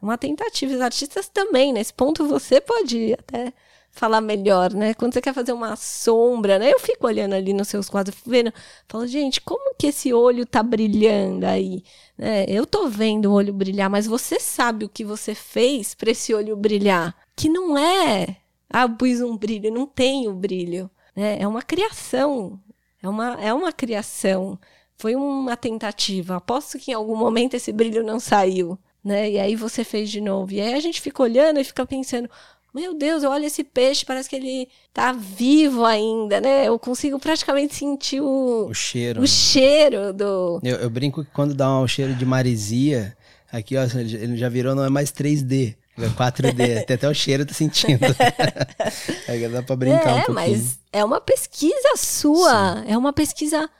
É 0.00 0.04
uma 0.04 0.16
tentativa. 0.16 0.74
Os 0.74 0.80
artistas 0.80 1.28
também, 1.28 1.72
nesse 1.72 1.92
ponto 1.92 2.26
você 2.28 2.60
pode 2.60 3.14
até 3.14 3.52
falar 3.96 4.20
melhor, 4.20 4.72
né? 4.72 4.94
Quando 4.94 5.14
você 5.14 5.20
quer 5.20 5.34
fazer 5.34 5.52
uma 5.52 5.74
sombra, 5.76 6.58
né? 6.58 6.72
Eu 6.72 6.78
fico 6.78 7.06
olhando 7.06 7.34
ali 7.34 7.52
nos 7.52 7.68
seus 7.68 7.88
quadros, 7.88 8.16
vendo, 8.26 8.52
falo, 8.88 9.06
gente, 9.06 9.40
como 9.40 9.74
que 9.74 9.88
esse 9.88 10.12
olho 10.12 10.46
tá 10.46 10.62
brilhando 10.62 11.46
aí? 11.46 11.82
É, 12.18 12.44
eu 12.50 12.66
tô 12.66 12.88
vendo 12.88 13.26
o 13.26 13.32
olho 13.32 13.52
brilhar, 13.52 13.90
mas 13.90 14.06
você 14.06 14.38
sabe 14.38 14.84
o 14.84 14.88
que 14.88 15.04
você 15.04 15.34
fez 15.34 15.94
para 15.94 16.10
esse 16.10 16.34
olho 16.34 16.56
brilhar? 16.56 17.14
Que 17.34 17.48
não 17.48 17.76
é, 17.76 18.36
ah, 18.70 18.88
pus 18.88 19.20
um 19.20 19.36
brilho, 19.36 19.72
não 19.72 19.86
tem 19.86 20.28
o 20.28 20.34
brilho, 20.34 20.90
né? 21.14 21.38
É 21.40 21.46
uma 21.48 21.62
criação, 21.62 22.60
é 23.02 23.08
uma, 23.08 23.34
é 23.42 23.52
uma 23.54 23.72
criação. 23.72 24.58
Foi 24.96 25.14
uma 25.14 25.56
tentativa. 25.56 26.36
Aposto 26.36 26.78
que 26.78 26.90
em 26.90 26.94
algum 26.94 27.16
momento 27.16 27.54
esse 27.54 27.72
brilho 27.72 28.02
não 28.02 28.18
saiu, 28.18 28.78
né? 29.04 29.30
E 29.30 29.38
aí 29.38 29.54
você 29.54 29.84
fez 29.84 30.10
de 30.10 30.20
novo. 30.20 30.52
E 30.52 30.60
aí 30.60 30.74
a 30.74 30.80
gente 30.80 31.00
fica 31.00 31.22
olhando 31.22 31.60
e 31.60 31.64
fica 31.64 31.86
pensando, 31.86 32.28
meu 32.76 32.92
Deus, 32.92 33.22
eu 33.22 33.30
olho 33.30 33.46
esse 33.46 33.64
peixe, 33.64 34.04
parece 34.04 34.28
que 34.28 34.36
ele 34.36 34.68
tá 34.92 35.10
vivo 35.10 35.82
ainda, 35.82 36.42
né? 36.42 36.68
Eu 36.68 36.78
consigo 36.78 37.18
praticamente 37.18 37.74
sentir 37.74 38.20
o, 38.20 38.66
o 38.68 38.74
cheiro. 38.74 39.20
O 39.20 39.22
né? 39.22 39.26
cheiro 39.26 40.12
do. 40.12 40.60
Eu, 40.62 40.76
eu, 40.76 40.90
brinco 40.90 41.24
que 41.24 41.30
quando 41.30 41.54
dá 41.54 41.74
um 41.80 41.88
cheiro 41.88 42.14
de 42.14 42.26
marisia, 42.26 43.16
aqui, 43.50 43.78
ó, 43.78 43.82
ele 43.82 44.36
já 44.36 44.50
virou, 44.50 44.74
não 44.74 44.84
é 44.84 44.90
mais 44.90 45.10
3D. 45.10 45.74
É 45.96 46.08
4D, 46.10 46.82
até, 46.84 46.94
até 46.94 47.08
o 47.08 47.14
cheiro 47.14 47.46
tá 47.46 47.54
sentindo. 47.54 48.04
Aí 49.26 49.48
dá 49.48 49.62
pra 49.62 49.74
brincar 49.74 50.10
é, 50.10 50.12
um 50.12 50.16
pouquinho. 50.16 50.34
mas 50.34 50.78
é 50.92 51.02
uma 51.02 51.18
pesquisa 51.18 51.96
sua, 51.96 52.82
Sim. 52.82 52.92
é 52.92 52.98
uma 52.98 53.14
pesquisa 53.14 53.70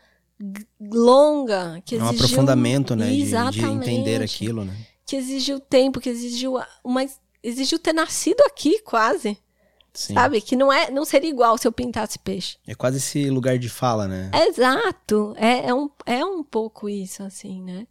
longa. 0.81 1.83
Que. 1.85 1.97
É 1.97 2.03
um 2.03 2.09
aprofundamento, 2.09 2.97
né? 2.97 3.11
De, 3.11 3.27
de, 3.27 3.63
entender 3.63 4.23
aquilo, 4.23 4.65
né? 4.65 4.75
Que 5.05 5.17
exigiu 5.17 5.61
tempo, 5.61 6.01
que 6.01 6.09
exigiu 6.09 6.55
uma 6.83 7.05
exigiu 7.43 7.79
ter 7.79 7.93
nascido 7.93 8.41
aqui, 8.43 8.81
quase. 8.83 9.39
Sim. 9.93 10.15
Sabe? 10.15 10.41
Que 10.43 10.55
não, 10.55 10.71
é, 10.71 10.91
não 10.91 11.07
seria 11.07 11.31
igual 11.31 11.57
se 11.57 11.67
eu 11.67 11.73
pintasse 11.73 12.19
peixe. 12.19 12.59
É 12.67 12.75
quase 12.75 12.99
esse 12.99 13.31
lugar 13.31 13.59
de 13.59 13.69
fala, 13.69 14.07
né? 14.07 14.31
exato. 14.47 15.35
É, 15.39 15.69
é, 15.69 15.75
um, 15.75 15.89
é 16.05 16.25
um 16.25 16.45
pouco 16.45 16.89
isso, 16.89 17.23
assim, 17.23 17.63
né? 17.63 17.87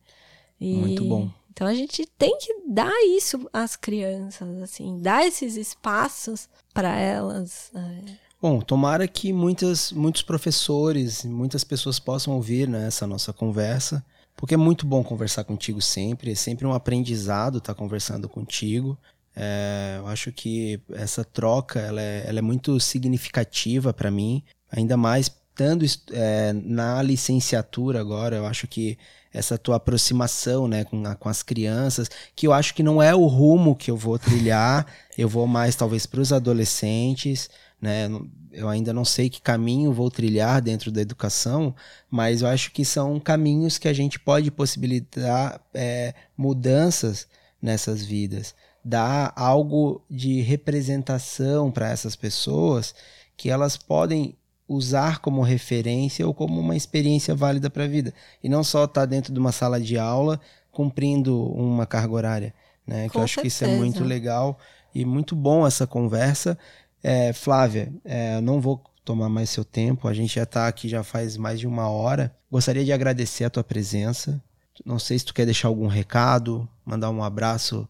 E, 0.62 0.76
Muito 0.76 1.04
bom. 1.04 1.30
Então 1.52 1.66
a 1.66 1.74
gente 1.74 2.06
tem 2.18 2.38
que 2.38 2.54
dar 2.68 2.94
isso 3.16 3.50
às 3.52 3.76
crianças, 3.78 4.62
assim, 4.62 5.00
dar 5.02 5.26
esses 5.26 5.56
espaços 5.56 6.50
para 6.74 7.00
elas. 7.00 7.72
É. 7.74 8.26
Bom, 8.42 8.60
tomara 8.60 9.08
que 9.08 9.32
muitas, 9.32 9.92
muitos 9.92 10.22
professores, 10.22 11.24
muitas 11.24 11.64
pessoas 11.64 11.98
possam 11.98 12.36
ouvir 12.36 12.68
né, 12.68 12.88
essa 12.88 13.08
nossa 13.08 13.32
conversa, 13.32 14.06
porque 14.36 14.54
é 14.54 14.58
muito 14.58 14.86
bom 14.86 15.02
conversar 15.02 15.46
contigo 15.46 15.82
sempre, 15.82 16.34
é 16.34 16.36
sempre 16.36 16.68
um 16.68 16.74
aprendizado 16.74 17.60
estar 17.60 17.74
conversando 17.74 18.28
contigo. 18.28 18.98
É, 19.36 19.96
eu 19.98 20.08
acho 20.08 20.32
que 20.32 20.80
essa 20.94 21.24
troca 21.24 21.80
ela 21.80 22.02
é, 22.02 22.24
ela 22.26 22.40
é 22.40 22.42
muito 22.42 22.80
significativa 22.80 23.94
para 23.94 24.10
mim, 24.10 24.42
ainda 24.72 24.96
mais 24.96 25.30
estando 25.56 25.86
é, 26.12 26.54
na 26.54 27.02
licenciatura 27.02 28.00
agora. 28.00 28.36
Eu 28.36 28.46
acho 28.46 28.68
que 28.68 28.98
essa 29.34 29.58
tua 29.58 29.78
aproximação 29.78 30.68
né, 30.68 30.84
com, 30.86 31.06
a, 31.06 31.16
com 31.16 31.28
as 31.28 31.44
crianças, 31.44 32.10
que 32.36 32.48
eu 32.48 32.54
acho 32.54 32.74
que 32.74 32.84
não 32.84 33.02
é 33.02 33.14
o 33.16 33.26
rumo 33.26 33.76
que 33.76 33.92
eu 33.92 33.98
vou 33.98 34.20
trilhar, 34.20 34.86
eu 35.18 35.28
vou 35.28 35.48
mais 35.48 35.76
talvez 35.76 36.06
para 36.06 36.22
os 36.22 36.32
adolescentes. 36.32 37.50
Né? 37.82 38.08
Eu 38.52 38.70
ainda 38.70 38.94
não 38.94 39.04
sei 39.04 39.30
que 39.30 39.42
caminho 39.42 39.92
vou 39.92 40.10
trilhar 40.10 40.62
dentro 40.62 40.92
da 40.92 41.02
educação, 41.02 41.76
mas 42.10 42.42
eu 42.42 42.48
acho 42.48 42.72
que 42.72 42.86
são 42.86 43.20
caminhos 43.20 43.78
que 43.78 43.88
a 43.88 43.94
gente 43.94 44.18
pode 44.18 44.50
possibilitar 44.52 45.60
é, 45.74 46.14
mudanças 46.38 47.28
nessas 47.62 48.06
vidas 48.06 48.54
dar 48.86 49.34
algo 49.36 50.00
de 50.08 50.42
representação 50.42 51.72
para 51.72 51.90
essas 51.90 52.16
pessoas 52.16 52.94
que 53.36 53.50
elas 53.50 53.76
podem 53.76 54.36
usar 54.68 55.20
como 55.20 55.42
referência 55.42 56.26
ou 56.26 56.36
como 56.36 56.60
uma 56.60 56.76
experiência 56.76 57.34
válida 57.34 57.68
para 57.68 57.86
a 57.86 57.88
vida. 57.88 58.14
E 58.44 58.48
não 58.48 58.64
só 58.64 58.86
estar 58.86 59.02
tá 59.02 59.06
dentro 59.06 59.34
de 59.34 59.40
uma 59.40 59.52
sala 59.52 59.82
de 59.82 59.98
aula 59.98 60.40
cumprindo 60.72 61.52
uma 61.52 61.88
carga 61.88 62.14
horária. 62.14 62.54
Né? 62.86 63.10
Que 63.10 63.18
eu 63.18 63.24
acho 63.24 63.42
que 63.42 63.48
isso 63.48 63.66
é 63.66 63.68
muito 63.68 64.04
legal 64.04 64.60
e 64.94 65.04
muito 65.04 65.36
bom 65.36 65.66
essa 65.66 65.88
conversa. 65.88 66.56
É, 67.02 67.34
Flávia, 67.34 67.92
é, 68.04 68.36
eu 68.36 68.42
não 68.42 68.62
vou 68.62 68.80
tomar 69.04 69.30
mais 69.30 69.50
seu 69.50 69.66
tempo, 69.66 70.08
a 70.08 70.14
gente 70.14 70.36
já 70.36 70.44
está 70.44 70.68
aqui 70.68 70.88
já 70.88 71.04
faz 71.04 71.38
mais 71.38 71.60
de 71.60 71.66
uma 71.66 71.90
hora. 71.90 72.36
Gostaria 72.52 72.86
de 72.86 72.94
agradecer 72.94 73.46
a 73.46 73.50
tua 73.50 73.64
presença. 73.64 74.42
Não 74.86 75.00
sei 75.00 75.18
se 75.18 75.26
tu 75.26 75.34
quer 75.34 75.46
deixar 75.46 75.70
algum 75.70 75.88
recado, 75.88 76.68
mandar 76.86 77.10
um 77.10 77.24
abraço 77.24 77.88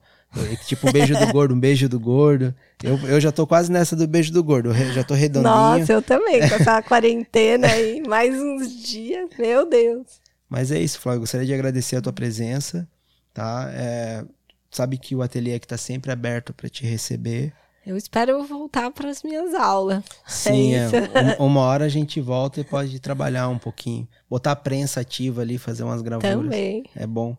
Tipo, 0.66 0.90
um 0.90 0.92
beijo 0.92 1.18
do 1.18 1.32
gordo, 1.32 1.54
um 1.56 1.60
beijo 1.60 1.88
do 1.88 2.00
gordo. 2.00 2.54
Eu, 2.84 2.98
eu 3.08 3.22
já 3.22 3.32
tô 3.32 3.48
quase 3.48 3.72
nessa 3.72 3.96
do 3.96 4.08
beijo 4.08 4.34
do 4.34 4.44
gordo. 4.44 4.70
Eu 4.70 4.94
já 4.94 5.04
tô 5.04 5.14
redondinho. 5.14 5.54
Nossa, 5.54 5.94
eu 5.94 6.02
também, 6.02 6.40
com 6.40 6.56
essa 6.56 6.82
quarentena 6.82 7.68
aí, 7.68 8.02
mais 8.08 8.34
uns 8.36 8.84
dias, 8.84 9.30
meu 9.38 9.70
Deus. 9.70 10.22
Mas 10.50 10.72
é 10.72 10.80
isso, 10.80 11.00
Flávio. 11.00 11.22
Gostaria 11.22 11.46
de 11.46 11.54
agradecer 11.54 11.96
a 11.96 12.02
tua 12.02 12.14
presença, 12.14 12.88
tá? 13.34 13.70
É, 13.74 14.24
sabe 14.70 14.98
que 14.98 15.16
o 15.16 15.22
ateliê 15.22 15.56
aqui 15.56 15.68
tá 15.68 15.78
sempre 15.78 16.12
aberto 16.12 16.54
para 16.54 16.70
te 16.70 16.86
receber. 16.86 17.54
Eu 17.86 17.96
espero 17.96 18.44
voltar 18.44 18.90
para 18.90 19.10
as 19.10 19.22
minhas 19.22 19.54
aulas. 19.54 20.04
Sim, 20.26 20.74
é 20.74 20.88
é, 20.88 21.38
uma 21.40 21.62
hora 21.62 21.86
a 21.86 21.90
gente 21.90 22.20
volta 22.20 22.60
e 22.60 22.64
pode 22.64 23.00
trabalhar 23.00 23.48
um 23.48 23.60
pouquinho. 23.60 24.08
Botar 24.28 24.54
a 24.54 24.56
prensa 24.56 25.02
ativa 25.02 25.42
ali, 25.42 25.60
fazer 25.60 25.84
umas 25.84 26.02
gravuras. 26.02 26.36
Também. 26.36 26.84
É 26.96 27.06
bom. 27.06 27.38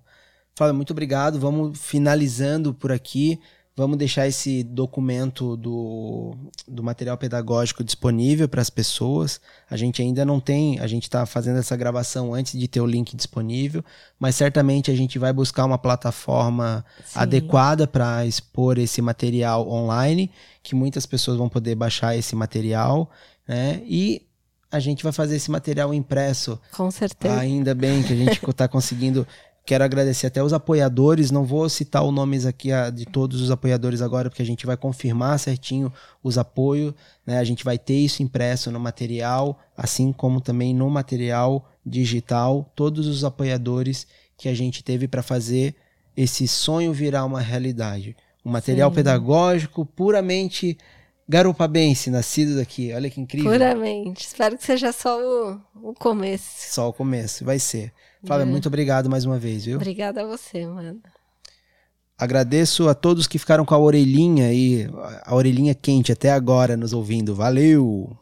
Fala, 0.57 0.73
muito 0.73 0.93
obrigado. 0.93 1.39
Vamos 1.39 1.78
finalizando 1.78 2.73
por 2.73 2.91
aqui. 2.91 3.39
Vamos 3.77 3.99
deixar 3.99 4.27
esse 4.27 4.62
documento 4.62 5.55
do, 5.55 6.35
do 6.66 6.83
material 6.83 7.19
pedagógico 7.19 7.85
disponível 7.85 8.49
para 8.49 8.62
as 8.62 8.70
pessoas. 8.70 9.39
A 9.69 9.77
gente 9.77 10.01
ainda 10.01 10.24
não 10.24 10.41
tem, 10.41 10.81
a 10.81 10.87
gente 10.87 11.03
está 11.03 11.27
fazendo 11.27 11.59
essa 11.59 11.77
gravação 11.77 12.33
antes 12.33 12.59
de 12.59 12.66
ter 12.66 12.81
o 12.81 12.87
link 12.87 13.15
disponível, 13.15 13.85
mas 14.19 14.35
certamente 14.35 14.91
a 14.91 14.97
gente 14.97 15.19
vai 15.19 15.31
buscar 15.31 15.66
uma 15.66 15.77
plataforma 15.77 16.83
Sim. 17.05 17.19
adequada 17.19 17.87
para 17.87 18.24
expor 18.24 18.78
esse 18.78 19.03
material 19.03 19.69
online, 19.69 20.31
que 20.62 20.74
muitas 20.74 21.05
pessoas 21.05 21.37
vão 21.37 21.51
poder 21.51 21.74
baixar 21.74 22.16
esse 22.16 22.35
material, 22.35 23.11
né? 23.47 23.83
E 23.85 24.23
a 24.73 24.81
gente 24.81 25.05
vai 25.05 25.12
fazer 25.12 25.37
esse 25.37 25.51
material 25.51 25.93
impresso. 25.93 26.59
Com 26.73 26.91
certeza. 26.91 27.39
Ainda 27.39 27.74
bem 27.74 28.03
que 28.03 28.15
a 28.15 28.16
gente 28.16 28.43
está 28.43 28.66
conseguindo 28.69 29.27
Quero 29.66 29.82
agradecer 29.82 30.28
até 30.28 30.40
os 30.40 30.52
apoiadores. 30.52 31.32
Não 31.32 31.44
vou 31.44 31.68
citar 31.68 32.05
os 32.05 32.14
nomes 32.14 32.47
aqui 32.47 32.68
de 32.94 33.05
todos 33.05 33.43
os 33.43 33.51
apoiadores 33.51 34.01
agora, 34.01 34.30
porque 34.30 34.40
a 34.40 34.47
gente 34.47 34.64
vai 34.64 34.76
confirmar 34.76 35.40
certinho 35.40 35.93
os 36.22 36.38
apoios. 36.38 36.94
Né? 37.26 37.38
A 37.38 37.43
gente 37.43 37.64
vai 37.64 37.76
ter 37.76 37.97
isso 37.97 38.22
impresso 38.22 38.70
no 38.70 38.78
material, 38.78 39.59
assim 39.76 40.12
como 40.12 40.40
também 40.40 40.72
no 40.72 40.88
material 40.88 41.68
digital. 41.84 42.70
Todos 42.76 43.09
os 43.09 43.24
apoiadores 43.24 44.06
que 44.38 44.48
a 44.48 44.55
gente 44.55 44.84
teve 44.84 45.09
para 45.09 45.20
fazer 45.20 45.74
esse 46.16 46.47
sonho 46.47 46.93
virar 46.93 47.24
uma 47.24 47.40
realidade. 47.40 48.16
Um 48.44 48.51
material 48.52 48.90
Sim. 48.90 48.94
pedagógico 48.94 49.84
puramente 49.84 50.78
garopabense, 51.28 52.09
nascido 52.09 52.55
daqui. 52.55 52.93
Olha 52.93 53.10
que 53.10 53.20
incrível. 53.20 53.51
Puramente. 53.51 54.26
Espero 54.26 54.56
que 54.56 54.64
seja 54.64 54.93
só 54.93 55.18
o, 55.20 55.60
o 55.82 55.93
começo. 55.93 56.72
Só 56.72 56.88
o 56.88 56.93
começo, 56.93 57.44
vai 57.44 57.59
ser. 57.59 57.93
Flávia, 58.27 58.44
é. 58.44 58.47
muito 58.47 58.66
obrigado 58.66 59.09
mais 59.09 59.24
uma 59.24 59.39
vez, 59.39 59.65
viu? 59.65 59.77
Obrigada 59.77 60.23
a 60.23 60.27
você, 60.27 60.66
mano. 60.66 61.01
Agradeço 62.19 62.89
a 62.89 62.94
todos 62.94 63.27
que 63.27 63.39
ficaram 63.39 63.65
com 63.65 63.74
a 63.74 63.78
orelhinha 63.78 64.47
aí, 64.47 64.89
a 65.23 65.35
orelhinha 65.35 65.74
quente 65.74 66.11
até 66.11 66.32
agora 66.32 66.77
nos 66.77 66.93
ouvindo. 66.93 67.35
Valeu! 67.35 68.16